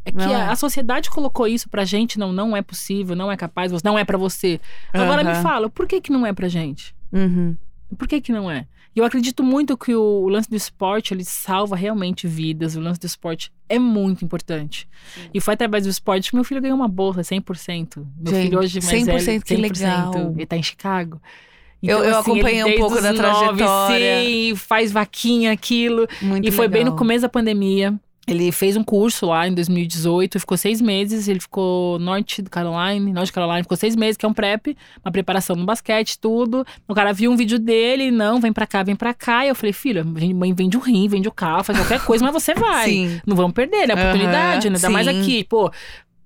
É 0.04 0.12
que 0.12 0.18
Não 0.18 0.30
é. 0.30 0.42
a, 0.42 0.52
a 0.52 0.56
sociedade 0.58 1.10
colocou 1.10 1.48
isso 1.48 1.70
pra 1.70 1.86
gente, 1.86 2.20
não, 2.20 2.34
não 2.34 2.56
é 2.56 2.62
possível, 2.62 3.16
não 3.16 3.32
é 3.32 3.38
capaz, 3.38 3.72
não 3.82 3.98
é 3.98 4.04
pra 4.04 4.18
você. 4.18 4.60
Agora 4.94 5.24
me 5.24 5.32
Aham. 5.32 5.42
fala, 5.42 5.70
por 5.70 5.88
que 5.88 6.02
que 6.02 6.12
não 6.12 6.26
é 6.26 6.34
pra 6.34 6.50
gente? 6.50 6.94
Uhum. 7.14 7.56
Por 7.98 8.10
que 8.10 8.20
que 8.20 8.34
não 8.34 8.52
é? 8.52 8.68
E 8.96 9.00
eu 9.00 9.04
acredito 9.06 9.44
muito 9.44 9.78
que 9.78 9.94
o, 9.94 10.30
lance 10.30 10.50
do 10.50 10.56
esporte, 10.56 11.14
ele 11.14 11.26
salva 11.26 11.76
realmente 11.76 12.28
vidas. 12.28 12.76
O 12.76 12.80
lance 12.80 13.00
do 13.00 13.06
esporte 13.06 13.52
é 13.68 13.78
muito 13.78 14.24
importante. 14.24 14.88
E 15.34 15.42
foi 15.42 15.54
através 15.54 15.84
do 15.84 15.90
esporte 15.90 16.30
que 16.30 16.36
meu 16.36 16.46
filho 16.46 16.62
ganhou 16.62 16.78
uma 16.78 16.88
bolsa, 16.88 17.22
100%. 17.22 17.98
Meu 18.18 18.34
Gente, 18.34 18.44
filho 18.46 18.60
hoje 18.60 18.80
mais 18.82 19.04
100%, 19.04 19.26
velho, 19.26 19.42
que 19.44 19.56
legal. 19.58 20.34
Ele 20.36 20.46
tá 20.46 20.56
em 20.56 20.64
Chicago. 20.64 21.22
Eu- 21.84 22.04
eu 22.04 22.18
assim, 22.18 22.32
acompanhei 22.32 22.64
um 22.64 22.78
pouco 22.78 23.02
da 23.02 23.12
nove, 23.12 23.58
trajetória. 23.58 24.24
Sim, 24.24 24.56
faz 24.56 24.92
vaquinha, 24.92 25.52
aquilo. 25.52 26.08
Muito 26.22 26.48
e 26.48 26.52
foi 26.52 26.68
bem 26.68 26.84
no 26.86 26.96
começo 26.96 27.22
da 27.22 27.30
pandemia. 27.30 27.94
Ele 28.28 28.52
fez 28.52 28.76
um 28.76 28.84
curso 28.84 29.28
lá 29.28 29.48
em 29.48 29.54
2018, 29.54 30.40
ficou 30.40 30.58
seis 30.58 30.82
meses. 30.82 31.28
Ele 31.28 31.40
ficou 31.40 32.00
norte 32.00 32.42
do 32.42 32.50
Caroline, 32.50 33.14
norte 33.14 33.28
de 33.28 33.34
Caroline, 33.34 33.62
ficou 33.62 33.78
seis 33.78 33.96
meses, 33.96 34.18
que 34.18 34.26
é 34.26 34.30
um 34.30 34.34
prep, 34.34 34.76
uma 35.04 35.12
preparação 35.12 35.56
no 35.56 35.64
basquete, 35.64 36.18
tudo. 36.18 36.66
O 36.88 36.96
cara 36.96 37.14
viu 37.14 37.32
um 37.32 37.36
vídeo 37.36 37.60
dele, 37.60 38.10
não, 38.10 38.40
vem 38.42 38.52
pra 38.52 38.66
cá, 38.66 38.82
vem 38.82 38.96
pra 38.96 39.14
cá. 39.14 39.46
E 39.46 39.50
eu 39.50 39.56
falei, 39.56 39.74
filho, 39.74 40.04
mãe 40.06 40.54
vende 40.54 40.76
o 40.76 40.80
rim, 40.80 41.08
vende 41.08 41.28
o 41.28 41.32
carro, 41.32 41.64
faz 41.64 41.78
qualquer 41.78 42.04
coisa, 42.04 42.26
mas 42.26 42.34
você 42.34 42.56
vai. 42.56 42.90
Sim. 42.90 43.22
Não 43.28 43.36
vamos 43.36 43.54
perder, 43.54 43.88
né? 43.88 43.94
Aham, 43.94 44.04
Oportunidade, 44.04 44.70
né? 44.72 44.76
Ainda 44.78 44.90
mais 44.90 45.08
sim. 45.08 45.22
aqui, 45.22 45.44
pô, 45.44 45.72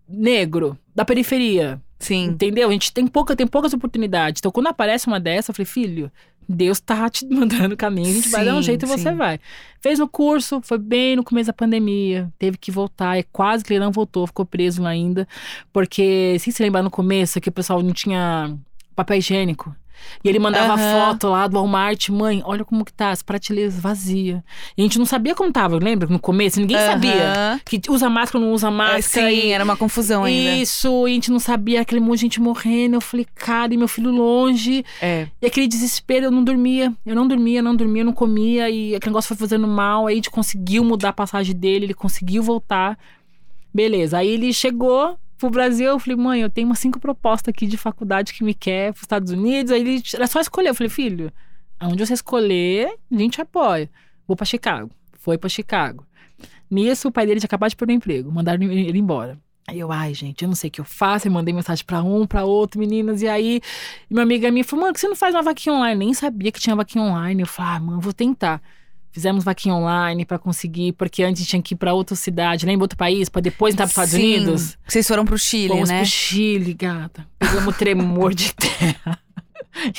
negro, 0.08 0.78
da 0.96 1.04
periferia. 1.04 1.82
Sim. 2.00 2.28
Entendeu? 2.28 2.70
A 2.70 2.72
gente 2.72 2.94
tem, 2.94 3.06
pouca, 3.06 3.36
tem 3.36 3.46
poucas 3.46 3.74
oportunidades. 3.74 4.40
Então, 4.40 4.52
quando 4.52 4.68
aparece 4.68 5.08
uma 5.08 5.20
dessa, 5.20 5.52
eu 5.52 5.56
falei, 5.56 5.66
filho, 5.66 6.10
Deus 6.52 6.80
tá 6.80 7.08
te 7.10 7.26
mandando 7.30 7.76
o 7.76 7.78
caminho, 7.78 8.10
a 8.10 8.14
gente 8.14 8.30
vai 8.30 8.44
dar 8.44 8.56
um 8.56 8.58
Sim, 8.58 8.64
jeito 8.64 8.86
e 8.86 8.90
você 8.90 9.12
sim. 9.12 9.16
vai. 9.16 9.40
Fez 9.80 10.00
no 10.00 10.08
curso, 10.08 10.60
foi 10.64 10.80
bem 10.80 11.16
no 11.16 11.24
começo 11.24 11.48
da 11.48 11.54
pandemia, 11.54 12.28
teve 12.40 12.58
que 12.58 12.72
voltar, 12.72 13.18
é 13.18 13.24
quase 13.24 13.64
que 13.64 13.72
ele 13.72 13.80
não 13.80 13.92
voltou, 13.92 14.26
ficou 14.26 14.46
preso 14.46 14.84
ainda. 14.86 15.28
Porque, 15.72 16.38
se 16.40 16.52
se 16.52 16.64
lembrar 16.64 16.82
no 16.82 16.90
começo, 16.90 17.40
que 17.40 17.50
o 17.50 17.52
pessoal 17.52 17.84
não 17.84 17.94
tinha 17.94 18.58
papel 18.96 19.18
higiênico. 19.18 19.74
E 20.24 20.30
ele 20.30 20.40
mandava 20.40 20.74
Aham. 20.74 20.92
foto 21.06 21.28
lá 21.30 21.48
do 21.48 21.56
Walmart, 21.56 22.10
mãe, 22.10 22.42
olha 22.46 22.66
como 22.66 22.84
que 22.84 22.92
tá, 22.94 23.12
as 23.12 23.22
prateleiras 23.22 23.80
vazias. 23.80 24.42
E 24.78 24.82
a 24.82 24.84
gente 24.84 24.98
não 25.00 25.06
sabia 25.06 25.34
como 25.36 25.52
tava, 25.52 25.78
lembra? 25.78 26.08
No 26.10 26.20
começo, 26.20 26.60
ninguém 26.60 26.78
sabia. 26.78 27.32
Aham. 27.34 27.62
Que 27.66 27.82
usa 27.90 28.10
máscara, 28.10 28.44
não 28.44 28.52
usa 28.54 28.68
É, 28.68 28.72
máscara. 28.72 29.30
Sim, 29.30 29.36
e- 29.36 29.52
era 29.52 29.64
uma 29.64 29.78
confusão 29.78 30.24
ainda. 30.24 30.56
isso, 30.56 31.08
e 31.08 31.12
a 31.12 31.14
gente 31.14 31.32
não 31.32 31.40
sabia, 31.40 31.82
aquele 31.82 32.02
monte 32.02 32.18
de 32.20 32.22
gente 32.24 32.42
morrendo. 32.42 32.96
Eu 32.96 33.02
falei, 33.02 33.26
cara, 33.36 33.74
e 33.74 33.78
meu 33.78 33.88
filho 33.88 34.12
longe. 34.12 34.84
É. 35.02 35.28
E 35.42 35.46
aquele 35.46 35.68
desespero, 35.68 36.26
eu 36.26 36.32
não 36.32 36.44
dormia. 36.44 36.94
Eu 37.06 37.16
não 37.16 37.28
dormia, 37.28 37.62
não 37.62 37.76
dormia, 37.76 38.04
não 38.04 38.14
comia. 38.14 38.70
E 38.70 38.96
aquele 38.96 39.12
negócio 39.12 39.28
foi 39.30 39.38
fazendo 39.38 39.68
mal. 39.68 40.08
Aí 40.08 40.14
a 40.14 40.16
gente 40.16 40.30
conseguiu 40.30 40.84
mudar 40.84 41.10
a 41.10 41.14
passagem 41.14 41.56
dele, 41.56 41.86
ele 41.86 41.94
conseguiu 41.94 42.42
voltar. 42.44 42.98
Beleza, 43.74 44.18
aí 44.18 44.28
ele 44.30 44.52
chegou 44.52 45.16
pro 45.40 45.50
Brasil. 45.50 45.88
Eu 45.88 46.00
falei, 46.00 46.16
mãe, 46.16 46.42
eu 46.42 46.50
tenho 46.50 46.68
umas 46.68 46.80
cinco 46.80 47.00
propostas 47.00 47.52
aqui 47.52 47.66
de 47.66 47.78
faculdade 47.78 48.34
que 48.34 48.44
me 48.44 48.54
quer 48.54 48.92
pros 48.92 49.04
Estados 49.04 49.32
Unidos. 49.32 49.72
Aí 49.72 49.82
ele 49.82 50.04
era 50.14 50.28
só 50.28 50.40
escolher. 50.40 50.70
Eu 50.70 50.76
falei, 50.76 50.90
filho, 50.90 51.32
aonde 51.80 52.06
você 52.06 52.14
escolher, 52.14 52.94
a 53.12 53.18
gente 53.18 53.42
apoia. 53.42 53.90
Vou 54.28 54.36
pra 54.36 54.46
Chicago. 54.46 54.92
Foi 55.14 55.38
pra 55.38 55.50
Chicago. 55.50 56.06
Nisso, 56.70 57.08
o 57.08 57.12
pai 57.12 57.26
dele 57.26 57.40
tinha 57.40 57.48
acabado 57.48 57.72
de 57.72 57.76
perder 57.76 57.94
o 57.94 57.96
emprego. 57.96 58.32
Mandaram 58.32 58.64
ele 58.64 59.00
embora. 59.00 59.40
Aí 59.68 59.80
eu, 59.80 59.92
ai, 59.92 60.14
gente, 60.14 60.44
eu 60.44 60.48
não 60.48 60.56
sei 60.56 60.68
o 60.68 60.72
que 60.72 60.82
eu 60.82 60.86
faço. 60.86 61.28
Eu 61.28 61.32
mandei 61.32 61.54
mensagem 61.54 61.86
pra 61.86 62.02
um, 62.04 62.28
pra 62.28 62.44
outro, 62.44 62.80
meninas. 62.80 63.22
E 63.22 63.28
aí, 63.28 63.62
uma 64.10 64.24
amiga 64.24 64.52
minha 64.52 64.64
falou, 64.64 64.84
mano, 64.84 64.94
que 64.94 65.00
você 65.00 65.08
não 65.08 65.16
faz 65.16 65.34
uma 65.34 65.44
vaquinha 65.44 65.76
online? 65.76 66.06
Nem 66.06 66.14
sabia 66.14 66.52
que 66.52 66.60
tinha 66.60 66.76
vaquinha 66.76 67.04
online. 67.04 67.42
Eu 67.42 67.48
falei, 67.48 67.74
ah, 67.76 67.80
mano, 67.80 68.02
vou 68.02 68.14
tentar. 68.14 68.62
Fizemos 69.12 69.44
vaquinha 69.44 69.74
online 69.74 70.24
pra 70.26 70.38
conseguir, 70.38 70.94
porque 70.94 71.24
antes 71.24 71.46
tinha 71.48 71.62
que 71.62 71.74
ir 71.74 71.78
pra 71.78 71.94
outra 71.94 72.16
cidade, 72.16 72.66
lembra 72.66 72.84
outro 72.84 72.98
país, 72.98 73.28
pra 73.28 73.42
depois 73.42 73.74
entrar 73.74 73.86
pros 73.86 73.92
Estados 73.92 74.12
Sim. 74.12 74.36
Unidos. 74.38 74.78
Vocês 74.88 75.08
foram 75.08 75.26
pro 75.26 75.38
Chile, 75.38 75.70
Fomos 75.70 75.90
né? 75.90 76.00
pro 76.00 76.06
Chile, 76.10 76.74
gata. 76.74 77.26
Pegamos 77.40 77.76
tremor 77.76 78.34
de 78.34 78.54
terra. 78.54 79.20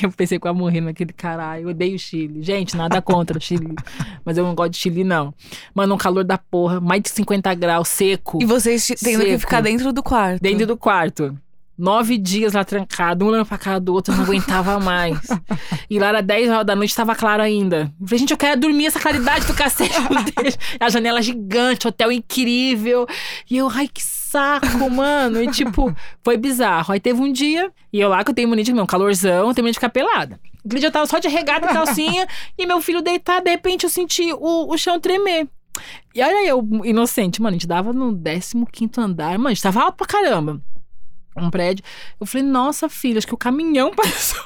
Eu 0.03 0.11
pensei 0.11 0.39
que 0.39 0.47
eu 0.47 0.51
ia 0.51 0.55
morrer 0.59 0.81
naquele 0.81 1.13
caralho. 1.13 1.65
Eu 1.65 1.69
odeio 1.71 1.95
o 1.95 1.99
Chile. 1.99 2.43
Gente, 2.43 2.77
nada 2.77 3.01
contra 3.01 3.39
o 3.39 3.41
Chile. 3.41 3.75
Mas 4.25 4.37
eu 4.37 4.45
não 4.45 4.55
gosto 4.55 4.73
de 4.73 4.79
Chile, 4.79 5.05
não. 5.05 5.33
Mano, 5.75 5.95
um 5.95 5.99
calor 5.99 6.25
da 6.25 6.37
porra. 6.37 6.81
Mais 6.81 7.01
de 7.01 7.09
50 7.11 7.55
graus, 7.55 7.89
seco. 7.89 8.39
E 8.43 8.45
vocês 8.45 8.87
tendo 8.87 9.21
que 9.21 9.27
Seco. 9.29 9.39
ficar 9.39 9.61
dentro 9.61 9.93
do 9.93 10.03
quarto. 10.03 10.43
Dentro 10.43 10.67
do 10.67 10.77
quarto. 10.77 11.39
Nove 11.81 12.19
dias 12.19 12.53
lá 12.53 12.63
trancado, 12.63 13.25
um 13.25 13.29
olhando 13.29 13.47
pra 13.47 13.57
cara 13.57 13.81
do 13.81 13.95
outro, 13.95 14.13
eu 14.13 14.19
não 14.19 14.25
aguentava 14.25 14.79
mais. 14.79 15.19
E 15.89 15.99
lá 15.99 16.09
era 16.09 16.21
10 16.21 16.51
horas 16.51 16.67
da 16.67 16.77
noite, 16.77 16.95
tava 16.95 17.15
claro 17.15 17.43
ainda. 17.43 17.91
Eu 17.99 18.07
falei, 18.07 18.19
gente, 18.19 18.33
eu 18.33 18.37
quero 18.37 18.61
dormir 18.61 18.85
essa 18.85 19.01
claridade 19.01 19.47
do 19.47 19.55
cacete. 19.55 19.95
A 20.79 20.91
janela 20.91 21.23
gigante, 21.23 21.89
hotel 21.89 22.13
incrível. 22.13 23.07
E 23.51 23.57
eu, 23.57 23.67
ai, 23.71 23.89
que 23.89 24.03
saco, 24.03 24.91
mano. 24.91 25.43
E 25.43 25.51
tipo, 25.51 25.97
foi 26.23 26.37
bizarro. 26.37 26.93
Aí 26.93 27.01
teve 27.01 27.19
um 27.19 27.33
dia, 27.33 27.73
e 27.91 27.99
eu 27.99 28.11
lá 28.11 28.23
que 28.23 28.31
eu 28.31 28.35
tenho 28.35 28.47
mania 28.47 28.63
de 28.63 28.75
meu, 28.75 28.85
um 28.85 28.87
calorzão, 28.87 29.55
tenho 29.55 29.65
mania 29.65 29.73
de 29.73 29.79
ficar 29.79 29.89
pelada. 29.89 30.39
Aquele 30.63 30.81
dia 30.81 30.89
eu 30.89 30.93
tava 30.93 31.07
só 31.07 31.19
de 31.19 31.29
regata 31.29 31.65
e 31.65 31.73
calcinha, 31.73 32.29
e 32.59 32.67
meu 32.67 32.83
filho 32.83 33.01
deitado, 33.01 33.45
de 33.45 33.51
repente 33.53 33.85
eu 33.85 33.91
senti 33.91 34.31
o, 34.35 34.71
o 34.71 34.77
chão 34.77 35.01
tremer. 35.01 35.49
E 36.15 36.23
olha 36.23 36.47
eu, 36.47 36.63
inocente, 36.85 37.41
mano, 37.41 37.55
a 37.55 37.59
gente 37.59 37.67
dava 37.67 37.91
no 37.91 38.15
15 38.15 38.91
andar, 38.99 39.39
mano, 39.39 39.49
a 39.49 39.55
gente 39.55 39.63
tava 39.63 39.81
alto 39.81 39.97
pra 39.97 40.07
caramba 40.07 40.61
um 41.37 41.51
prédio. 41.51 41.85
Eu 42.21 42.27
falei, 42.27 42.47
nossa, 42.47 42.89
filha, 42.89 43.19
acho 43.19 43.27
que 43.27 43.35
o 43.35 43.39
caminhão 43.39 43.93
passou. 43.95 44.43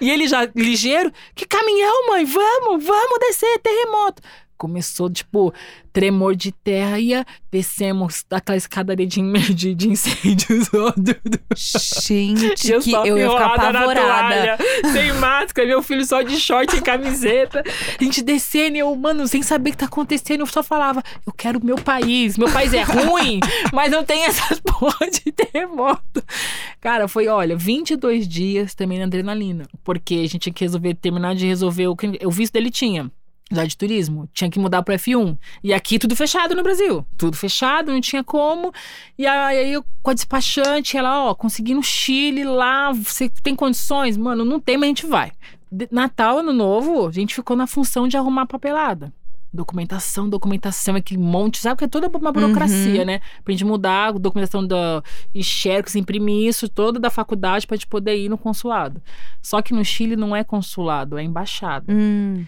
e 0.00 0.10
ele 0.10 0.26
já, 0.28 0.44
ligeiro, 0.54 1.12
que 1.34 1.46
caminhão, 1.46 2.08
mãe? 2.08 2.24
Vamos, 2.24 2.84
vamos 2.84 3.18
descer, 3.20 3.58
terremoto. 3.60 4.22
Começou, 4.56 5.10
tipo, 5.10 5.52
tremor 5.92 6.34
de 6.34 6.52
terra. 6.52 6.98
Ia, 6.98 7.24
descemos 7.50 8.24
daquela 8.28 8.56
escadaria 8.56 9.06
de, 9.06 9.20
de, 9.54 9.74
de 9.74 9.88
incêndios. 9.88 10.70
Gente, 12.04 12.70
eu 12.70 12.80
que 12.80 12.92
eu 12.92 13.18
ia 13.18 13.30
ficar 13.30 13.54
apavorada. 13.54 13.94
toalha, 13.94 14.58
sem 14.92 15.12
máscara, 15.14 15.68
meu 15.68 15.82
filho 15.82 16.04
só 16.04 16.22
de 16.22 16.36
short 16.38 16.76
e 16.76 16.80
camiseta. 16.80 17.62
A 18.00 18.04
gente 18.04 18.22
descendo, 18.22 18.76
e 18.76 18.80
eu, 18.80 18.94
mano, 18.96 19.26
sem 19.26 19.42
saber 19.42 19.70
o 19.70 19.72
que 19.72 19.78
tá 19.78 19.86
acontecendo, 19.86 20.40
eu 20.40 20.46
só 20.46 20.62
falava: 20.62 21.02
eu 21.26 21.32
quero 21.32 21.64
meu 21.64 21.76
país. 21.76 22.36
Meu 22.36 22.50
país 22.50 22.72
é 22.72 22.82
ruim, 22.82 23.40
mas 23.72 23.90
não 23.90 24.04
tem 24.04 24.24
essas 24.24 24.60
porra 24.64 25.08
de 25.10 25.32
terremoto. 25.32 26.22
Cara, 26.80 27.08
foi, 27.08 27.28
olha, 27.28 27.56
22 27.56 28.26
dias 28.28 28.74
também 28.74 28.98
na 28.98 29.04
adrenalina. 29.04 29.66
Porque 29.82 30.14
a 30.14 30.22
gente 30.22 30.38
tinha 30.38 30.52
que 30.52 30.64
resolver, 30.64 30.94
terminar 30.94 31.34
de 31.34 31.46
resolver 31.46 31.86
o 31.86 31.96
que 31.96 32.18
o 32.24 32.30
visto 32.30 32.52
dele 32.52 32.70
tinha. 32.70 33.10
Já 33.52 33.64
de 33.64 33.76
turismo, 33.76 34.28
tinha 34.32 34.50
que 34.50 34.58
mudar 34.58 34.82
pro 34.82 34.94
F1. 34.94 35.36
E 35.62 35.72
aqui 35.74 35.98
tudo 35.98 36.16
fechado 36.16 36.54
no 36.54 36.62
Brasil. 36.62 37.06
Tudo 37.16 37.36
fechado, 37.36 37.92
não 37.92 38.00
tinha 38.00 38.24
como. 38.24 38.72
E 39.18 39.26
aí 39.26 39.72
eu 39.72 39.84
com 40.02 40.10
a 40.10 40.14
despachante, 40.14 40.96
ela, 40.96 41.26
ó, 41.26 41.34
consegui 41.34 41.74
no 41.74 41.82
Chile 41.82 42.42
lá, 42.44 42.90
você 42.92 43.28
tem 43.42 43.54
condições? 43.54 44.16
Mano, 44.16 44.44
não 44.44 44.58
tem, 44.58 44.76
mas 44.76 44.84
a 44.84 44.88
gente 44.88 45.06
vai. 45.06 45.32
Natal, 45.90 46.38
Ano 46.38 46.52
Novo, 46.52 47.06
a 47.06 47.12
gente 47.12 47.34
ficou 47.34 47.56
na 47.56 47.66
função 47.66 48.08
de 48.08 48.16
arrumar 48.16 48.46
papelada. 48.46 49.12
Documentação, 49.52 50.28
documentação, 50.28 50.96
aquele 50.96 51.20
monte, 51.20 51.58
sabe? 51.58 51.78
Que 51.78 51.84
é 51.84 51.88
toda 51.88 52.08
uma 52.08 52.32
burocracia, 52.32 53.00
Uhum. 53.00 53.06
né? 53.06 53.20
Pra 53.44 53.52
gente 53.52 53.64
mudar 53.64 54.08
a 54.08 54.12
documentação 54.12 54.66
da 54.66 55.00
xerox, 55.40 55.94
imprimir 55.94 56.48
isso, 56.48 56.68
toda 56.68 56.98
da 56.98 57.08
faculdade 57.10 57.66
pra 57.66 57.76
gente 57.76 57.86
poder 57.86 58.16
ir 58.16 58.28
no 58.28 58.36
consulado. 58.38 59.00
Só 59.40 59.62
que 59.62 59.72
no 59.72 59.84
Chile 59.84 60.16
não 60.16 60.34
é 60.34 60.42
consulado, 60.42 61.16
é 61.18 61.22
embaixada. 61.22 61.86
Hum, 61.92 62.44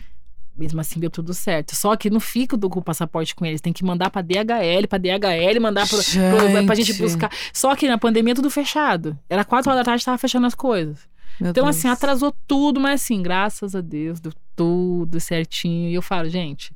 Mesmo 0.57 0.81
assim 0.81 0.99
deu 0.99 1.11
tudo 1.11 1.35
certo. 1.35 1.75
Só 1.77 1.95
que 1.97 2.09
não 2.09 2.19
fica 2.21 2.57
do, 2.57 2.69
com 2.71 2.79
o 2.81 2.83
passaporte 2.83 3.35
com 3.35 3.45
eles. 3.45 3.61
Tem 3.61 3.73
que 3.73 3.85
mandar 3.85 4.09
pra 4.11 4.23
DHL, 4.23 4.87
pra 4.89 4.99
DHL, 4.99 5.61
mandar 5.61 5.87
pro, 5.89 5.99
pro, 5.99 6.67
pra 6.67 6.75
gente 6.75 6.93
Gente. 6.93 7.03
buscar. 7.03 7.31
Só 7.53 7.75
que 7.77 7.87
na 7.89 7.99
pandemia 7.99 8.35
tudo 8.35 8.49
fechado. 8.51 9.19
Era 9.29 9.45
quatro 9.45 9.71
horas 9.71 9.81
da 9.85 9.91
tarde, 9.91 10.05
tava 10.05 10.19
fechando 10.19 10.47
as 10.47 10.55
coisas. 10.55 11.01
meu 11.41 11.51
Então, 11.51 11.65
Deus. 11.65 11.77
assim, 11.77 11.89
atrasou 11.89 12.35
tudo, 12.47 12.81
mas 12.81 13.03
assim, 13.03 13.23
graças 13.23 13.75
a 13.75 13.81
Deus, 13.81 14.19
deu 14.21 14.33
tudo 14.55 15.21
certinho. 15.21 15.89
E 15.91 15.95
eu 15.95 16.03
falo, 16.03 16.29
gente, 16.29 16.73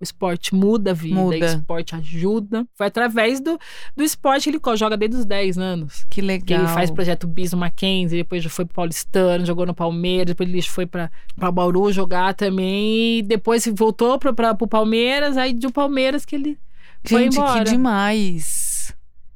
esporte 0.00 0.54
muda 0.54 0.90
a 0.90 0.94
vida, 0.94 1.14
Muda. 1.14 1.36
o 1.36 1.44
esporte 1.44 1.94
ajuda. 1.94 2.66
Foi 2.74 2.86
através 2.86 3.40
do, 3.40 3.58
do 3.96 4.02
esporte 4.02 4.50
que 4.50 4.56
ele 4.56 4.76
joga 4.76 4.96
desde 4.96 5.16
os 5.18 5.24
10 5.24 5.58
anos. 5.58 6.04
Que 6.04 6.16
Que 6.16 6.22
legal. 6.22 6.58
ele 6.60 6.68
faz 6.68 6.90
projeto 6.90 7.26
Bis 7.26 7.52
no 7.52 7.58
Mackenzie, 7.58 8.18
depois 8.18 8.42
já 8.42 8.50
foi 8.50 8.64
pro 8.64 8.74
Paulistano, 8.74 9.46
jogou 9.46 9.64
no 9.66 9.74
Palmeiras, 9.74 10.26
depois 10.26 10.48
ele 10.48 10.62
foi 10.62 10.86
pra, 10.86 11.10
pra 11.36 11.50
Bauru 11.50 11.92
jogar 11.92 12.34
também. 12.34 13.18
E 13.18 13.22
depois 13.22 13.66
voltou 13.74 14.18
pra, 14.18 14.32
pra, 14.32 14.54
pro 14.54 14.66
Palmeiras, 14.66 15.36
aí 15.36 15.52
do 15.52 15.70
Palmeiras 15.72 16.24
que 16.24 16.34
ele 16.36 16.58
foi 17.04 17.24
Gente, 17.24 17.36
embora. 17.36 17.64
que 17.64 17.70
demais. 17.70 18.73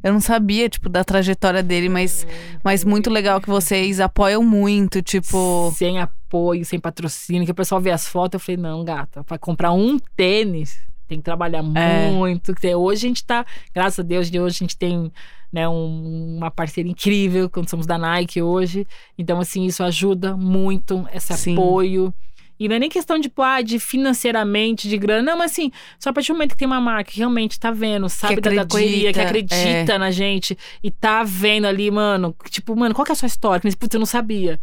Eu 0.03 0.13
não 0.13 0.21
sabia, 0.21 0.69
tipo, 0.69 0.89
da 0.89 1.03
trajetória 1.03 1.63
dele, 1.63 1.89
mas, 1.89 2.27
mas 2.63 2.85
muito 2.85 3.11
legal 3.11 3.41
que 3.41 3.49
vocês 3.49 3.99
apoiam 4.01 4.43
muito, 4.45 5.03
tipo. 5.03 5.73
Sem 5.77 5.99
apoio, 5.99 6.65
sem 6.65 6.79
patrocínio, 6.79 7.45
que 7.45 7.51
o 7.51 7.55
pessoal 7.55 7.81
vê 7.81 7.91
as 7.91 8.07
fotos, 8.07 8.35
eu 8.35 8.45
falei, 8.45 8.57
não, 8.61 8.85
gata, 8.85 9.25
pra 9.25 9.39
comprar 9.39 9.73
um 9.73 9.99
tênis, 10.17 10.79
Tem 11.09 11.17
que 11.17 11.25
trabalhar 11.25 11.65
É. 11.75 12.11
muito. 12.11 12.55
que 12.55 12.75
Hoje 12.75 13.07
a 13.07 13.09
gente 13.09 13.25
tá, 13.25 13.47
graças 13.75 13.99
a 14.01 14.03
Deus, 14.03 14.31
de 14.31 14.39
hoje 14.39 14.57
a 14.57 14.59
gente 14.59 14.77
tem 14.77 15.11
né, 15.51 15.67
um- 15.67 16.37
uma 16.37 16.51
parceira 16.51 16.87
incrível, 16.87 17.49
quando 17.49 17.71
somos 17.71 17.87
da 17.87 17.97
Nike 17.97 18.43
hoje. 18.43 18.87
Então, 19.17 19.41
assim, 19.41 19.65
isso 19.65 19.83
ajuda 19.83 20.37
muito, 20.37 21.09
esse 21.15 21.33
Sim. 21.35 21.55
apoio. 21.55 22.13
E 22.59 22.69
não 22.69 22.77
é 22.77 22.79
nem 22.79 22.89
questão 22.89 23.17
de, 23.17 23.25
tipo, 23.25 23.41
ah, 23.41 23.61
de 23.61 23.79
financeiramente, 23.79 24.89
de 24.89 24.99
grana. 24.99 25.23
Não, 25.23 25.39
mas 25.39 25.53
assim, 25.53 25.71
só 25.99 26.11
a 26.11 26.13
partir 26.13 26.33
do 26.33 26.35
momento 26.35 26.51
que 26.51 26.57
tem 26.57 26.67
uma 26.67 26.81
marca 26.81 27.13
que 27.13 27.19
realmente 27.19 27.59
tá 27.59 27.71
vendo, 27.71 28.09
sabe 28.09 28.41
da, 28.41 28.51
da 28.51 28.67
correria, 28.67 29.13
que 29.13 29.21
acredita, 29.21 29.55
é. 29.55 29.61
acredita 29.61 29.99
na 29.99 30.11
gente 30.11 30.59
e 30.83 30.91
tá 30.91 31.23
vendo 31.23 31.67
ali, 31.67 31.91
mano, 31.91 32.35
tipo, 32.51 32.75
mano, 32.75 32.95
qual 32.95 33.05
que 33.05 33.13
é 33.13 33.15
a 33.15 33.17
sua 33.17 33.27
história? 33.27 33.61
Mas, 33.63 33.75
Putz, 33.75 33.95
eu 33.95 34.01
não 34.01 34.07
sabia. 34.07 34.61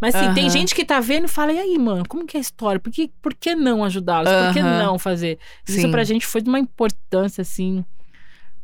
Mas 0.00 0.14
assim, 0.14 0.34
tem 0.34 0.50
gente 0.50 0.74
que 0.74 0.84
tá 0.84 1.00
vendo 1.00 1.24
e 1.24 1.28
fala, 1.28 1.52
e 1.52 1.58
aí, 1.58 1.78
mano, 1.78 2.04
como 2.06 2.26
que 2.26 2.36
é 2.36 2.38
a 2.38 2.40
história? 2.40 2.78
Por 2.78 2.92
que, 2.92 3.10
por 3.22 3.32
que 3.32 3.54
não 3.54 3.82
ajudá-los? 3.82 4.30
Por 4.30 4.52
que 4.52 4.62
não 4.62 4.98
fazer? 4.98 5.38
Isso 5.66 5.80
Sim. 5.80 5.90
pra 5.90 6.04
gente 6.04 6.26
foi 6.26 6.42
de 6.42 6.48
uma 6.48 6.58
importância, 6.58 7.40
assim, 7.40 7.82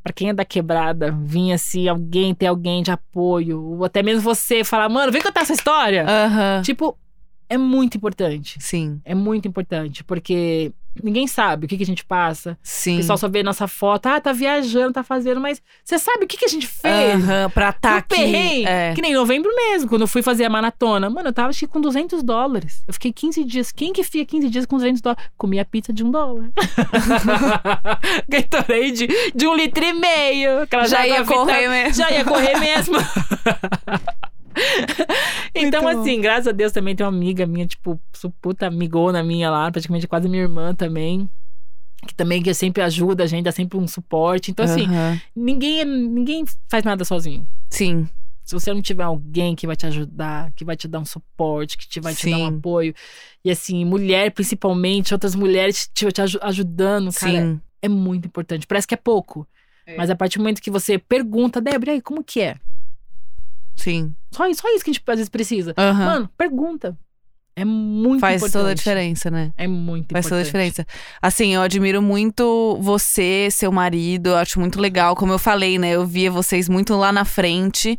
pra 0.03 0.13
quem 0.13 0.29
é 0.29 0.35
da 0.35 0.45
quebrada, 0.45 1.11
vir 1.11 1.53
assim, 1.53 1.89
alguém, 1.89 2.35
ter 2.35 2.47
alguém 2.47 2.83
de 2.83 2.91
apoio, 2.91 3.63
ou 3.63 3.85
até 3.85 4.03
mesmo 4.03 4.21
você 4.21 4.63
falar, 4.63 4.89
mano, 4.89 5.11
vem 5.11 5.23
contar 5.23 5.41
essa 5.43 5.55
história. 5.55 6.05
Aham. 6.07 6.63
Tipo, 6.63 6.99
é 7.55 7.59
muito 7.59 7.97
importante. 7.97 8.57
Sim, 8.61 9.01
É 9.05 9.15
muito 9.15 9.47
importante, 9.49 10.03
porque 10.05 10.73
ninguém 11.03 11.27
sabe 11.27 11.65
o 11.65 11.69
que, 11.69 11.77
que 11.79 11.83
a 11.83 11.87
gente 11.87 12.05
passa. 12.05 12.53
O 12.53 12.57
sim. 12.63 12.97
pessoal 12.99 13.17
só 13.17 13.27
vê 13.29 13.43
nossa 13.43 13.67
foto, 13.67 14.07
ah, 14.07 14.21
tá 14.21 14.31
viajando, 14.33 14.93
tá 14.93 15.03
fazendo, 15.03 15.41
mas 15.41 15.63
você 15.83 15.99
sabe 15.99 16.25
o 16.25 16.29
que, 16.29 16.37
que 16.37 16.45
a 16.45 16.49
gente 16.49 16.67
fez? 16.67 17.15
Aham, 17.25 17.49
pra 17.51 17.73
tá 17.73 17.93
No 17.93 17.97
aqui. 17.99 18.09
perrengue, 18.17 18.67
É. 18.67 18.93
Que 18.95 19.01
nem 19.01 19.13
em 19.13 19.15
novembro 19.15 19.51
mesmo, 19.55 19.89
quando 19.89 20.03
eu 20.03 20.07
fui 20.07 20.23
fazer 20.23 20.45
a 20.45 20.51
maratona. 20.51 21.09
Mano, 21.09 21.29
eu 21.29 21.33
tava 21.33 21.49
acho 21.49 21.61
que 21.61 21.67
com 21.67 21.81
200 21.81 22.23
dólares. 22.23 22.83
Eu 22.87 22.93
fiquei 22.93 23.13
15 23.13 23.43
dias. 23.45 23.73
Quem 23.73 23.93
que 23.93 24.03
fica 24.03 24.25
15 24.27 24.51
dias 24.51 24.67
com 24.67 24.77
200 24.77 25.01
dólares? 25.01 25.25
Comi 25.39 25.59
a 25.59 25.65
pizza 25.65 25.93
de 25.93 26.05
um 26.05 26.11
dólar. 26.11 26.51
Gatorade 28.29 29.09
de 29.35 29.47
um 29.47 29.55
litro 29.55 29.85
e 29.85 29.93
meio. 29.93 30.67
Já 30.89 31.07
ia 31.07 31.25
correr 31.25 31.69
mesmo. 31.69 31.95
Já 31.95 32.11
ia 32.11 32.25
correr 32.25 32.59
mesmo. 32.59 32.97
então, 35.55 35.83
Muito 35.83 35.97
bom. 35.97 36.01
assim, 36.03 36.21
graças 36.21 36.47
a 36.49 36.53
Deus 36.53 36.73
também 36.73 36.95
tem 36.95 37.05
uma 37.05 37.13
amiga 37.13 37.47
minha, 37.47 37.67
tipo, 37.67 38.01
puta 38.41 38.67
amigona 38.67 39.23
minha 39.23 39.51
lá, 39.51 39.71
praticamente 39.71 40.07
quase 40.07 40.29
minha 40.29 40.43
irmã 40.43 40.75
também. 40.75 41.29
Que 42.07 42.15
também 42.15 42.43
que 42.43 42.53
sempre 42.53 42.83
ajuda 42.83 43.23
a 43.25 43.27
gente, 43.29 43.45
dá 43.45 43.53
sempre 43.53 43.79
um 43.79 43.87
suporte. 43.87 44.51
Então, 44.51 44.65
assim, 44.65 44.87
Aham. 44.87 45.21
ninguém, 45.37 45.85
ninguém 45.85 46.45
faz 46.69 46.83
nada 46.83 47.05
sozinho. 47.05 47.47
Sim, 47.71 48.09
Se 48.45 48.55
você 48.55 48.75
não 48.75 48.83
tiver 48.83 49.05
alguém 49.05 49.55
que 49.55 49.69
vai 49.69 49.77
te 49.77 49.87
ajudar, 49.87 50.51
que 50.53 50.65
vai 50.65 50.77
te 50.77 50.89
dar 50.89 50.99
um 50.99 51.05
suporte, 51.05 51.79
que 51.79 51.87
te 51.89 52.01
vai 52.01 52.13
te 52.13 52.29
dar 52.29 52.39
um 52.39 52.47
Sim. 52.49 52.57
apoio. 52.59 52.93
E 53.45 53.51
assim, 53.53 53.85
mulher 53.85 54.33
principalmente, 54.33 55.15
outras 55.15 55.35
mulheres 55.37 55.89
te, 55.95 56.11
te 56.11 56.21
aju- 56.21 56.41
ajudando, 56.43 57.13
cara, 57.13 57.31
sim. 57.33 57.61
é 57.81 57.89
muito 57.89 58.27
importante. 58.27 58.67
Parece 58.67 58.87
que 58.87 58.95
é 58.95 58.97
pouco. 58.97 59.47
Mas 59.97 60.11
a 60.11 60.17
partir 60.17 60.39
do 60.39 60.43
momento 60.43 60.61
que 60.61 60.71
você 60.73 60.99
pergunta, 60.99 61.61
Débora, 61.61 61.93
aí, 61.93 62.01
como 62.03 62.25
que 62.25 62.41
é? 62.41 62.57
Sim. 63.77 64.15
Só 64.31 64.47
isso, 64.47 64.63
só 64.63 64.69
isso 64.75 64.85
que 64.85 64.91
a 64.91 64.93
gente 64.93 65.03
às 65.07 65.17
vezes 65.17 65.29
precisa. 65.29 65.75
Aham. 65.77 66.05
Mano, 66.05 66.31
pergunta. 66.37 66.97
É 67.55 67.67
muito 67.67 68.21
Faz 68.21 68.37
importante. 68.37 68.61
toda 68.61 68.71
a 68.71 68.75
diferença, 68.75 69.31
né? 69.31 69.53
É 69.59 69.67
muito 69.67 70.11
Faz 70.13 70.25
importante. 70.25 70.29
toda 70.31 70.41
a 70.41 70.45
diferença. 70.45 70.87
Assim, 71.21 71.55
eu 71.55 71.61
admiro 71.61 72.01
muito 72.01 72.79
você, 72.81 73.49
seu 73.51 73.71
marido, 73.71 74.29
eu 74.31 74.37
acho 74.37 74.59
muito 74.59 74.81
legal. 74.81 75.15
Como 75.15 75.33
eu 75.35 75.39
falei, 75.39 75.79
né? 75.79 75.91
Eu 75.91 76.07
via 76.07 76.31
vocês 76.31 76.67
muito 76.67 76.95
lá 76.97 77.13
na 77.13 77.27
frente. 77.27 77.99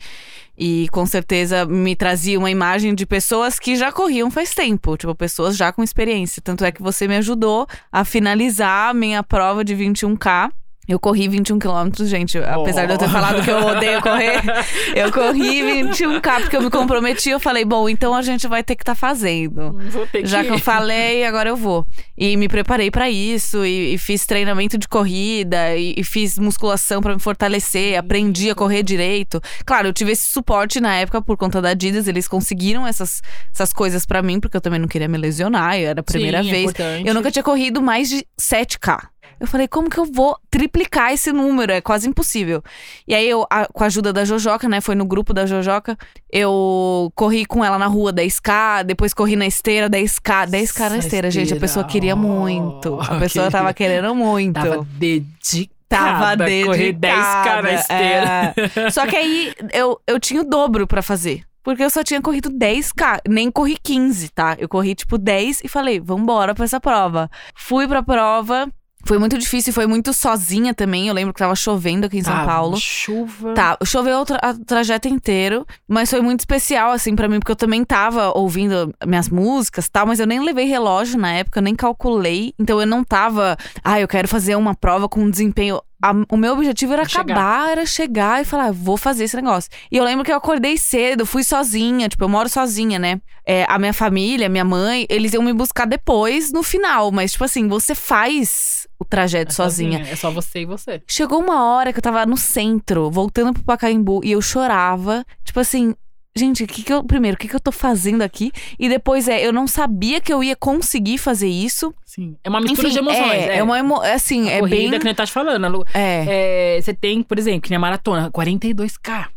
E 0.57 0.87
com 0.91 1.05
certeza 1.05 1.65
me 1.65 1.95
trazia 1.95 2.37
uma 2.39 2.49
imagem 2.49 2.95
de 2.95 3.05
pessoas 3.05 3.59
que 3.59 3.75
já 3.75 3.91
corriam 3.91 4.31
faz 4.31 4.55
tempo. 4.55 4.97
Tipo, 4.97 5.13
pessoas 5.13 5.55
já 5.55 5.71
com 5.71 5.83
experiência. 5.83 6.41
Tanto 6.43 6.65
é 6.65 6.71
que 6.71 6.81
você 6.81 7.07
me 7.07 7.17
ajudou 7.17 7.67
a 7.91 8.03
finalizar 8.03 8.89
a 8.89 8.93
minha 8.93 9.21
prova 9.21 9.63
de 9.63 9.75
21K. 9.75 10.51
Eu 10.87 10.99
corri 10.99 11.27
21 11.29 11.59
quilômetros, 11.59 12.09
gente. 12.09 12.37
Apesar 12.37 12.85
de 12.85 12.93
eu 12.93 12.97
ter 12.97 13.05
Oh. 13.05 13.09
falado 13.09 13.41
que 13.43 13.49
eu 13.49 13.65
odeio 13.65 14.01
correr, 14.01 14.41
eu 14.95 15.11
corri 15.13 15.61
21K 15.61 16.41
porque 16.41 16.57
eu 16.57 16.61
me 16.61 16.69
comprometi. 16.69 17.29
Eu 17.29 17.39
falei, 17.39 17.63
bom, 17.63 17.87
então 17.87 18.13
a 18.13 18.21
gente 18.21 18.47
vai 18.47 18.63
ter 18.63 18.75
que 18.75 18.83
estar 18.83 18.95
fazendo. 18.95 19.77
Vou 19.89 20.05
ter 20.07 20.25
Já 20.25 20.43
que 20.43 20.49
eu 20.51 20.59
falei, 20.59 21.25
agora 21.25 21.49
eu 21.49 21.55
vou. 21.55 21.85
E 22.17 22.35
me 22.35 22.47
preparei 22.49 22.91
pra 22.91 23.09
isso, 23.09 23.65
e, 23.65 23.93
e 23.93 23.97
fiz 23.97 24.25
treinamento 24.25 24.77
de 24.77 24.87
corrida, 24.87 25.75
e, 25.75 25.93
e 25.97 26.03
fiz 26.03 26.37
musculação 26.37 27.01
pra 27.01 27.13
me 27.13 27.19
fortalecer, 27.19 27.97
aprendi 27.97 28.49
a 28.49 28.55
correr 28.55 28.83
direito. 28.83 29.41
Claro, 29.65 29.87
eu 29.87 29.93
tive 29.93 30.11
esse 30.11 30.27
suporte 30.27 30.79
na 30.81 30.95
época 30.95 31.21
por 31.21 31.37
conta 31.37 31.61
da 31.61 31.69
Adidas, 31.69 32.07
eles 32.07 32.27
conseguiram 32.27 32.85
essas, 32.85 33.21
essas 33.53 33.71
coisas 33.71 34.05
pra 34.05 34.21
mim, 34.21 34.39
porque 34.39 34.57
eu 34.57 34.61
também 34.61 34.79
não 34.79 34.87
queria 34.87 35.07
me 35.07 35.17
lesionar, 35.17 35.75
era 35.77 36.01
a 36.01 36.03
primeira 36.03 36.43
Sim, 36.43 36.49
é 36.49 36.51
vez. 36.51 36.63
importante. 36.63 37.07
eu 37.07 37.13
nunca 37.13 37.31
tinha 37.31 37.43
corrido 37.43 37.81
mais 37.81 38.09
de 38.09 38.25
7K. 38.39 39.12
Eu 39.43 39.47
falei, 39.49 39.67
como 39.67 39.89
que 39.89 39.97
eu 39.99 40.05
vou 40.05 40.37
triplicar 40.49 41.11
esse 41.11 41.33
número? 41.33 41.69
É 41.73 41.81
quase 41.81 42.07
impossível. 42.07 42.63
E 43.05 43.13
aí, 43.13 43.29
eu, 43.29 43.45
a- 43.49 43.67
com 43.67 43.83
a 43.83 43.87
ajuda 43.87 44.13
da 44.13 44.23
Jojoca, 44.23 44.69
né? 44.69 44.79
Foi 44.79 44.95
no 44.95 45.03
grupo 45.05 45.33
da 45.33 45.45
Jojoca. 45.45 45.97
Eu 46.31 47.11
corri 47.13 47.45
com 47.45 47.63
ela 47.63 47.77
na 47.77 47.87
rua 47.87 48.13
10K, 48.13 48.83
depois 48.85 49.13
corri 49.13 49.35
na 49.35 49.45
esteira 49.45 49.89
10K. 49.89 50.47
10K 50.47 50.89
na 50.89 50.97
esteira, 50.97 51.29
gente. 51.29 51.53
A 51.53 51.59
pessoa 51.59 51.83
queria 51.85 52.15
muito. 52.15 52.97
A 53.01 53.19
pessoa 53.19 53.51
tava 53.51 53.73
querendo 53.73 54.15
muito. 54.15 54.53
Tava 54.53 54.87
dedicada. 54.97 55.73
Tava 55.89 56.31
a 56.31 56.37
Correr 56.65 56.93
10k 56.93 57.01
na 57.01 57.61
dedicada, 57.61 57.73
esteira. 57.73 58.53
é. 58.87 58.89
Só 58.89 59.05
que 59.05 59.15
aí 59.15 59.53
eu, 59.71 59.99
eu 60.07 60.19
tinha 60.19 60.41
o 60.41 60.45
dobro 60.45 60.87
pra 60.87 61.01
fazer. 61.03 61.43
Porque 61.61 61.83
eu 61.83 61.89
só 61.89 62.03
tinha 62.03 62.21
corrido 62.21 62.49
10k, 62.49 63.19
nem 63.29 63.51
corri 63.51 63.77
15, 63.81 64.29
tá? 64.29 64.55
Eu 64.57 64.67
corri 64.67 64.95
tipo 64.95 65.17
10 65.17 65.61
e 65.63 65.67
falei, 65.67 65.99
vambora 65.99 66.55
pra 66.55 66.65
essa 66.65 66.79
prova. 66.79 67.29
Fui 67.55 67.87
pra 67.87 68.01
prova, 68.01 68.67
foi 69.05 69.17
muito 69.17 69.37
difícil, 69.37 69.73
foi 69.73 69.85
muito 69.85 70.13
sozinha 70.13 70.73
também. 70.73 71.07
Eu 71.07 71.13
lembro 71.13 71.33
que 71.33 71.39
tava 71.39 71.55
chovendo 71.55 72.05
aqui 72.05 72.17
em 72.19 72.23
São 72.23 72.45
Paulo. 72.45 72.77
Chuva. 72.77 73.53
Tá, 73.53 73.77
choveu 73.85 74.19
o 74.19 74.25
tra 74.25 74.39
a 74.41 74.53
trajeto 74.53 75.07
inteiro, 75.07 75.65
mas 75.87 76.09
foi 76.09 76.21
muito 76.21 76.39
especial, 76.41 76.91
assim, 76.91 77.15
pra 77.15 77.27
mim, 77.27 77.39
porque 77.39 77.51
eu 77.51 77.55
também 77.55 77.83
tava 77.83 78.31
ouvindo 78.37 78.93
minhas 79.05 79.29
músicas 79.29 79.85
e 79.85 79.91
tal, 79.91 80.07
mas 80.07 80.19
eu 80.19 80.27
nem 80.27 80.39
levei 80.39 80.65
relógio 80.65 81.19
na 81.19 81.31
época, 81.33 81.59
eu 81.59 81.63
nem 81.63 81.75
calculei. 81.75 82.53
Então 82.57 82.79
eu 82.79 82.87
não 82.87 83.03
tava, 83.03 83.57
ah, 83.83 83.99
eu 83.99 84.07
quero 84.07 84.27
fazer 84.27 84.55
uma 84.55 84.73
prova 84.73 85.09
com 85.09 85.21
um 85.21 85.29
desempenho. 85.29 85.81
O 86.29 86.35
meu 86.35 86.51
objetivo 86.51 86.91
era 86.91 87.05
Chegar. 87.07 87.33
acabar, 87.33 87.71
era 87.71 87.85
chegar 87.85 88.41
e 88.41 88.45
falar, 88.45 88.73
vou 88.73 88.97
fazer 88.97 89.23
esse 89.23 89.37
negócio. 89.37 89.71
E 89.89 89.95
eu 89.95 90.03
lembro 90.03 90.25
que 90.25 90.31
eu 90.33 90.35
acordei 90.35 90.77
cedo, 90.77 91.25
fui 91.25 91.45
sozinha, 91.45 92.09
tipo, 92.09 92.25
eu 92.25 92.27
moro 92.27 92.49
sozinha, 92.49 92.99
né? 92.99 93.21
É, 93.47 93.65
a 93.69 93.79
minha 93.79 93.93
família, 93.93 94.49
minha 94.49 94.65
mãe, 94.65 95.05
eles 95.09 95.31
iam 95.31 95.41
me 95.41 95.53
buscar 95.53 95.85
depois, 95.85 96.51
no 96.51 96.61
final, 96.61 97.09
mas, 97.09 97.31
tipo 97.31 97.45
assim, 97.45 97.69
você 97.69 97.95
faz 97.95 98.85
o 98.92 98.92
trajeto 99.13 99.51
É 99.51 99.55
sozinha. 99.55 99.99
É 100.09 100.15
só 100.15 100.31
você 100.31 100.61
e 100.61 100.65
você. 100.65 101.01
Chegou 101.07 101.39
uma 101.39 101.63
hora 101.65 101.93
que 101.93 101.99
eu 101.99 102.03
tava 102.03 102.25
no 102.25 102.35
centro, 102.37 103.11
voltando 103.11 103.53
pro 103.53 103.63
Pacaembu, 103.63 104.21
e 104.23 104.31
eu 104.31 104.41
chorava. 104.41 105.23
Tipo 105.43 105.59
assim, 105.59 105.93
gente, 106.35 106.63
o 106.63 106.67
que 106.67 106.81
que 106.81 106.91
eu. 106.91 107.03
Primeiro, 107.03 107.35
o 107.35 107.39
que 107.39 107.47
que 107.47 107.55
eu 107.55 107.59
tô 107.59 107.71
fazendo 107.71 108.23
aqui? 108.23 108.51
E 108.79 108.89
depois 108.89 109.27
é, 109.27 109.45
eu 109.45 109.53
não 109.53 109.67
sabia 109.67 110.19
que 110.19 110.33
eu 110.33 110.43
ia 110.43 110.55
conseguir 110.55 111.17
fazer 111.19 111.47
isso. 111.47 111.93
Sim. 112.05 112.35
É 112.43 112.49
uma 112.49 112.59
mistura 112.59 112.87
Enfim, 112.87 112.93
de 112.93 112.99
emoções. 112.99 113.43
É, 113.43 113.57
é 113.57 113.63
uma 113.63 113.77
emo... 113.77 114.03
é 114.03 114.13
Assim, 114.13 114.49
A 114.49 114.53
é 114.53 114.59
corrida 114.59 114.89
bem. 114.91 114.99
que 114.99 115.05
nem 115.05 115.15
tá 115.15 115.25
te 115.25 115.31
falando. 115.31 115.63
a 115.63 115.67
Lu- 115.67 115.85
É, 115.93 116.75
é, 116.77 116.81
você 116.81 116.93
tem, 116.93 117.21
por 117.21 117.37
exemplo, 117.37 117.61
que 117.61 117.69
nem 117.69 117.77
a 117.77 117.79
maratona, 117.79 118.31
42K. 118.31 119.27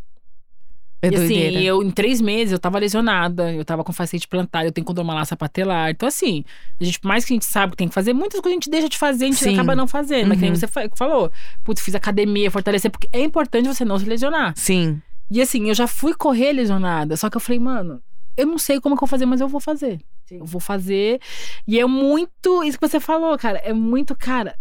É 1.03 1.09
e 1.11 1.15
assim, 1.15 1.35
eu 1.63 1.83
em 1.83 1.91
três 1.91 2.21
meses 2.21 2.53
eu 2.53 2.59
tava 2.59 2.79
lesionada, 2.79 3.53
eu 3.53 3.65
tava 3.65 3.85
com 3.85 3.93
facete 3.93 4.27
plantar, 4.27 4.65
eu 4.65 4.73
tenho 4.73 4.85
condromalácia 4.85 5.37
patelar. 5.37 5.91
Então, 5.91 6.09
assim, 6.09 6.45
a 6.81 6.85
gente, 6.85 6.99
por 6.99 7.09
mais 7.09 7.25
que 7.25 7.33
a 7.33 7.37
gente 7.37 7.45
sabe 7.45 7.73
que 7.73 7.77
tem 7.77 7.89
que 7.89 7.95
fazer, 7.95 8.13
muitas 8.13 8.41
coisas 8.41 8.55
a 8.55 8.61
gente 8.61 8.71
deixa 8.71 8.89
de 8.89 8.97
fazer, 8.99 9.25
a 9.25 9.29
gente 9.29 9.39
Sim. 9.45 9.55
acaba 9.55 9.75
não 9.77 9.87
fazendo. 9.87 10.29
Mas 10.29 10.39
que 10.39 10.43
nem 10.43 10.51
Uhum. 10.51 10.57
você 10.57 10.67
fa- 10.67 10.89
falou, 10.97 11.31
putz, 11.63 11.83
fiz 11.83 11.95
academia, 11.95 12.51
fortalecer, 12.51 12.91
porque 12.91 13.09
é 13.13 13.21
importante 13.21 13.69
você 13.69 13.85
não 13.85 13.99
se 13.99 14.05
lesionar. 14.07 14.55
Sim. 14.57 15.01
E 15.31 15.41
assim, 15.43 15.69
eu 15.69 15.75
já 15.75 15.87
fui 15.87 16.15
correr 16.15 16.53
lesionada, 16.53 17.17
só 17.17 17.29
que 17.29 17.37
eu 17.37 17.41
falei, 17.41 17.59
mano, 17.59 18.01
eu 18.37 18.47
não 18.47 18.59
sei 18.59 18.81
como 18.81 18.97
que 18.97 19.03
eu 19.03 19.07
vou 19.07 19.11
fazer, 19.11 19.27
mas 19.27 19.41
eu 19.41 19.49
vou 19.49 19.61
fazer. 19.61 20.01
Eu 20.31 20.45
vou 20.45 20.61
fazer. 20.61 21.21
E 21.69 21.79
é 21.79 21.87
muito. 21.87 22.65
Isso 22.65 22.79
que 22.79 22.87
você 22.89 22.99
falou, 23.01 23.37
cara. 23.39 23.59
É 23.59 23.73
muito, 23.73 24.15
cara. 24.17 24.57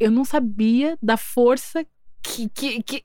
Eu 0.00 0.10
não 0.10 0.24
sabia 0.24 0.96
da 1.02 1.16
força 1.16 1.84
que. 2.22 2.48
que, 2.48 2.82
que 2.82 3.02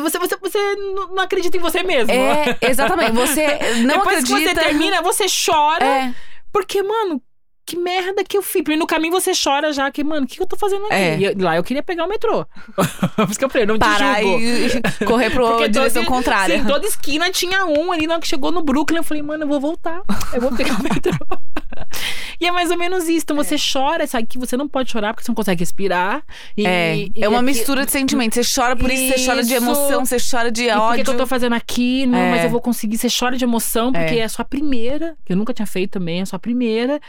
você, 0.00 0.18
você, 0.18 0.36
você 0.36 0.74
não 0.76 1.18
acredita 1.20 1.56
em 1.56 1.60
você 1.60 1.82
mesmo. 1.82 2.10
É, 2.12 2.56
exatamente. 2.62 3.12
Você 3.12 3.46
não 3.84 3.98
Depois 3.98 4.24
que 4.24 4.32
acredita. 4.32 4.60
você 4.60 4.66
termina, 4.68 5.02
você 5.02 5.26
chora. 5.44 5.84
É, 5.84 6.14
Porque, 6.52 6.82
mano, 6.82 7.20
que 7.66 7.76
merda 7.76 8.22
que 8.22 8.36
eu 8.38 8.42
fiz. 8.42 8.62
Porque 8.62 8.76
no 8.76 8.86
caminho 8.86 9.12
você 9.12 9.32
chora 9.32 9.72
já, 9.72 9.90
que, 9.90 10.04
mano, 10.04 10.24
o 10.24 10.28
que, 10.28 10.36
que 10.36 10.42
eu 10.42 10.46
tô 10.46 10.56
fazendo 10.56 10.84
aqui? 10.86 10.94
É. 10.94 11.18
E 11.18 11.24
eu- 11.24 11.34
lá 11.38 11.56
eu 11.56 11.64
queria 11.64 11.82
pegar 11.82 12.04
o 12.04 12.08
metrô. 12.08 12.46
Por 13.16 13.28
isso 13.30 13.38
que 13.38 13.44
eu 13.44 13.50
falei, 13.50 13.66
não 13.66 13.74
te 13.76 13.80
parar 13.80 14.22
e 14.22 14.80
correr 15.04 15.30
Porque 15.34 15.56
pra 15.58 15.66
direção 15.66 16.04
toda- 16.04 16.16
contrária. 16.16 16.58
Sim, 16.60 16.64
toda 16.66 16.86
esquina 16.86 17.28
tinha 17.30 17.66
um 17.66 17.90
ali. 17.90 18.06
Na 18.06 18.14
hora 18.14 18.22
que 18.22 18.28
chegou 18.28 18.52
no 18.52 18.62
Brooklyn, 18.62 18.98
eu 18.98 19.02
falei, 19.04 19.22
mano, 19.22 19.42
eu 19.44 19.48
vou 19.48 19.58
voltar. 19.60 20.00
Eu 20.32 20.40
vou 20.40 20.52
pegar 20.52 20.78
o 20.78 20.82
metrô. 20.82 21.12
e 22.40 22.46
é 22.46 22.52
mais 22.52 22.70
ou 22.70 22.78
menos 22.78 23.08
isso. 23.08 23.24
Então 23.24 23.36
você 23.36 23.56
chora, 23.56 24.06
sabe 24.06 24.26
que 24.26 24.38
você 24.38 24.56
não 24.56 24.68
pode 24.68 24.90
chorar 24.90 25.12
porque 25.12 25.24
você 25.24 25.30
não 25.30 25.34
consegue 25.36 25.60
respirar. 25.60 26.22
E, 26.56 26.66
É, 26.66 26.96
e 26.96 27.12
é 27.16 27.28
uma 27.28 27.38
aqui- 27.38 27.46
mistura 27.46 27.84
de 27.84 27.90
sentimentos. 27.92 28.46
Você 28.46 28.60
chora 28.60 28.76
por 28.76 28.90
isso, 28.90 29.08
você 29.18 29.26
chora 29.26 29.42
de 29.42 29.52
Isso. 29.54 29.64
emoção, 29.64 30.04
você 30.04 30.16
chora 30.18 30.50
de 30.52 30.62
E 30.62 30.66
por 30.68 30.72
que, 30.74 30.78
ódio. 30.80 31.04
que 31.04 31.10
eu 31.10 31.16
tô 31.16 31.26
fazendo 31.26 31.54
aqui? 31.54 32.06
Não, 32.06 32.18
É. 32.18 32.30
mas 32.30 32.44
eu 32.44 32.50
vou 32.50 32.60
conseguir. 32.60 32.96
Você 32.96 33.08
chora 33.08 33.36
de 33.36 33.44
emoção 33.44 33.92
porque 33.92 34.14
É. 34.14 34.18
é. 34.18 34.24
a 34.24 34.28
sua 34.28 34.44
primeira, 34.44 35.16
que 35.24 35.32
eu 35.32 35.36
nunca 35.36 35.52
tinha 35.52 35.66
feito 35.66 35.92
também, 35.92 36.20
é 36.20 36.22
a 36.22 36.26
sua 36.26 36.38
primeira. 36.38 37.00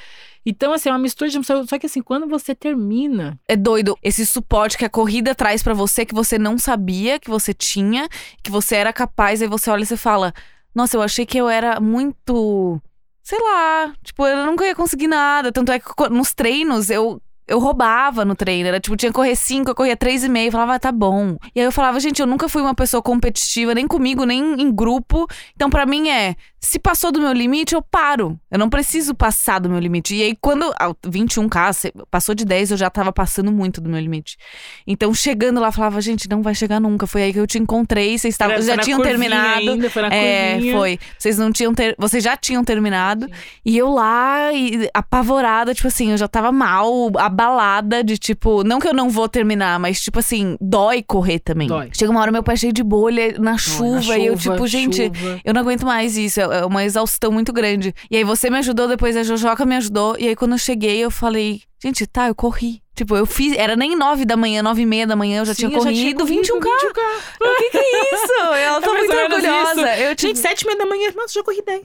Então, 0.49 0.71
assim, 0.71 0.87
é 0.87 0.93
uma 0.93 0.97
mistura 0.97 1.29
de 1.29 1.35
emoção. 1.35 1.67
Só 1.67 1.77
que 1.77 1.87
assim, 1.87 2.01
quando 2.01 2.25
você 2.25 2.55
termina, 2.55 3.37
É 3.49 3.55
doido 3.57 3.97
esse 4.01 4.25
suporte 4.25 4.77
que 4.77 4.85
a 4.85 4.89
corrida 4.89 5.35
traz 5.35 5.61
pra 5.61 5.73
você 5.73 6.05
que 6.05 6.15
você 6.15 6.39
não 6.39 6.57
sabia 6.57 7.19
que 7.19 7.29
você 7.29 7.53
tinha, 7.53 8.07
que 8.41 8.49
você 8.49 8.75
era 8.77 8.93
capaz, 8.93 9.41
aí 9.41 9.47
você 9.49 9.69
olha 9.69 9.83
e 9.83 9.85
você 9.85 9.97
fala: 9.97 10.33
"Nossa, 10.73 10.95
eu 10.95 11.01
achei 11.01 11.25
que 11.25 11.37
eu 11.37 11.49
era 11.49 11.81
muito, 11.81 12.81
sei 13.21 13.37
lá, 13.41 13.93
tipo, 14.01 14.25
eu 14.25 14.45
nunca 14.45 14.65
ia 14.65 14.73
conseguir 14.73 15.07
nada". 15.07 15.51
Tanto 15.51 15.69
é 15.69 15.79
que 15.79 15.89
nos 16.09 16.33
treinos 16.33 16.89
eu 16.89 17.21
eu 17.47 17.59
roubava 17.59 18.25
no 18.25 18.35
treino, 18.35 18.67
era 18.67 18.79
tipo, 18.79 18.95
tinha 18.97 19.09
que 19.11 19.15
correr 19.15 19.35
5, 19.35 19.69
eu 19.71 19.75
corria 19.75 19.95
3,5, 19.97 20.51
falava, 20.51 20.75
ah, 20.75 20.79
tá 20.79 20.91
bom. 20.91 21.37
E 21.55 21.59
aí 21.59 21.65
eu 21.65 21.71
falava, 21.71 21.99
gente, 21.99 22.19
eu 22.19 22.27
nunca 22.27 22.49
fui 22.49 22.61
uma 22.61 22.75
pessoa 22.75 23.01
competitiva, 23.01 23.73
nem 23.73 23.87
comigo, 23.87 24.25
nem 24.25 24.61
em 24.61 24.71
grupo. 24.73 25.27
Então, 25.55 25.69
pra 25.69 25.85
mim 25.85 26.09
é, 26.09 26.35
se 26.59 26.77
passou 26.79 27.11
do 27.11 27.21
meu 27.21 27.31
limite, 27.33 27.73
eu 27.75 27.81
paro. 27.81 28.37
Eu 28.51 28.59
não 28.59 28.69
preciso 28.69 29.13
passar 29.15 29.59
do 29.59 29.69
meu 29.69 29.79
limite. 29.79 30.15
E 30.15 30.21
aí, 30.23 30.35
quando. 30.39 30.73
ah, 30.79 30.93
21K, 31.05 31.73
se- 31.73 31.93
passou 32.11 32.33
de 32.35 32.43
10, 32.45 32.71
eu 32.71 32.77
já 32.77 32.89
tava 32.89 33.11
passando 33.13 33.51
muito 33.51 33.79
do 33.79 33.89
meu 33.89 33.99
limite. 33.99 34.37
Então, 34.85 35.13
chegando 35.13 35.59
lá, 35.61 35.67
eu 35.67 35.71
falava, 35.71 36.01
gente, 36.01 36.27
não 36.29 36.41
vai 36.41 36.53
chegar 36.55 36.79
nunca. 36.79 37.07
Foi 37.07 37.23
aí 37.23 37.33
que 37.33 37.39
eu 37.39 37.47
te 37.47 37.57
encontrei, 37.59 38.17
vocês 38.17 38.35
tavam, 38.37 38.61
já 38.61 38.77
tinham 38.77 39.01
terminado. 39.01 39.71
Ainda, 39.71 39.89
foi 39.89 40.01
na 40.01 40.07
É, 40.13 40.53
curvinha. 40.53 40.77
foi. 40.77 40.99
Vocês 41.17 41.37
não 41.37 41.51
tinham 41.51 41.73
ter... 41.73 41.95
Vocês 41.97 42.23
já 42.23 42.35
tinham 42.35 42.63
terminado. 42.63 43.27
E 43.65 43.77
eu 43.77 43.89
lá, 43.89 44.51
e, 44.53 44.89
apavorada, 44.93 45.73
tipo 45.73 45.87
assim, 45.87 46.11
eu 46.11 46.17
já 46.17 46.27
tava 46.27 46.51
mal, 46.51 47.11
abalada 47.37 48.03
de 48.03 48.17
tipo, 48.17 48.63
não 48.63 48.79
que 48.79 48.87
eu 48.87 48.93
não 48.93 49.09
vou 49.09 49.29
terminar, 49.29 49.79
mas 49.79 50.01
tipo 50.01 50.17
assim, 50.17 50.57
dói 50.59 51.03
correr 51.03 51.39
também. 51.39 51.67
Dói. 51.67 51.89
Chega 51.93 52.09
uma 52.11 52.19
hora 52.19 52.31
meu 52.31 52.41
pé 52.41 52.55
cheio 52.55 52.73
de 52.73 52.83
bolha 52.83 53.37
na 53.37 53.57
chuva, 53.57 54.07
Na 54.09 54.17
e 54.17 54.25
eu 54.25 54.37
chuva, 54.37 54.55
tipo, 54.55 54.67
gente, 54.67 55.05
chuva. 55.05 55.39
eu 55.45 55.53
não 55.53 55.61
aguento 55.61 55.85
mais 55.85 56.17
isso, 56.17 56.41
é 56.41 56.47
é 56.57 56.65
uma 56.65 56.83
exaustão 56.83 57.31
muito 57.31 57.53
grande. 57.53 57.93
E 58.09 58.17
aí 58.17 58.23
você 58.23 58.49
me 58.49 58.57
ajudou, 58.57 58.87
depois 58.87 59.15
a 59.15 59.21
Jojoca 59.21 59.65
me 59.65 59.75
ajudou, 59.75 60.15
e 60.17 60.27
aí 60.27 60.35
quando 60.35 60.53
eu 60.53 60.57
cheguei 60.57 60.97
eu 60.97 61.11
falei, 61.11 61.61
gente, 61.83 62.05
tá, 62.07 62.27
eu 62.27 62.35
corri. 62.35 62.81
Tipo, 62.95 63.15
eu 63.15 63.27
fiz, 63.27 63.55
era 63.55 63.75
nem 63.75 63.95
nove 63.95 64.25
da 64.25 64.35
manhã, 64.35 64.63
nove 64.63 64.81
e 64.81 64.85
meia 64.85 65.05
da 65.05 65.15
manhã, 65.15 65.41
eu 65.41 65.45
já 65.45 65.53
Sim, 65.53 65.67
tinha 65.67 65.77
eu 65.77 65.83
corrido 65.83 66.25
21K. 66.25 66.61
21K. 66.61 66.99
O 67.39 67.55
que 67.57 67.69
que 67.69 67.77
é 67.77 68.13
isso? 68.15 68.33
Ela 68.57 68.81
tá 68.81 68.87
É 68.89 68.93
muito 68.97 69.13
orgulhosa. 69.15 69.95
Eu, 69.97 70.15
tipo, 70.15 70.27
Gente, 70.29 70.39
sete 70.39 70.61
e 70.63 70.65
meia 70.65 70.79
da 70.79 70.85
manhã, 70.87 71.11
nossa, 71.15 71.31
já 71.35 71.43
corri 71.43 71.61
10. 71.63 71.83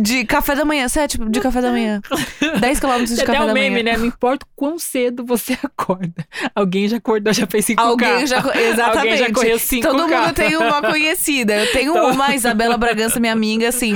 de 0.00 0.24
café 0.24 0.54
da 0.56 0.64
manhã, 0.64 0.88
sete 0.88 1.16
de 1.18 1.40
café 1.40 1.60
da 1.60 1.70
manhã. 1.70 2.00
10 2.60 2.80
quilômetros 2.80 3.16
de 3.16 3.24
café 3.24 3.38
da 3.38 3.44
um 3.46 3.52
meme, 3.52 3.70
manhã. 3.82 3.92
né? 3.92 3.98
Não 3.98 4.06
importa 4.06 4.46
quão 4.56 4.78
cedo 4.78 5.24
você 5.24 5.56
acorda. 5.62 6.26
Alguém 6.54 6.88
já 6.88 6.96
acordou, 6.96 7.32
já 7.32 7.46
fez 7.46 7.66
5K. 7.66 7.78
Alguém 7.78 8.26
já, 8.26 8.38
exatamente. 8.38 8.98
Alguém 8.98 9.16
já 9.16 9.32
correu 9.32 9.56
5K. 9.58 9.82
Todo 9.82 10.08
mundo 10.08 10.34
tem 10.34 10.56
uma 10.56 10.82
conhecida. 10.82 11.54
Eu 11.54 11.72
tenho 11.72 11.90
Então- 11.92 12.10
uma, 12.10 12.34
Isabela 12.34 12.76
Bragança, 12.76 13.20
minha 13.20 13.32
amiga, 13.32 13.68
assim, 13.68 13.94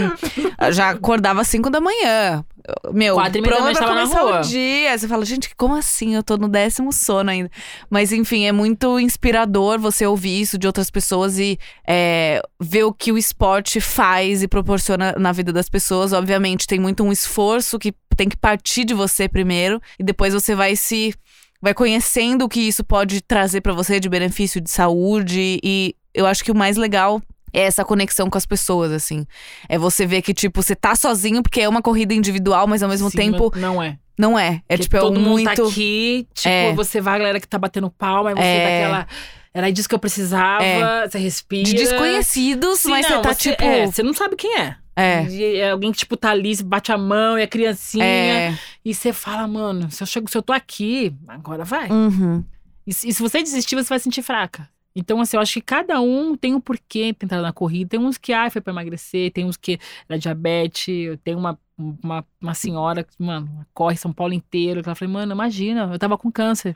já 0.71 0.91
acordava 0.91 1.41
às 1.41 1.49
5 1.49 1.71
da 1.71 1.81
manhã. 1.81 2.45
Meu, 2.93 3.15
Quatro 3.15 3.39
e 3.39 3.43
meia 3.43 3.61
manhã 3.61 3.75
pra 3.75 3.89
começar 3.89 4.25
o 4.25 4.41
dia. 4.41 4.97
Você 4.97 5.07
fala, 5.07 5.25
gente, 5.25 5.55
como 5.57 5.75
assim? 5.75 6.15
Eu 6.15 6.23
tô 6.23 6.37
no 6.37 6.49
décimo 6.49 6.93
sono 6.93 7.31
ainda. 7.31 7.51
Mas 7.89 8.13
enfim, 8.13 8.45
é 8.45 8.53
muito 8.53 8.99
inspirador 8.99 9.79
você 9.79 10.07
ouvir 10.07 10.41
isso 10.41 10.59
de 10.59 10.67
outras 10.67 10.91
pessoas 10.91 11.39
e 11.39 11.59
é, 11.87 12.41
ver 12.61 12.85
o 12.85 12.93
que 12.93 13.13
o 13.13 13.19
esporte 13.19 13.81
faz 13.81 14.43
e 14.43 14.49
proporciona 14.49 15.15
na 15.19 15.33
vida 15.33 15.53
das 15.53 15.69
pessoas. 15.69 16.13
Obviamente, 16.13 16.67
tem 16.67 16.79
muito 16.79 17.03
um 17.05 17.13
esforço 17.13 17.79
que 17.79 17.95
tem 18.17 18.29
que 18.29 18.37
partir 18.37 18.85
de 18.85 18.95
você 18.95 19.29
primeiro 19.29 19.81
e 19.99 20.03
depois 20.03 20.33
você 20.33 20.55
vai 20.55 20.75
se 20.75 21.15
vai 21.61 21.75
conhecendo 21.75 22.45
o 22.45 22.49
que 22.49 22.61
isso 22.61 22.85
pode 22.85 23.21
trazer 23.21 23.61
pra 23.61 23.73
você 23.73 23.99
de 23.99 24.09
benefício 24.09 24.61
de 24.61 24.71
saúde 24.71 25.59
e 25.63 25.95
eu 26.15 26.27
acho 26.27 26.45
que 26.45 26.51
o 26.51 26.57
mais 26.57 26.77
legal 26.77 27.21
é 27.57 27.63
essa 27.63 27.85
conexão 27.85 28.29
com 28.29 28.37
as 28.39 28.45
pessoas, 28.47 28.93
assim. 28.93 29.27
É 29.69 29.79
você 29.79 30.07
ver 30.07 30.23
que, 30.23 30.35
tipo, 30.35 30.63
você 30.63 30.77
tá 30.77 30.95
sozinho 30.95 31.43
porque 31.43 31.61
é 31.63 31.69
uma 31.69 31.81
corrida 31.83 32.13
individual, 32.15 32.67
mas 32.67 32.83
ao 32.83 32.89
mesmo 32.89 33.11
Sim, 33.11 33.17
tempo 33.17 33.51
Não 33.57 33.83
é. 33.83 33.99
não 34.19 34.39
é. 34.39 34.63
É 34.69 34.77
Porque 34.77 34.83
tipo, 34.85 34.97
é 34.97 35.01
todo 35.01 35.19
mundo 35.19 35.31
muito. 35.31 35.47
tá 35.47 35.63
aqui, 35.69 36.27
tipo, 36.35 36.49
É. 36.49 36.73
você 36.75 37.01
vai 37.01 37.15
a 37.15 37.19
galera 37.19 37.41
que 37.41 37.49
tá 37.49 37.59
batendo 37.59 37.91
palma, 37.91 38.31
aí 38.31 38.35
você 38.37 38.43
É. 38.43 38.61
dá 38.63 38.77
aquela. 38.87 39.07
Era 39.55 39.73
disso 39.73 39.89
que 39.89 39.95
eu 39.95 39.99
precisava, 39.99 40.63
É. 40.63 41.09
você 41.09 41.19
respira. 41.19 41.65
De 41.65 41.73
desconhecidos, 41.75 42.81
Sim, 42.81 42.91
mas 42.91 43.09
não, 43.09 43.17
você 43.17 43.23
tá 43.23 43.33
você- 43.35 43.51
tipo. 43.51 43.65
É, 43.65 43.87
você 43.87 44.03
não 44.03 44.13
sabe 44.13 44.37
quem 44.37 44.55
é. 44.59 44.77
É. 44.99 45.27
É 45.59 45.71
alguém 45.71 45.93
que, 45.93 45.99
tipo, 45.99 46.17
tá 46.17 46.31
ali, 46.31 46.55
bate 46.63 46.91
a 46.93 46.99
mão, 46.99 47.39
e 47.39 47.43
a 47.43 47.47
criancinha. 47.47 48.05
É. 48.05 48.59
E 48.85 48.95
você 48.95 49.13
fala, 49.13 49.47
mano, 49.49 49.91
se 49.91 50.03
eu, 50.03 50.07
chego, 50.07 50.31
se 50.31 50.37
eu 50.37 50.43
tô 50.43 50.53
aqui, 50.53 51.15
agora 51.29 51.65
vai. 51.65 51.89
Uhum. 51.91 52.43
E, 52.87 52.93
se 52.95 53.09
e 53.09 53.13
se 53.13 53.21
você 53.23 53.43
desistir, 53.43 53.77
você 53.77 53.89
vai 53.89 53.99
se 53.99 54.05
sentir 54.05 54.23
fraca. 54.23 54.69
Então, 54.99 55.21
assim, 55.21 55.37
eu 55.37 55.43
acho 55.43 55.53
que 55.53 55.61
cada 55.61 56.01
um 56.01 56.35
tem 56.35 56.55
um 56.55 56.61
porquê 56.61 57.13
de 57.13 57.19
entrar 57.23 57.43
na 57.43 57.53
corrida. 57.53 57.91
Tem 57.91 58.01
uns 58.01 58.17
que, 58.17 58.33
ah, 58.33 58.51
foi 58.51 58.63
pra 58.63 58.73
emagrecer, 58.73 59.31
tem 59.31 59.45
uns 59.45 59.59
que 59.59 59.79
era 60.09 60.19
diabetes. 60.19 61.19
Tenho 61.23 61.39
uma, 61.39 61.59
uma, 61.77 62.25
uma 62.41 62.55
senhora 62.55 63.05
que, 63.05 63.15
mano, 63.23 63.67
corre 63.75 63.95
São 63.95 64.11
Paulo 64.11 64.33
inteiro. 64.33 64.83
Que 64.83 64.89
ela 64.89 64.97
falou, 64.97 65.13
mano, 65.13 65.33
imagina, 65.33 65.91
eu 65.93 65.99
tava 65.99 66.17
com 66.17 66.33
câncer. 66.33 66.75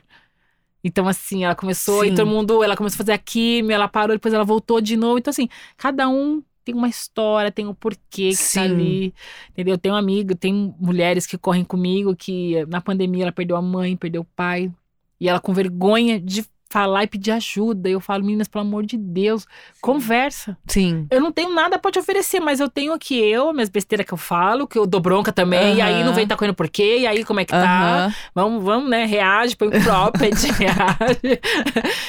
Então, 0.83 1.07
assim, 1.07 1.45
ela 1.45 1.55
começou, 1.55 2.03
Sim. 2.03 2.11
e 2.11 2.15
todo 2.15 2.27
mundo, 2.27 2.63
ela 2.63 2.77
começou 2.77 2.97
a 2.97 2.99
fazer 2.99 3.11
a 3.13 3.17
químio, 3.17 3.71
ela 3.71 3.87
parou, 3.87 4.15
depois 4.15 4.33
ela 4.33 4.43
voltou 4.43 4.79
de 4.79 4.95
novo. 4.95 5.17
Então, 5.17 5.31
assim, 5.31 5.49
cada 5.75 6.07
um 6.07 6.43
tem 6.63 6.75
uma 6.75 6.87
história, 6.89 7.51
tem 7.51 7.65
um 7.65 7.73
porquê 7.73 8.29
que 8.29 8.35
Sim. 8.35 8.59
tá 8.59 8.65
ali. 8.65 9.13
Entendeu? 9.49 9.79
Tem 9.79 9.91
um 9.91 9.95
amigo, 9.95 10.35
tem 10.35 10.75
mulheres 10.79 11.25
que 11.25 11.39
correm 11.39 11.63
comigo 11.63 12.15
que 12.15 12.63
na 12.67 12.81
pandemia 12.81 13.23
ela 13.23 13.31
perdeu 13.31 13.57
a 13.57 13.61
mãe, 13.63 13.97
perdeu 13.97 14.21
o 14.21 14.25
pai. 14.35 14.71
E 15.19 15.27
ela 15.27 15.39
com 15.39 15.53
vergonha 15.53 16.19
de 16.19 16.45
falar 16.71 17.03
e 17.03 17.07
pedir 17.07 17.31
ajuda. 17.31 17.89
Eu 17.89 17.99
falo, 17.99 18.23
meninas, 18.23 18.47
pelo 18.47 18.63
amor 18.63 18.85
de 18.85 18.97
Deus, 18.97 19.45
conversa. 19.81 20.57
Sim. 20.65 21.05
Eu 21.11 21.19
não 21.19 21.31
tenho 21.31 21.53
nada 21.53 21.77
pra 21.77 21.91
te 21.91 21.99
oferecer, 21.99 22.39
mas 22.39 22.59
eu 22.59 22.69
tenho 22.69 22.93
aqui 22.93 23.19
eu, 23.19 23.51
minhas 23.53 23.69
besteiras 23.69 24.05
que 24.05 24.13
eu 24.13 24.17
falo, 24.17 24.65
que 24.65 24.77
eu 24.77 24.87
dou 24.87 25.01
bronca 25.01 25.31
também. 25.31 25.75
E 25.75 25.81
aí 25.81 26.03
não 26.03 26.13
vem 26.13 26.25
tá 26.25 26.37
correndo 26.37 26.55
por 26.55 26.69
quê? 26.69 26.99
E 26.99 27.07
aí 27.07 27.25
como 27.25 27.39
é 27.39 27.45
que 27.45 27.51
tá? 27.51 28.05
Aham. 28.05 28.15
Vamos, 28.33 28.63
vamos, 28.63 28.89
né? 28.89 29.05
Reage, 29.05 29.55
põe 29.55 29.67
um 29.67 29.71
cropped, 29.71 30.35
reage. 30.53 31.41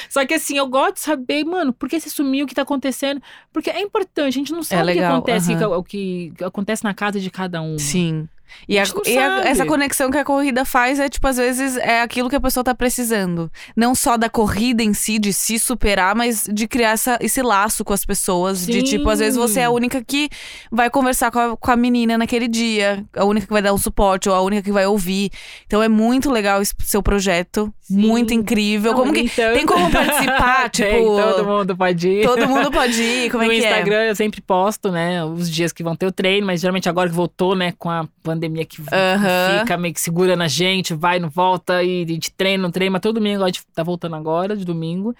Só 0.09 0.25
que 0.25 0.33
assim, 0.33 0.57
eu 0.57 0.67
gosto 0.67 0.95
de 0.95 0.99
saber, 1.01 1.43
mano, 1.43 1.73
por 1.73 1.89
que 1.89 1.99
você 1.99 2.09
sumiu, 2.09 2.45
o 2.45 2.47
que 2.47 2.55
tá 2.55 2.61
acontecendo? 2.61 3.21
Porque 3.51 3.69
é 3.69 3.81
importante, 3.81 4.27
a 4.27 4.31
gente 4.31 4.53
não 4.53 4.63
sabe 4.63 4.83
o 4.83 4.85
que 4.85 4.93
legal, 4.93 5.15
acontece, 5.17 5.53
aham. 5.53 5.77
o 5.77 5.83
que, 5.83 6.31
o 6.33 6.37
que 6.37 6.43
acontece 6.43 6.83
na 6.83 6.93
casa 6.93 7.19
de 7.19 7.29
cada 7.29 7.61
um. 7.61 7.77
Sim. 7.77 8.27
E, 8.67 8.77
a- 8.79 8.83
A 8.83 8.85
e 9.09 9.17
a- 9.17 9.29
sabe. 9.37 9.47
essa 9.47 9.65
conexão 9.65 10.09
que 10.11 10.17
a 10.17 10.23
corrida 10.25 10.63
faz 10.65 10.99
é, 10.99 11.09
tipo, 11.09 11.27
às 11.27 11.37
vezes 11.37 11.77
é 11.77 12.01
aquilo 12.01 12.29
que 12.29 12.35
a 12.35 12.41
pessoa 12.41 12.63
tá 12.63 12.73
precisando. 12.75 13.51
Não 13.75 13.93
só 13.95 14.17
da 14.17 14.29
corrida 14.29 14.81
em 14.83 14.93
si, 14.93 15.19
de 15.19 15.33
se 15.33 15.59
superar, 15.59 16.15
mas 16.15 16.47
de 16.51 16.67
criar 16.67 16.91
essa- 16.91 17.17
esse 17.21 17.41
laço 17.41 17.83
com 17.83 17.93
as 17.93 18.05
pessoas. 18.05 18.65
De, 18.65 18.73
Sim. 18.79 18.83
tipo, 18.83 19.09
às 19.09 19.19
vezes 19.19 19.35
você 19.37 19.59
é 19.61 19.65
a 19.65 19.69
única 19.69 20.03
que 20.03 20.29
vai 20.71 20.89
conversar 20.89 21.31
com 21.31 21.39
a, 21.39 21.57
com 21.57 21.71
a 21.71 21.75
menina 21.75 22.17
naquele 22.17 22.47
dia. 22.47 23.03
A 23.15 23.25
única 23.25 23.47
que 23.47 23.53
vai 23.53 23.61
dar 23.61 23.73
um 23.73 23.77
suporte, 23.77 24.29
ou 24.29 24.35
a 24.35 24.41
única 24.41 24.61
que 24.61 24.71
vai 24.71 24.85
ouvir. 24.85 25.29
Então 25.65 25.81
é 25.83 25.89
muito 25.89 26.31
legal 26.31 26.61
esse 26.61 26.73
seu 26.83 27.01
projeto. 27.03 27.73
Sim. 27.81 27.97
Muito 27.97 28.33
incrível. 28.33 28.91
Não, 28.91 28.99
como 28.99 29.13
que. 29.13 29.21
então- 29.21 29.53
Tem 29.53 29.65
como 29.65 29.89
participar? 29.91 30.69
Tem, 30.71 30.93
tipo. 31.01 31.17
todo 31.17 31.45
mundo 31.45 31.75
pode 31.77 32.07
ir. 32.07 32.25
Todo 32.25 32.47
mundo 32.47 32.71
pode 32.71 33.01
ir. 33.01 33.29
Como 33.31 33.43
no 33.43 33.51
é 33.51 33.55
que 33.55 33.61
Instagram 33.61 34.03
eu 34.05 34.15
sempre 34.15 34.41
posto, 34.41 34.91
né, 34.91 35.23
os 35.23 35.49
dias 35.49 35.71
que 35.73 35.83
vão 35.83 35.95
ter 35.95 36.05
o 36.05 36.11
treino, 36.11 36.47
mas 36.47 36.61
geralmente 36.61 36.87
agora 36.87 37.09
que 37.09 37.15
voltou, 37.15 37.55
né, 37.55 37.73
com 37.77 37.89
a 37.89 38.07
pandemia 38.21 38.42
que 38.65 38.81
Aham. 38.91 39.59
fica 39.61 39.77
meio 39.77 39.93
que 39.93 40.01
segurando 40.01 40.41
a 40.43 40.47
gente, 40.47 40.93
vai, 40.93 41.19
não 41.19 41.29
volta, 41.29 41.83
e 41.83 42.03
a 42.03 42.07
gente 42.07 42.31
treina, 42.31 42.63
não 42.63 42.71
treina, 42.71 42.93
mas 42.93 43.01
todo 43.01 43.15
domingo 43.15 43.43
a 43.43 43.47
gente 43.47 43.65
tá 43.73 43.83
voltando 43.83 44.15
agora, 44.15 44.55
de 44.55 44.65
domingo, 44.65 45.15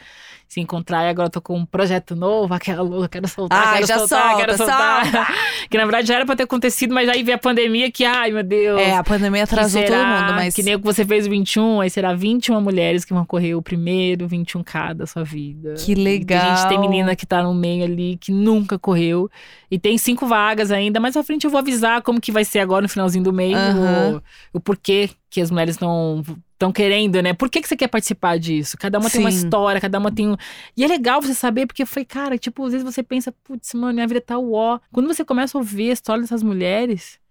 se 0.48 0.60
encontrar, 0.60 1.06
e 1.06 1.10
agora 1.10 1.28
eu 1.28 1.32
tô 1.32 1.42
com 1.42 1.58
um 1.58 1.66
projeto 1.66 2.16
novo, 2.16 2.54
aquela 2.54 2.84
louca, 2.84 3.10
quero 3.10 3.28
soltar, 3.28 3.68
Ai, 3.68 3.74
quero 3.76 3.88
já 3.88 3.98
soltar, 4.00 4.22
solta, 4.22 4.38
quero 4.38 4.58
soltar. 4.58 5.34
que 5.70 5.78
na 5.78 5.86
verdade 5.86 6.08
já 6.08 6.16
era 6.16 6.26
pra 6.26 6.36
ter 6.36 6.44
acontecido, 6.44 6.94
mas 6.94 7.10
aí 7.10 7.24
veio 7.24 7.36
a 7.36 7.40
pandemia 7.40 7.92
que, 7.92 8.06
ai 8.06 8.32
meu 8.32 8.44
Deus. 8.44 8.80
é? 8.80 8.96
A 8.96 9.04
pandemia 9.04 9.44
atrasou 9.44 9.82
todo 9.82 9.96
mundo, 9.96 10.34
mas. 10.36 10.54
Que 10.54 10.62
nem 10.62 10.76
o 10.76 10.80
que 10.80 10.86
você 10.86 11.04
fez 11.06 11.26
o 11.26 11.30
21, 11.30 11.82
aí 11.82 11.90
será 11.90 12.14
21 12.14 12.62
mulheres 12.62 13.04
que 13.04 13.14
vão 13.14 13.26
correr 13.26 13.56
o 13.56 13.62
primeiro 13.62 14.28
21K 14.28 14.94
da 14.94 15.08
sua 15.08 15.24
vida. 15.24 15.74
Que 15.74 15.94
E 15.94 15.96
legal. 15.96 16.52
A 16.52 16.56
gente 16.56 16.70
tem 16.70 16.80
menina 16.80 17.16
que 17.16 17.26
tá 17.26 17.42
no 17.42 17.54
meio 17.54 17.84
ali, 17.84 18.18
que 18.18 18.32
nunca 18.32 18.78
correu. 18.78 19.30
E 19.72 19.80
tem 19.80 19.98
cinco 19.98 20.28
vagas 20.28 20.72
ainda. 20.72 21.00
Mais 21.00 21.14
pra 21.14 21.24
frente 21.24 21.46
eu 21.46 21.52
vou 21.52 21.60
avisar 21.60 22.02
como 22.02 22.22
que 22.22 22.32
vai 22.32 22.46
ser 22.46 22.60
agora 22.60 22.84
no 22.84 22.90
finalzinho 22.90 23.24
do 23.24 23.34
mês. 23.34 23.56
Aham. 23.56 24.22
O, 24.54 24.58
o 24.58 24.60
porquê 24.60 25.10
que 25.30 25.42
as 25.42 25.50
mulheres 25.50 25.80
não 25.80 26.24
estão 26.64 26.72
querendo, 26.72 27.22
né? 27.22 27.34
Por 27.34 27.50
que, 27.50 27.62
que 27.62 27.68
você 27.68 27.76
quer 27.76 27.88
participar 27.88 28.40
disso? 28.40 28.78
Cada 28.78 29.00
uma 29.00 29.10
tem 29.10 29.20
uma 29.20 29.32
Sim. 29.32 29.38
história, 29.38 29.82
cada 29.82 30.00
uma 30.00 30.12
tem 30.12 30.30
um... 30.30 30.38
E 30.76 30.84
é 30.84 30.88
legal 30.88 31.22
você 31.22 31.34
saber, 31.34 31.66
porque 31.68 31.86
foi, 31.86 32.06
cara, 32.06 32.38
tipo, 32.38 32.66
às 32.66 32.72
vezes 32.72 32.86
você 32.86 33.04
pensa, 33.04 33.32
putz, 33.44 33.74
mano, 33.74 33.94
minha 33.94 34.08
vida 34.08 34.22
tá 34.22 34.38
uó. 34.38 34.80
Quando 34.92 35.08
você 35.08 35.24
começa 35.26 35.58
a 35.58 35.60
ouvir 35.60 35.90
a 35.90 35.94
história 35.94 36.22
dessas 36.22 36.42
mulheres... 36.42 37.22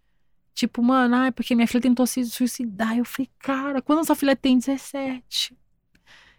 Tipo, 0.54 0.82
mano, 0.82 1.16
ah, 1.16 1.32
porque 1.32 1.54
minha 1.54 1.66
filha 1.66 1.80
tentou 1.80 2.06
se 2.06 2.26
suicidar. 2.26 2.98
Eu 2.98 3.06
falei, 3.06 3.28
cara, 3.38 3.80
quando 3.80 4.04
sua 4.04 4.14
filha 4.14 4.36
tem 4.36 4.58
17? 4.58 5.56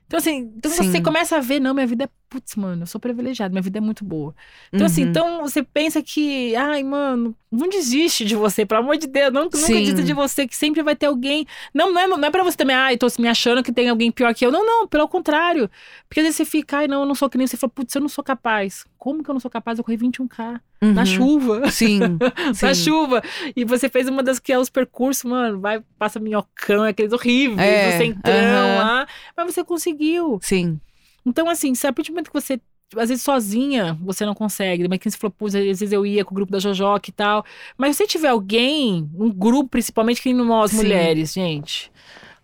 Então, 0.05 0.19
assim, 0.19 0.53
então 0.55 0.69
Sim. 0.69 0.91
você 0.91 1.01
começa 1.01 1.37
a 1.37 1.39
ver, 1.39 1.59
não, 1.59 1.73
minha 1.73 1.87
vida 1.87 2.03
é 2.03 2.09
putz, 2.33 2.55
mano, 2.55 2.81
eu 2.81 2.87
sou 2.87 2.99
privilegiado, 2.99 3.53
minha 3.53 3.61
vida 3.61 3.77
é 3.77 3.81
muito 3.81 4.03
boa. 4.03 4.33
Então, 4.71 4.87
assim, 4.87 5.03
Uhum. 5.03 5.09
então 5.09 5.41
você 5.43 5.61
pensa 5.61 6.01
que, 6.01 6.55
ai, 6.55 6.81
mano, 6.81 7.35
não 7.51 7.69
desiste 7.69 8.25
de 8.25 8.35
você, 8.35 8.65
pelo 8.65 8.81
amor 8.81 8.97
de 8.97 9.05
Deus, 9.05 9.31
não, 9.31 9.43
nunca 9.43 9.57
desista 9.67 10.01
de 10.01 10.13
você, 10.13 10.47
que 10.47 10.55
sempre 10.55 10.81
vai 10.81 10.95
ter 10.95 11.05
alguém. 11.05 11.45
Não, 11.73 11.91
não 11.93 12.01
é, 12.01 12.07
não 12.07 12.23
é 12.25 12.31
pra 12.31 12.43
você 12.43 12.57
também, 12.57 12.75
ai, 12.75 12.97
tô 12.97 13.05
me 13.19 13.27
achando 13.27 13.61
que 13.61 13.71
tem 13.71 13.87
alguém 13.87 14.11
pior 14.11 14.33
que 14.33 14.43
eu. 14.43 14.51
Não, 14.51 14.65
não, 14.65 14.87
pelo 14.87 15.07
contrário. 15.07 15.69
Porque 16.09 16.21
às 16.21 16.25
vezes 16.25 16.37
você 16.37 16.45
fica, 16.45 16.77
ai, 16.79 16.87
não, 16.87 17.01
eu 17.01 17.05
não 17.05 17.13
sou 17.13 17.29
que 17.29 17.37
nem 17.37 17.45
você 17.45 17.55
fala, 17.55 17.69
putz, 17.71 17.93
eu 17.93 18.01
não 18.01 18.09
sou 18.09 18.23
capaz. 18.23 18.83
Como 18.97 19.23
que 19.23 19.29
eu 19.29 19.33
não 19.33 19.39
sou 19.39 19.51
capaz? 19.51 19.77
Eu 19.77 19.83
corri 19.83 19.97
21K 19.97 20.59
na 20.81 21.01
Uhum. 21.01 21.05
chuva. 21.05 21.69
Sim. 21.71 21.99
Na 22.61 22.73
sim. 22.73 22.73
chuva. 22.73 23.21
E 23.55 23.63
você 23.63 23.87
fez 23.87 24.09
uma 24.09 24.21
das 24.23 24.39
que 24.39 24.51
é 24.51 24.57
os 24.59 24.69
percursos, 24.69 25.23
mano, 25.23 25.59
vai, 25.59 25.81
passa 25.99 26.19
minhocão, 26.19 26.83
aqueles 26.83 27.13
horríveis, 27.13 27.59
É, 27.59 27.85
no 27.85 27.97
centrão 27.97 28.33
aham. 28.33 28.75
lá. 28.75 29.07
Mas 29.37 29.53
você 29.53 29.63
conseguiu. 29.63 30.39
Sim. 30.41 30.79
Então, 31.25 31.49
assim, 31.49 31.73
se 31.73 31.87
a 31.87 31.93
partir 31.93 32.11
do 32.11 32.15
momento 32.15 32.31
que 32.31 32.39
você. 32.39 32.59
Às 32.95 33.09
vezes 33.09 33.23
sozinha 33.23 33.97
você 34.01 34.23
não 34.23 34.35
consegue. 34.35 34.87
Mas 34.87 34.99
que 34.99 35.09
você 35.09 35.17
falou, 35.17 35.35
às 35.41 35.53
vezes 35.53 35.91
eu 35.91 36.05
ia 36.05 36.23
com 36.23 36.31
o 36.31 36.35
grupo 36.35 36.51
da 36.51 36.59
Jojoca 36.59 37.09
e 37.09 37.13
tal. 37.13 37.43
Mas 37.75 37.97
se 37.97 38.05
tiver 38.05 38.27
alguém, 38.27 39.09
um 39.15 39.31
grupo 39.31 39.69
principalmente, 39.69 40.21
que 40.21 40.31
nós 40.33 40.71
Sim. 40.71 40.77
mulheres, 40.77 41.33
gente. 41.33 41.91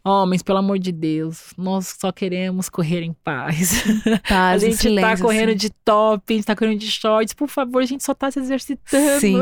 Homens, 0.03 0.41
pelo 0.41 0.57
amor 0.59 0.79
de 0.79 0.91
Deus, 0.91 1.53
nós 1.57 1.95
só 1.99 2.11
queremos 2.11 2.69
correr 2.69 3.01
em 3.03 3.13
paz. 3.23 3.83
a 4.25 4.29
Paz 4.29 4.63
e 4.63 4.67
gente 4.67 4.75
tá 4.77 4.81
silêncio, 4.81 5.25
correndo 5.25 5.49
assim. 5.49 5.57
de 5.57 5.69
top, 5.83 6.33
a 6.33 6.35
gente 6.37 6.45
tá 6.45 6.55
correndo 6.55 6.79
de 6.79 6.89
shorts. 6.89 7.33
Por 7.33 7.47
favor, 7.49 7.81
a 7.81 7.85
gente 7.85 8.03
só 8.03 8.13
tá 8.13 8.31
se 8.31 8.39
exercitando. 8.39 9.19
Sim. 9.19 9.37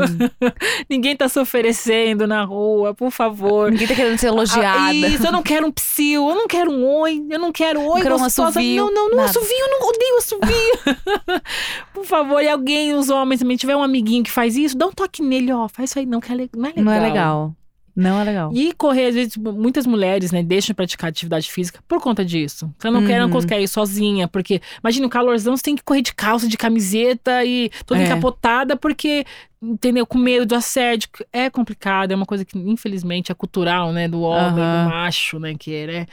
Ninguém 0.90 1.16
tá 1.16 1.28
se 1.28 1.38
oferecendo 1.38 2.26
na 2.26 2.42
rua, 2.44 2.92
por 2.92 3.10
favor. 3.10 3.70
Ninguém 3.70 3.86
tá 3.86 3.94
querendo 3.94 4.18
ser 4.18 4.26
elogiada. 4.28 4.80
Ah, 4.86 4.92
isso, 4.94 5.26
eu 5.26 5.32
não 5.32 5.42
quero 5.42 5.66
um 5.66 5.72
psil, 5.72 6.28
eu 6.28 6.34
não 6.34 6.48
quero 6.48 6.70
um 6.70 6.84
oi, 7.00 7.24
eu 7.30 7.38
não 7.38 7.52
quero 7.52 7.80
oi, 7.80 8.02
quero 8.02 8.16
um 8.16 8.18
gostosa. 8.18 8.48
assovio, 8.50 8.86
não, 8.86 8.92
não, 8.92 9.08
não 9.10 9.16
nada. 9.18 9.30
assovio, 9.30 9.56
eu 9.58 9.70
não 9.70 9.88
odeio 9.88 10.16
assovio. 10.18 11.42
Por 11.94 12.04
favor, 12.04 12.42
e 12.42 12.48
alguém, 12.48 12.94
os 12.94 13.08
homens 13.10 13.40
também, 13.40 13.56
tiver 13.56 13.76
um 13.76 13.82
amiguinho 13.82 14.24
que 14.24 14.30
faz 14.30 14.56
isso, 14.56 14.76
dá 14.76 14.86
um 14.86 14.92
toque 14.92 15.22
nele, 15.22 15.52
ó, 15.52 15.68
faz 15.68 15.90
isso 15.90 15.98
aí 15.98 16.06
não, 16.06 16.20
que 16.20 16.32
é 16.32 16.34
le- 16.34 16.50
não 16.54 16.66
é 16.66 16.72
legal. 16.72 16.84
Não 16.84 16.92
é 16.92 17.00
legal. 17.00 17.54
Não 18.00 18.20
é 18.20 18.22
legal. 18.22 18.52
E 18.54 18.72
correr, 18.74 19.06
às 19.06 19.14
vezes, 19.16 19.36
muitas 19.36 19.84
mulheres, 19.84 20.30
né, 20.30 20.40
deixam 20.40 20.68
de 20.68 20.74
praticar 20.74 21.10
atividade 21.10 21.50
física 21.50 21.80
por 21.88 22.00
conta 22.00 22.24
disso. 22.24 22.72
Você 22.78 22.88
não 22.92 23.04
quer, 23.04 23.18
não 23.18 23.24
Uhum. 23.26 23.32
consegue 23.32 23.64
ir 23.64 23.66
sozinha, 23.66 24.28
porque, 24.28 24.60
imagina, 24.80 25.04
o 25.04 25.10
calorzão, 25.10 25.56
você 25.56 25.64
tem 25.64 25.74
que 25.74 25.82
correr 25.82 26.02
de 26.02 26.14
calça, 26.14 26.46
de 26.46 26.56
camiseta 26.56 27.44
e 27.44 27.70
toda 27.84 28.00
É. 28.00 28.04
encapotada, 28.04 28.76
porque, 28.76 29.24
entendeu, 29.60 30.06
com 30.06 30.16
medo 30.16 30.46
do 30.46 30.54
assédio. 30.54 31.08
É 31.32 31.50
complicado, 31.50 32.12
é 32.12 32.14
uma 32.14 32.24
coisa 32.24 32.44
que, 32.44 32.56
infelizmente, 32.56 33.32
é 33.32 33.34
cultural, 33.34 33.92
né, 33.92 34.06
do 34.06 34.20
homem, 34.20 34.62
Aham. 34.64 34.84
do 34.84 34.90
macho, 34.90 35.40
né, 35.40 35.56
que 35.58 35.74
é, 35.74 35.86
né. 35.88 36.06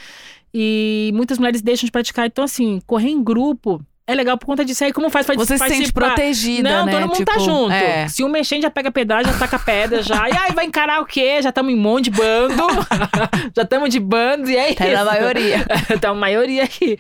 E 0.52 1.12
muitas 1.14 1.38
mulheres 1.38 1.62
deixam 1.62 1.86
de 1.86 1.92
praticar. 1.92 2.26
Então, 2.26 2.44
assim, 2.44 2.82
correr 2.88 3.10
em 3.10 3.24
grupo 3.24 3.80
é 4.08 4.14
legal 4.14 4.38
por 4.38 4.46
conta 4.46 4.64
disso. 4.64 4.84
Aí, 4.84 4.94
como 4.94 5.10
faz 5.10 5.26
pra 5.26 5.36
Você 5.36 5.58
se 5.58 5.64
sente 5.64 5.70
participar? 5.92 6.06
protegida, 6.14 6.70
Não, 6.70 6.86
né? 6.86 6.92
todo 6.92 7.02
mundo 7.08 7.26
tá 7.26 7.34
Tipo, 7.34 7.44
junto. 7.46 7.72
É. 7.72 8.08
Se 8.08 8.24
um 8.24 8.30
mexendo 8.30 8.62
já 8.62 8.70
pega 8.70 8.92
pedágio, 8.92 9.32
já 9.34 9.40
taca 9.40 9.58
pedra 9.58 10.04
já. 10.04 10.30
E 10.30 10.38
aí, 10.38 10.52
vai 10.54 10.66
encarar 10.66 11.02
o 11.02 11.06
quê? 11.06 11.42
Já 11.42 11.50
estamos 11.50 11.74
em 11.74 11.76
um 11.76 11.82
monte 11.82 12.06
de 12.06 12.12
bando. 12.12 12.64
já 13.56 13.64
estamos 13.64 13.90
de 13.90 14.00
bando 14.00 14.50
e 14.50 14.56
é 14.56 14.70
isso. 14.70 14.78
Tá 14.78 14.86
na 14.92 15.06
maioria. 15.06 15.66
tá 16.00 16.10
a 16.10 16.14
maioria 16.14 16.64
aqui. 16.64 16.98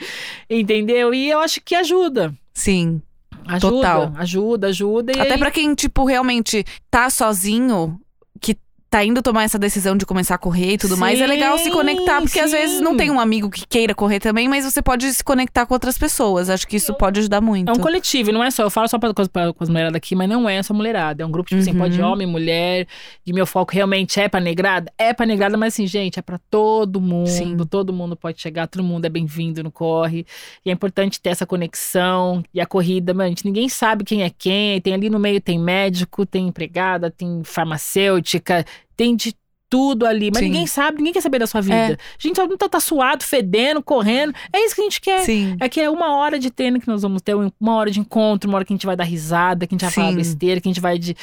Entendeu? 0.50 1.14
E 1.14 1.30
eu 1.30 1.40
acho 1.40 1.62
que 1.62 1.76
ajuda. 1.76 2.34
Sim. 2.54 3.02
Ajuda, 3.48 3.70
Total. 3.76 4.14
ajuda, 4.18 4.68
ajuda. 4.68 5.12
Até 5.22 5.34
aí, 5.34 5.38
pra 5.40 5.52
quem, 5.52 5.76
tipo, 5.76 6.04
realmente 6.06 6.66
tá 6.90 7.12
sozinho, 7.12 8.00
que 8.42 8.58
tá 8.96 9.04
indo 9.04 9.22
tomar 9.22 9.44
essa 9.44 9.60
decisão 9.60 9.98
de 9.98 10.06
começar 10.06 10.36
a 10.36 10.38
correr 10.38 10.74
e 10.74 10.78
tudo 10.78 10.96
mais, 10.96 11.20
é 11.20 11.28
legal 11.28 11.58
se 11.58 11.66
Sim, 11.66 11.72
conectar, 11.72 12.22
porque 12.22 12.40
às 12.40 12.52
vezes 12.54 12.80
não 12.80 12.92
sim. 12.92 12.98
tem 12.98 13.12
um 13.12 13.20
amigo 13.20 13.50
que 13.50 13.68
queira 13.68 13.94
correr 13.94 14.22
também, 14.22 14.48
mas 14.48 14.64
você 14.64 14.82
pode 14.82 15.12
se 15.14 15.22
conectar 15.22 15.66
com 15.66 15.74
outras 15.74 15.98
pessoas. 15.98 16.50
Acho 16.50 16.66
que 16.66 16.78
isso 16.78 16.94
pode 16.94 17.20
ajudar 17.20 17.42
muito. 17.42 17.68
É 17.70 17.74
um 17.74 17.80
coletivo, 17.80 18.32
não 18.32 18.42
é 18.42 18.50
só. 18.50 18.64
Eu 18.64 18.70
falo 18.70 18.88
só 18.88 18.98
pra, 18.98 19.14
com, 19.14 19.22
as- 19.22 19.28
pra, 19.28 19.52
com 19.52 19.62
as 19.64 19.70
mulheradas 19.70 19.98
aqui, 19.98 20.16
mas 20.16 20.30
não 20.30 20.48
é 20.48 20.64
só 20.64 20.74
mulherada. 20.74 21.24
É 21.24 21.26
um 21.26 21.30
grupo, 21.32 21.50
tipo 21.50 21.60
assim, 21.60 21.72
Uhum. 21.72 21.78
pode 21.80 22.02
homem, 22.02 22.26
mulher. 22.26 22.88
E 23.26 23.34
meu 23.34 23.46
foco 23.46 23.74
realmente 23.74 24.18
é 24.18 24.30
pra 24.30 24.40
negrada? 24.40 24.90
É 24.98 25.12
pra 25.14 25.26
negrada, 25.26 25.58
mas 25.58 25.74
assim, 25.74 25.86
gente, 25.86 26.18
é 26.18 26.22
pra 26.22 26.38
todo 26.50 27.02
mundo. 27.02 27.28
Sim. 27.28 27.58
Todo 27.70 27.92
mundo 27.92 28.16
pode 28.16 28.42
chegar, 28.42 28.66
todo 28.68 28.82
mundo 28.82 29.04
é 29.04 29.10
bem-vindo 29.10 29.62
no 29.62 29.72
corre. 29.72 30.26
E 30.66 30.70
é 30.70 30.74
importante 30.74 31.20
ter 31.20 31.32
essa 31.32 31.46
conexão. 31.46 32.42
E 32.54 32.62
a 32.62 32.66
corrida, 32.66 33.14
mano, 33.14 33.28
gente, 33.30 33.46
ninguém 33.46 33.68
sabe 33.68 34.06
quem 34.06 34.24
é 34.24 34.30
quem. 34.30 34.80
Tem 34.80 34.94
ali 34.94 35.10
no 35.10 35.20
meio, 35.20 35.42
tem 35.42 35.60
médico, 35.60 36.26
tem 36.26 36.48
empregada, 36.48 37.12
tem 37.12 37.42
farmacêutica, 37.44 38.64
tem 38.96 39.16
de 39.16 39.36
tudo 39.70 40.06
ali. 40.06 40.30
Mas 40.34 40.40
Sim. 40.40 40.46
ninguém 40.46 40.68
sabe, 40.68 40.98
ninguém 40.98 41.14
quer 41.14 41.22
saber 41.22 41.40
da 41.40 41.48
sua 41.48 41.62
vida. 41.62 41.76
É. 41.76 41.94
A 41.94 41.98
gente 42.20 42.36
só 42.36 42.48
tá, 42.58 42.70
tá 42.70 42.80
suado, 42.80 43.24
fedendo, 43.24 43.82
correndo. 43.82 44.34
É 44.54 44.64
isso 44.66 44.76
que 44.76 44.82
a 44.82 44.84
gente 44.84 45.02
quer. 45.02 45.20
Sim. 45.22 45.58
É 45.60 45.68
que 45.68 45.80
é 45.82 45.90
uma 45.90 46.16
hora 46.18 46.38
de 46.40 46.50
treino 46.52 46.80
que 46.80 46.88
nós 46.88 47.02
vamos 47.02 47.22
ter, 47.22 47.36
uma 47.36 47.76
hora 47.76 47.90
de 47.92 48.00
encontro, 48.00 48.50
uma 48.50 48.58
hora 48.58 48.66
que 48.66 48.74
a 48.74 48.76
gente 48.76 48.86
vai 48.86 48.96
dar 48.96 49.04
risada, 49.04 49.66
que 49.68 49.74
a 49.74 49.76
gente 49.76 49.82
vai 49.86 49.92
falar 49.92 50.10
Sim. 50.12 50.16
besteira, 50.18 50.62
que 50.62 50.68
a 50.68 50.72
gente 50.72 50.82
vai 50.82 50.98
de. 50.98 51.16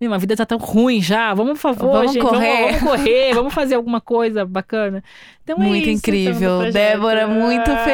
Meu, 0.00 0.14
a 0.14 0.18
vida 0.18 0.34
tá 0.34 0.46
tão 0.46 0.56
ruim 0.56 1.02
já. 1.02 1.34
Vamos, 1.34 1.52
por 1.52 1.74
favor, 1.74 1.92
Vamos 1.92 2.12
gente. 2.14 2.22
correr. 2.22 2.56
Vamos, 2.72 2.80
vamos 2.80 2.96
correr, 3.02 3.34
vamos 3.36 3.54
fazer 3.54 3.74
alguma 3.74 4.00
coisa 4.00 4.44
bacana. 4.46 5.04
Então 5.44 5.56
é 5.62 5.66
Muito 5.66 5.88
isso, 5.88 5.98
incrível. 5.98 6.36
então, 6.36 6.58
do 6.58 6.62
projeto. 6.62 6.72
Débora, 6.72 7.26
muito 7.26 7.70
Ah. 7.70 7.84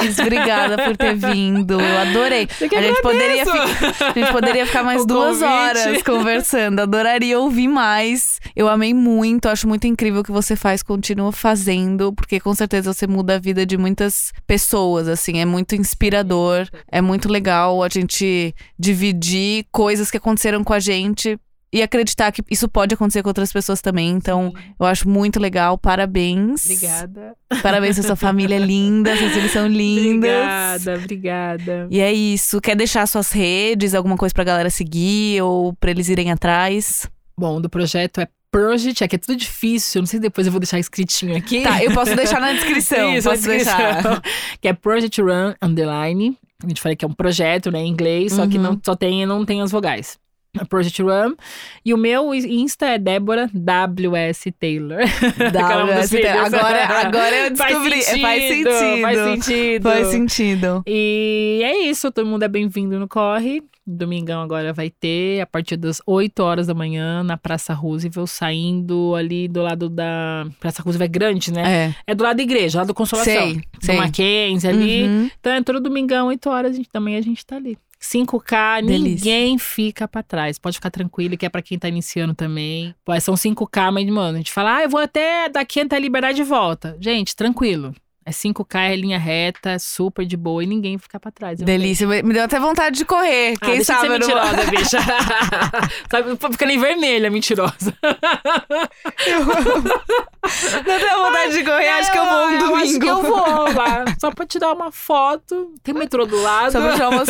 feliz. 0.00 0.18
Obrigada 0.18 0.82
por 0.82 0.96
ter 0.96 1.14
vindo. 1.14 1.78
Eu 1.80 1.98
adorei. 2.00 2.48
A 2.60 2.64
gente, 2.82 3.02
poderia 3.02 3.44
ficar, 3.44 4.06
a 4.08 4.12
gente 4.18 4.32
poderia 4.32 4.66
ficar 4.66 4.82
mais 4.82 5.02
O 5.02 5.06
duas 5.06 5.38
convite. 5.38 5.44
horas 5.44 6.02
conversando. 6.02 6.80
Adoraria 6.80 7.38
ouvir 7.38 7.68
mais. 7.68 8.40
Eu 8.56 8.68
amei 8.68 8.94
muito. 8.94 9.48
Acho 9.54 9.68
muito 9.68 9.86
incrível 9.86 10.20
o 10.20 10.24
que 10.24 10.32
você 10.32 10.56
faz. 10.56 10.82
Continua 10.82 11.30
fazendo, 11.30 12.12
porque 12.12 12.40
com 12.40 12.52
certeza 12.52 12.92
você 12.92 13.06
muda 13.06 13.36
a 13.36 13.38
vida 13.38 13.64
de 13.64 13.78
muitas 13.78 14.32
pessoas. 14.48 15.06
Assim, 15.06 15.38
é 15.38 15.44
muito 15.44 15.76
inspirador. 15.76 16.68
É 16.90 17.00
muito 17.00 17.28
legal 17.28 17.80
a 17.80 17.88
gente 17.88 18.52
dividir 18.76 19.64
coisas 19.70 20.10
que 20.10 20.16
aconteceram 20.16 20.64
com 20.64 20.72
a 20.72 20.80
gente. 20.80 21.38
E 21.72 21.82
acreditar 21.82 22.32
que 22.32 22.42
isso 22.50 22.68
pode 22.68 22.94
acontecer 22.94 23.22
com 23.22 23.28
outras 23.28 23.52
pessoas 23.52 23.80
também. 23.80 24.10
Então, 24.10 24.52
eu 24.78 24.86
acho 24.86 25.08
muito 25.08 25.38
legal. 25.38 25.78
Parabéns. 25.78 26.64
Obrigada. 26.64 27.36
Parabéns 27.62 27.94
pra 27.94 28.08
sua 28.08 28.16
família 28.16 28.56
é 28.56 28.58
linda. 28.58 29.14
Seus 29.18 29.32
filhos 29.34 29.52
são 29.52 29.68
lindas. 29.68 30.30
Obrigada, 30.30 30.94
obrigada. 30.96 31.88
E 31.92 32.00
é 32.00 32.12
isso. 32.12 32.60
Quer 32.60 32.74
deixar 32.74 33.06
suas 33.06 33.30
redes, 33.30 33.94
alguma 33.94 34.16
coisa 34.16 34.34
pra 34.34 34.42
galera 34.42 34.68
seguir 34.68 35.40
ou 35.42 35.72
pra 35.74 35.92
eles 35.92 36.08
irem 36.08 36.32
atrás? 36.32 37.08
Bom, 37.38 37.60
do 37.60 37.70
projeto 37.70 38.20
é 38.20 38.28
Project, 38.54 39.02
é 39.02 39.08
que 39.08 39.16
é 39.16 39.18
tudo 39.18 39.36
difícil. 39.36 40.00
Não 40.02 40.06
sei 40.06 40.18
se 40.18 40.22
depois 40.22 40.46
eu 40.46 40.52
vou 40.52 40.60
deixar 40.60 40.78
escritinho 40.78 41.36
aqui. 41.36 41.62
Tá, 41.62 41.82
eu 41.82 41.92
posso 41.92 42.14
deixar 42.14 42.40
na 42.40 42.52
descrição. 42.54 43.12
Isso, 43.14 43.28
posso 43.28 43.42
descrição. 43.42 43.76
deixar. 43.76 44.22
que 44.60 44.68
é 44.68 44.72
Project 44.72 45.20
Run 45.20 45.54
Underline. 45.60 46.38
A 46.62 46.68
gente 46.68 46.80
fala 46.80 46.94
que 46.94 47.04
é 47.04 47.08
um 47.08 47.12
projeto, 47.12 47.70
né, 47.70 47.80
em 47.80 47.88
inglês, 47.88 48.32
só 48.32 48.46
que 48.46 48.56
Uhum. 48.56 48.62
não 48.62 48.80
só 48.82 48.94
tem, 48.94 49.26
não 49.26 49.44
tem 49.44 49.60
as 49.60 49.70
vogais. 49.72 50.18
Project 50.68 51.02
Run. 51.02 51.34
E 51.84 51.92
o 51.92 51.96
meu 51.96 52.34
Insta 52.34 52.86
é 52.86 52.98
Débora 52.98 53.50
WS 53.52 54.44
Taylor. 54.58 55.00
WS 55.02 56.10
filhos. 56.10 56.54
agora, 56.54 56.86
agora 56.86 57.36
eu 57.36 57.50
descobri. 57.54 58.02
Faz 58.02 58.20
Faz 58.20 58.42
sentido. 58.42 59.00
Faz 59.00 59.18
sentido. 59.18 59.82
Faz 59.82 60.06
sentido. 60.08 60.82
E 60.86 61.60
é 61.62 61.78
isso, 61.88 62.10
todo 62.10 62.26
mundo 62.26 62.42
é 62.42 62.48
bem-vindo 62.48 62.98
no 62.98 63.08
Corre. 63.08 63.62
Domingão 63.86 64.40
agora 64.40 64.72
vai 64.72 64.88
ter, 64.88 65.42
a 65.42 65.46
partir 65.46 65.76
das 65.76 66.00
8 66.06 66.42
horas 66.42 66.66
da 66.66 66.72
manhã, 66.74 67.22
na 67.22 67.36
Praça 67.36 67.74
Roosevelt, 67.74 68.28
saindo 68.28 69.14
ali 69.14 69.46
do 69.46 69.60
lado 69.60 69.90
da. 69.90 70.46
Praça 70.58 70.82
Roosevelt 70.82 71.10
é 71.10 71.12
grande, 71.12 71.52
né? 71.52 71.94
É. 72.06 72.12
É, 72.12 72.14
do 72.14 72.24
lado 72.24 72.38
da 72.38 72.42
igreja, 72.42 72.78
lá 72.78 72.84
do 72.84 72.94
Consolação. 72.94 73.34
Sei, 73.34 73.60
sei. 73.80 73.94
Do 73.94 74.00
Mackenzie 74.00 74.70
ali. 74.70 75.02
Uhum. 75.02 75.30
Então 75.38 75.52
é 75.52 75.62
todo 75.62 75.80
domingão, 75.80 76.28
8 76.28 76.48
horas, 76.48 76.72
a 76.72 76.76
gente, 76.76 76.88
também 76.88 77.16
a 77.16 77.20
gente 77.20 77.44
tá 77.44 77.56
ali. 77.56 77.76
5K, 78.00 78.82
Delícia. 78.84 78.98
ninguém 79.32 79.58
fica 79.58 80.06
pra 80.06 80.22
trás. 80.22 80.58
Pode 80.58 80.76
ficar 80.76 80.90
tranquilo, 80.90 81.36
que 81.36 81.46
é 81.46 81.48
pra 81.48 81.62
quem 81.62 81.78
tá 81.78 81.88
iniciando 81.88 82.34
também. 82.34 82.94
Pô, 83.04 83.18
são 83.20 83.34
5K, 83.34 83.90
mas, 83.92 84.06
mano, 84.06 84.34
a 84.34 84.38
gente 84.38 84.52
fala, 84.52 84.76
ah, 84.76 84.82
eu 84.82 84.88
vou 84.90 85.00
até 85.00 85.48
daqui 85.48 85.80
até 85.80 85.96
a 85.96 85.98
liberdade 85.98 86.36
de 86.36 86.44
volta. 86.44 86.96
Gente, 87.00 87.34
tranquilo. 87.34 87.94
É 88.26 88.30
5K, 88.30 88.92
é 88.92 88.96
linha 88.96 89.18
reta, 89.18 89.78
super 89.78 90.24
de 90.24 90.34
boa 90.36 90.64
e 90.64 90.66
ninguém 90.66 90.96
fica 90.96 91.20
pra 91.20 91.30
trás. 91.30 91.60
Eu 91.60 91.66
Delícia. 91.66 92.06
Me 92.06 92.32
deu 92.32 92.44
até 92.44 92.58
vontade 92.58 92.96
de 92.96 93.04
correr. 93.04 93.52
ah, 93.60 93.66
Quem 93.66 93.74
deixa 93.76 93.92
sabe 93.94 94.08
de 94.08 94.14
eu 94.14 94.22
ser 94.24 94.34
não- 94.34 94.44
mentirosa, 94.46 94.70
bicha. 94.74 94.98
Sabe, 96.10 96.36
ficando 96.52 96.70
em 96.72 96.78
vermelha, 96.78 97.30
mentirosa. 97.30 97.94
Não 98.02 99.44
tenho 100.98 101.18
vontade 101.18 101.52
de 101.52 101.64
correr. 101.64 101.88
Acho 101.88 102.12
que 102.12 102.18
eu 102.18 102.24
vou 102.24 102.46
um 102.46 102.50
Eu 102.52 102.58
domingo. 102.58 102.76
Acho 102.76 102.98
que 103.00 103.06
eu 103.06 103.22
vou 103.22 103.72
lá. 103.74 104.04
Só 104.20 104.30
pra 104.30 104.46
te 104.46 104.58
dar 104.58 104.72
uma 104.72 104.90
foto. 104.92 105.72
Tem 105.82 105.94
metrô 105.94 106.24
do 106.26 106.40
lado. 106.40 106.72
Só 106.72 106.80
pra 106.80 106.92
tirar 106.94 107.08
uma 107.10 107.24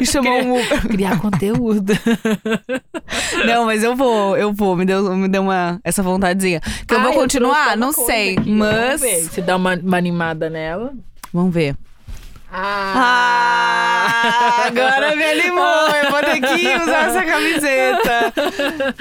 E 0.00 0.06
chamar 0.06 0.30
um 0.30 0.60
Uber. 0.60 0.88
Criar 0.88 1.20
conteúdo. 1.20 1.92
Não, 3.46 3.64
mas 3.66 3.82
eu 3.82 3.96
vou, 3.96 4.36
eu 4.36 4.52
vou. 4.52 4.76
Me 4.76 4.84
deu, 4.84 5.14
me 5.16 5.28
deu 5.28 5.42
uma, 5.42 5.80
essa 5.84 6.02
vontadezinha. 6.02 6.60
Que 6.86 6.94
eu 6.94 7.00
Ah, 7.00 7.04
vou 7.04 7.12
continuar? 7.14 7.76
trouxe 7.76 7.78
Não 7.78 7.92
sei. 7.92 8.36
aqui, 8.38 8.50
Mas. 8.50 9.25
Se 9.30 9.42
dá 9.42 9.56
uma, 9.56 9.74
uma 9.74 9.96
animada 9.96 10.48
nela. 10.50 10.92
Vamos 11.32 11.52
ver. 11.52 11.76
Ah, 13.38 14.64
agora 14.66 15.14
me 15.16 15.24
animou. 15.24 15.88
Eu 16.04 16.10
vou 16.10 16.20
ter 16.20 16.40
que 16.40 16.82
usar 16.82 17.08
essa 17.08 17.24
camiseta. 17.24 18.32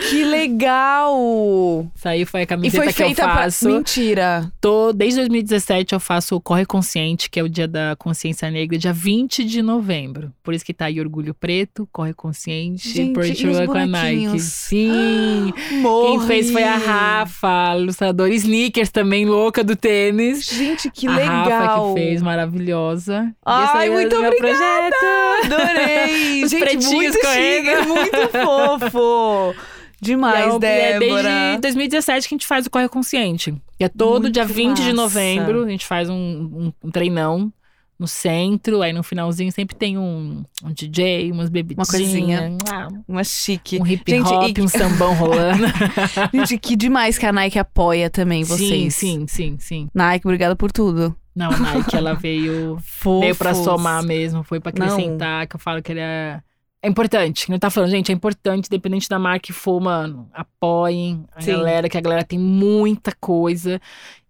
Que 0.10 0.24
legal! 0.24 1.88
Isso 1.96 2.08
aí 2.08 2.26
foi 2.26 2.42
a 2.42 2.44
E 2.44 2.48
camiseta 2.48 2.84
foi 2.84 2.94
que 2.94 3.02
eu 3.04 3.06
feita 3.08 3.24
faço. 3.24 3.66
pra. 3.66 3.76
Mentira. 3.76 4.52
Tô, 4.60 4.92
desde 4.94 5.20
2017 5.22 5.94
eu 5.94 6.00
faço 6.00 6.36
o 6.36 6.42
Corre 6.42 6.66
Consciente, 6.66 7.30
que 7.30 7.40
é 7.40 7.44
o 7.44 7.50
dia 7.50 7.68
da 7.68 7.96
consciência 7.98 8.50
negra, 8.50 8.78
dia 8.78 8.94
20 8.94 9.44
de 9.44 9.62
novembro. 9.62 10.32
Por 10.44 10.54
isso 10.54 10.66
que 10.66 10.74
tá 10.74 10.86
aí 10.86 11.00
Orgulho 11.00 11.34
Preto, 11.34 11.88
Corre 11.92 12.14
Consciente, 12.14 12.90
Gente, 12.90 13.14
Portugal 13.14 13.62
e 13.62 13.66
os 13.66 13.66
com 13.68 13.78
a 13.78 13.86
Nike. 13.86 14.40
Sim! 14.40 15.54
Morri. 15.82 16.06
Quem 16.18 16.20
fez 16.28 16.52
foi 16.52 16.64
a 16.64 16.76
Rafa, 16.78 17.72
a 17.72 17.78
ilustradora 17.78 18.34
Sneakers 18.34 18.90
também, 18.90 19.26
louca 19.26 19.64
do 19.64 19.76
tênis. 19.76 20.46
Gente, 20.46 20.90
que 20.92 21.08
a 21.08 21.16
legal. 21.16 21.50
Rafa 21.50 21.88
que 21.88 21.94
fez, 22.02 22.22
maravilhosa. 22.22 23.34
Ai, 23.46 23.88
é 23.88 23.92
muito 23.92 24.16
obrigada! 24.16 24.38
projeto. 24.40 25.54
Adorei! 25.54 26.44
Os 26.46 26.50
Gente, 26.52 26.86
muito 26.88 27.20
correndo. 27.20 27.66
chique, 27.66 27.88
muito 27.88 28.30
fofo. 28.44 29.56
E 30.02 30.06
Demais, 30.06 30.46
é 30.46 30.50
o- 30.52 30.56
é 30.58 31.00
Débora. 31.00 31.24
desde 31.24 31.62
2017 31.62 32.28
que 32.28 32.36
a 32.36 32.38
gente 32.38 32.48
faz 32.48 32.66
o 32.66 32.70
Corre 32.70 32.88
Consciente. 32.90 33.56
E 33.80 33.84
é 33.84 33.90
todo 33.90 34.24
Muito 34.24 34.34
dia 34.34 34.46
20 34.46 34.78
de 34.78 34.82
massa. 34.84 34.94
novembro, 34.94 35.64
a 35.64 35.70
gente 35.70 35.86
faz 35.86 36.10
um, 36.10 36.14
um- 36.16 36.74
um 36.84 36.92
treinão 36.92 37.52
no 37.98 38.08
centro, 38.08 38.82
aí 38.82 38.92
no 38.92 39.02
finalzinho 39.04 39.52
sempre 39.54 39.74
tem 39.76 39.98
um, 39.98 40.44
um 40.64 40.72
DJ, 40.74 41.32
umas 41.32 41.50
bebidinhas, 41.50 41.90
coisinha. 41.90 42.58
ah, 42.70 42.88
Uma 43.08 43.24
chique. 43.24 43.80
um 43.82 43.88
hip 43.88 44.04
Gente, 44.12 44.28
hop, 44.28 44.58
e- 44.58 44.62
um 44.62 44.68
sambão 44.68 45.14
rolando. 45.16 45.64
Gente, 46.34 46.58
que 46.58 46.76
demais 46.76 47.18
que 47.18 47.26
a 47.26 47.32
Nike 47.32 47.58
apoia 47.58 48.10
também 48.10 48.44
vocês. 48.44 48.94
Sim, 48.96 49.26
sim, 49.26 49.28
sim, 49.28 49.56
sim. 49.60 49.88
Nike, 49.94 50.28
obrigada 50.28 50.56
por 50.58 50.72
tudo. 50.74 51.16
Não, 51.36 51.52
a 51.52 51.58
Nike, 51.60 51.96
ela 51.96 52.14
veio, 52.14 52.78
Fofos. 52.82 53.20
veio 53.22 53.36
pra 53.36 53.54
somar 53.54 54.04
mesmo, 54.04 54.44
foi 54.44 54.60
pra 54.60 54.72
Não. 54.76 54.86
acrescentar, 54.86 55.48
que 55.48 55.56
eu 55.56 55.60
falo 55.60 55.82
que 55.82 55.92
ele 55.92 56.00
é... 56.00 56.42
É 56.82 56.88
importante, 56.88 57.50
não 57.50 57.58
tá 57.58 57.72
falando, 57.72 57.90
gente, 57.90 58.12
é 58.12 58.16
importante, 58.16 58.68
independente 58.68 59.10
da 59.10 59.18
marca 59.18 59.40
que 59.40 59.52
for, 59.52 59.82
mano, 59.82 60.30
apoiem 60.32 61.26
a 61.36 61.42
Sim. 61.42 61.54
galera, 61.54 61.90
que 61.90 61.98
a 61.98 62.02
galera 62.02 62.24
tem 62.24 62.38
muita 62.38 63.12
coisa. 63.20 63.82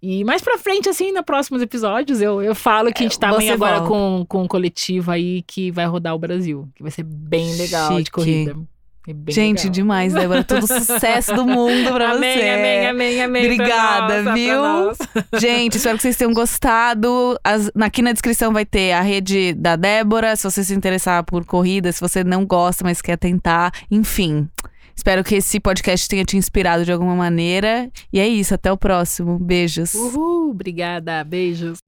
E 0.01 0.23
mais 0.23 0.41
pra 0.41 0.57
frente, 0.57 0.87
assim, 0.87 1.11
nos 1.11 1.23
próximos 1.23 1.61
episódios, 1.61 2.21
eu, 2.21 2.41
eu 2.41 2.55
falo 2.55 2.93
que 2.93 3.03
a 3.03 3.05
gente 3.05 3.19
tá 3.19 3.29
você 3.29 3.39
bem 3.39 3.49
agora 3.51 3.81
com, 3.81 4.25
com 4.25 4.43
um 4.43 4.47
coletivo 4.47 5.11
aí 5.11 5.41
que 5.41 5.69
vai 5.69 5.85
rodar 5.85 6.15
o 6.15 6.19
Brasil, 6.19 6.69
que 6.75 6.81
vai 6.81 6.91
ser 6.91 7.03
bem 7.03 7.57
legal 7.57 7.89
Chique. 7.89 8.03
de 8.03 8.11
corrida. 8.11 8.55
É 9.07 9.31
Gente, 9.31 9.59
legal. 9.59 9.71
demais, 9.71 10.13
Débora. 10.13 10.43
Todo 10.43 10.63
o 10.63 10.67
sucesso 10.67 11.33
do 11.35 11.45
mundo 11.45 11.91
pra 11.93 12.11
amém, 12.11 12.37
você. 12.37 12.49
amém, 12.49 12.87
amém, 12.87 13.21
amém. 13.23 13.43
Obrigada, 13.43 14.21
nós, 14.23 14.33
viu? 14.33 14.59
Gente, 15.39 15.77
espero 15.77 15.97
que 15.97 16.01
vocês 16.03 16.17
tenham 16.17 16.33
gostado. 16.33 17.37
As- 17.43 17.69
aqui 17.81 18.01
na 18.01 18.11
descrição 18.11 18.51
vai 18.51 18.65
ter 18.65 18.93
a 18.93 19.01
rede 19.01 19.53
da 19.53 19.75
Débora, 19.75 20.35
se 20.35 20.43
você 20.43 20.63
se 20.63 20.73
interessar 20.73 21.23
por 21.23 21.45
corrida, 21.45 21.91
se 21.91 22.01
você 22.01 22.23
não 22.23 22.45
gosta, 22.45 22.83
mas 22.83 23.01
quer 23.01 23.17
tentar. 23.17 23.71
Enfim. 23.91 24.47
Espero 24.95 25.23
que 25.25 25.35
esse 25.35 25.59
podcast 25.59 26.07
tenha 26.07 26.23
te 26.23 26.37
inspirado 26.37 26.85
de 26.85 26.91
alguma 26.91 27.15
maneira. 27.15 27.89
E 28.13 28.19
é 28.19 28.27
isso, 28.27 28.55
até 28.55 28.71
o 28.71 28.77
próximo. 28.77 29.37
Beijos. 29.37 29.93
Uhul, 29.93 30.51
obrigada, 30.51 31.21
beijos. 31.23 31.79